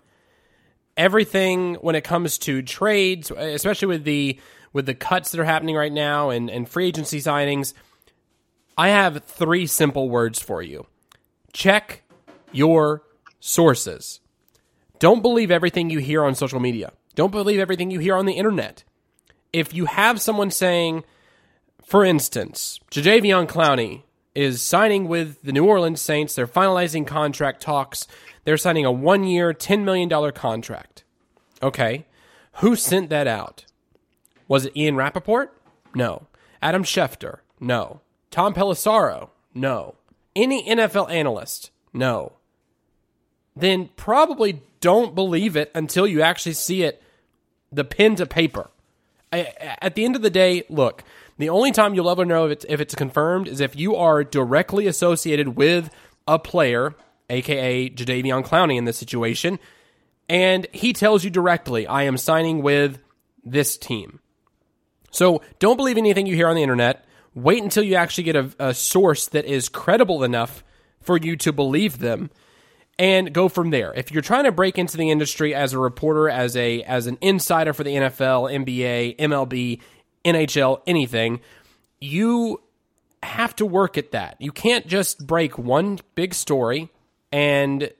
everything 0.97 1.75
when 1.75 1.95
it 1.95 2.03
comes 2.03 2.37
to 2.39 2.61
trades, 2.61 3.31
especially 3.31 3.87
with 3.87 4.03
the 4.03 4.39
with 4.71 4.85
the 4.87 4.95
cuts 4.95 5.31
that 5.31 5.39
are 5.39 5.45
happening 5.45 5.75
right 5.75 5.91
now 5.91 6.29
and, 6.29 6.49
and 6.49 6.67
free 6.67 6.87
agency 6.87 7.19
signings. 7.19 7.73
I 8.75 8.89
have 8.89 9.23
three 9.23 9.67
simple 9.67 10.09
words 10.09 10.39
for 10.39 10.63
you. 10.63 10.87
Check 11.51 12.01
your 12.51 13.03
sources. 13.39 14.19
Don't 14.97 15.21
believe 15.21 15.51
everything 15.51 15.91
you 15.91 15.99
hear 15.99 16.23
on 16.23 16.33
social 16.33 16.59
media. 16.59 16.91
Don't 17.13 17.31
believe 17.31 17.59
everything 17.59 17.91
you 17.91 17.99
hear 17.99 18.15
on 18.15 18.25
the 18.25 18.33
internet. 18.33 18.83
If 19.51 19.73
you 19.73 19.85
have 19.85 20.19
someone 20.19 20.49
saying, 20.49 21.03
for 21.85 22.03
instance, 22.03 22.79
Jadeveon 22.89 23.47
Clowney 23.47 24.03
is 24.35 24.61
signing 24.61 25.07
with 25.07 25.41
the 25.43 25.51
New 25.51 25.65
Orleans 25.65 26.01
Saints, 26.01 26.35
they're 26.35 26.47
finalizing 26.47 27.05
contract 27.05 27.61
talks, 27.61 28.07
they're 28.43 28.57
signing 28.57 28.85
a 28.85 28.91
one 28.91 29.23
year, 29.23 29.53
$10 29.53 29.83
million 29.83 30.31
contract. 30.31 31.03
Okay. 31.61 32.05
Who 32.57 32.75
sent 32.75 33.09
that 33.09 33.27
out? 33.27 33.65
Was 34.47 34.65
it 34.65 34.77
Ian 34.77 34.95
Rapoport? 34.95 35.57
No. 35.95 36.27
Adam 36.61 36.83
Schefter? 36.83 37.39
No. 37.59 38.01
Tom 38.31 38.53
Pelissero? 38.53 39.29
No. 39.53 39.95
Any 40.35 40.67
NFL 40.67 41.11
analyst 41.11 41.71
no, 41.93 42.33
then 43.55 43.89
probably 43.95 44.63
don't 44.81 45.13
believe 45.13 45.55
it 45.55 45.71
until 45.75 46.07
you 46.07 46.21
actually 46.21 46.53
see 46.53 46.81
it, 46.81 47.01
the 47.71 47.83
pen 47.83 48.15
to 48.15 48.25
paper. 48.25 48.71
At 49.31 49.95
the 49.95 50.05
end 50.05 50.15
of 50.15 50.21
the 50.21 50.29
day, 50.29 50.63
look, 50.69 51.03
the 51.37 51.49
only 51.49 51.71
time 51.71 51.93
you'll 51.93 52.09
ever 52.09 52.25
know 52.25 52.45
if 52.45 52.51
it's, 52.51 52.65
if 52.69 52.79
it's 52.81 52.95
confirmed 52.95 53.47
is 53.47 53.59
if 53.59 53.75
you 53.75 53.95
are 53.95 54.23
directly 54.23 54.87
associated 54.87 55.49
with 55.49 55.89
a 56.27 56.39
player, 56.39 56.95
aka 57.29 57.89
Jadeveon 57.89 58.45
Clowney 58.45 58.77
in 58.77 58.85
this 58.85 58.97
situation, 58.97 59.59
and 60.29 60.67
he 60.71 60.93
tells 60.93 61.23
you 61.23 61.29
directly, 61.29 61.85
I 61.87 62.03
am 62.03 62.17
signing 62.17 62.61
with 62.61 62.99
this 63.43 63.77
team. 63.77 64.19
So 65.11 65.41
don't 65.59 65.77
believe 65.77 65.97
anything 65.97 66.25
you 66.25 66.35
hear 66.35 66.47
on 66.47 66.55
the 66.55 66.63
internet. 66.63 67.05
Wait 67.35 67.61
until 67.61 67.83
you 67.83 67.95
actually 67.95 68.23
get 68.25 68.35
a, 68.35 68.51
a 68.59 68.73
source 68.73 69.27
that 69.27 69.45
is 69.45 69.69
credible 69.69 70.23
enough 70.23 70.63
for 71.01 71.17
you 71.17 71.35
to 71.37 71.51
believe 71.51 71.99
them 71.99 72.29
and 72.99 73.33
go 73.33 73.49
from 73.49 73.71
there. 73.71 73.93
If 73.93 74.11
you're 74.11 74.21
trying 74.21 74.45
to 74.45 74.51
break 74.51 74.77
into 74.77 74.97
the 74.97 75.09
industry 75.09 75.53
as 75.53 75.73
a 75.73 75.79
reporter, 75.79 76.29
as 76.29 76.55
a 76.55 76.83
as 76.83 77.07
an 77.07 77.17
insider 77.21 77.73
for 77.73 77.83
the 77.83 77.95
NFL, 77.95 78.51
NBA, 78.65 79.17
MLB, 79.17 79.81
NHL, 80.25 80.81
anything, 80.87 81.41
you 81.99 82.61
have 83.23 83.55
to 83.55 83.65
work 83.65 83.97
at 83.97 84.11
that. 84.11 84.35
You 84.39 84.51
can't 84.51 84.87
just 84.87 85.25
break 85.25 85.57
one 85.57 85.99
big 86.15 86.33
story 86.33 86.89
and 87.31 87.91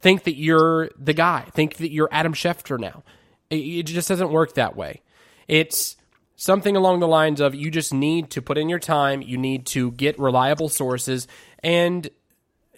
think 0.00 0.24
that 0.24 0.36
you're 0.36 0.90
the 0.98 1.14
guy. 1.14 1.46
Think 1.52 1.76
that 1.76 1.90
you're 1.90 2.08
Adam 2.12 2.34
Schefter 2.34 2.78
now. 2.78 3.02
It, 3.50 3.84
just 3.84 4.08
doesn't 4.08 4.30
work 4.30 4.54
that 4.54 4.76
way. 4.76 5.02
It's 5.46 5.96
something 6.36 6.76
along 6.76 7.00
the 7.00 7.08
lines 7.08 7.40
of 7.40 7.54
you 7.54 7.70
just 7.70 7.94
need 7.94 8.30
to 8.30 8.42
put 8.42 8.58
in 8.58 8.68
your 8.68 8.78
time, 8.78 9.22
you 9.22 9.38
need 9.38 9.66
to 9.66 9.90
get 9.92 10.18
reliable 10.18 10.68
sources, 10.68 11.26
and 11.62 12.08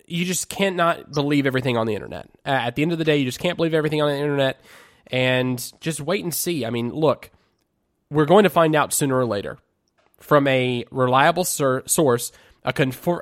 you 0.06 0.24
just 0.24 0.48
can't 0.48 0.76
not 0.76 1.12
believe 1.12 1.46
everything 1.46 1.76
on 1.76 1.86
the 1.86 1.94
internet. 1.94 2.28
At 2.44 2.76
the 2.76 2.82
end 2.82 2.92
of 2.92 2.98
the 2.98 3.04
day, 3.04 3.16
you 3.16 3.24
just 3.24 3.40
can't 3.40 3.56
believe 3.56 3.74
everything 3.74 4.00
on 4.00 4.08
the 4.08 4.16
internet, 4.16 4.60
and 5.08 5.72
just 5.80 6.00
wait 6.00 6.22
and 6.22 6.32
see. 6.32 6.64
I 6.64 6.70
mean, 6.70 6.90
look, 6.90 7.30
we're 8.10 8.26
going 8.26 8.44
to 8.44 8.50
find 8.50 8.74
out 8.74 8.92
sooner 8.92 9.16
or 9.16 9.26
later 9.26 9.58
from 10.18 10.46
a 10.46 10.84
reliable 10.90 11.44
sur- 11.44 11.82
source, 11.86 12.32
a, 12.64 12.74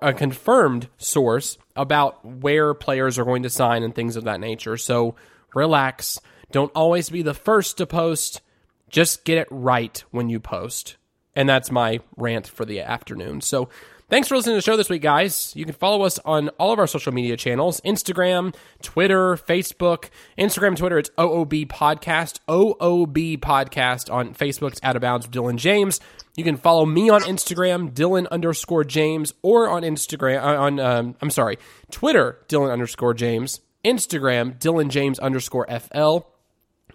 a 0.02 0.12
confirmed 0.12 0.89
source 0.98 1.59
about 1.77 2.24
where 2.24 2.74
players 2.74 3.19
are 3.19 3.24
going 3.24 3.44
to 3.44 3.51
sign 3.51 3.82
and 3.82 3.94
things 3.94 4.16
of 4.16 4.24
that 4.24 4.40
nature. 4.40 4.77
So 4.77 5.15
relax. 5.55 6.19
Don't 6.51 6.73
always 6.74 7.10
be 7.10 7.23
the 7.23 7.35
first 7.35 7.77
to 7.78 7.86
post. 7.86 8.40
Just 8.89 9.24
get 9.24 9.39
it 9.39 9.48
right 9.51 10.02
when 10.10 10.28
you 10.28 10.40
post. 10.40 10.97
And 11.36 11.48
that's 11.48 11.70
my 11.70 12.01
rant 12.16 12.48
for 12.48 12.65
the 12.65 12.81
afternoon. 12.81 13.43
So 13.43 13.69
Thanks 14.10 14.26
for 14.26 14.36
listening 14.36 14.55
to 14.55 14.56
the 14.56 14.62
show 14.62 14.78
this 14.78 14.89
week, 14.89 15.02
guys. 15.02 15.52
You 15.55 15.66
can 15.66 15.74
follow 15.74 16.02
us 16.06 16.18
on 16.20 16.48
all 16.59 16.72
of 16.72 16.78
our 16.78 16.86
social 16.86 17.12
media 17.12 17.36
channels 17.36 17.78
Instagram, 17.82 18.55
Twitter, 18.80 19.36
Facebook. 19.36 20.09
Instagram, 20.39 20.76
Twitter, 20.76 20.97
it's 20.97 21.10
OOB 21.18 21.66
Podcast. 21.66 22.39
OOB 22.48 23.39
Podcast 23.39 24.10
on 24.10 24.32
Facebook, 24.32 24.68
it's 24.72 24.80
Out 24.82 24.97
of 24.97 25.02
Bounds 25.02 25.26
with 25.26 25.35
Dylan 25.35 25.56
James. 25.56 26.01
You 26.36 26.44
can 26.44 26.56
follow 26.56 26.86
me 26.86 27.10
on 27.10 27.20
Instagram, 27.20 27.93
Dylan 27.93 28.26
underscore 28.30 28.82
James, 28.82 29.35
or 29.43 29.68
on 29.68 29.82
Instagram, 29.82 30.43
uh, 30.43 30.59
on, 30.59 30.80
um, 30.80 31.14
I'm 31.20 31.28
sorry, 31.28 31.59
Twitter, 31.90 32.39
Dylan 32.48 32.72
underscore 32.72 33.12
James. 33.12 33.60
Instagram, 33.85 34.59
Dylan 34.59 34.89
James 34.89 35.18
underscore 35.18 35.66
FL. 35.66 36.20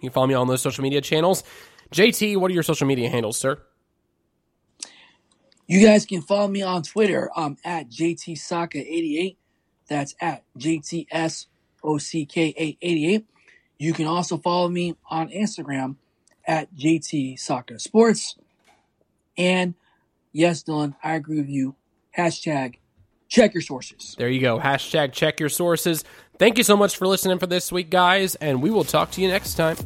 can 0.00 0.10
follow 0.10 0.26
me 0.26 0.34
on 0.34 0.48
those 0.48 0.62
social 0.62 0.82
media 0.82 1.00
channels. 1.00 1.44
JT, 1.92 2.38
what 2.38 2.50
are 2.50 2.54
your 2.54 2.64
social 2.64 2.88
media 2.88 3.08
handles, 3.08 3.38
sir? 3.38 3.60
You 5.66 5.84
guys 5.84 6.04
can 6.04 6.22
follow 6.22 6.48
me 6.48 6.62
on 6.62 6.82
Twitter. 6.82 7.30
I'm 7.34 7.56
at 7.64 7.90
JTSocka88. 7.90 9.36
That's 9.88 10.14
at 10.20 10.44
JTSOCK888. 10.58 13.24
You 13.78 13.92
can 13.92 14.06
also 14.06 14.38
follow 14.38 14.68
me 14.68 14.96
on 15.10 15.28
Instagram 15.30 15.96
at 16.46 16.74
JT 16.74 17.38
Soccer 17.38 17.78
Sports. 17.78 18.36
And 19.36 19.74
yes, 20.32 20.62
Dylan, 20.62 20.94
I 21.02 21.14
agree 21.14 21.38
with 21.38 21.48
you. 21.48 21.74
Hashtag 22.16 22.76
check 23.28 23.54
your 23.54 23.62
sources. 23.62 24.14
There 24.16 24.28
you 24.28 24.40
go. 24.40 24.58
Hashtag 24.58 25.12
check 25.12 25.40
your 25.40 25.48
sources. 25.48 26.04
Thank 26.38 26.58
you 26.58 26.64
so 26.64 26.76
much 26.76 26.96
for 26.96 27.06
listening 27.06 27.38
for 27.38 27.46
this 27.46 27.72
week, 27.72 27.90
guys, 27.90 28.34
and 28.36 28.62
we 28.62 28.70
will 28.70 28.84
talk 28.84 29.10
to 29.12 29.20
you 29.20 29.28
next 29.28 29.54
time. 29.54 29.76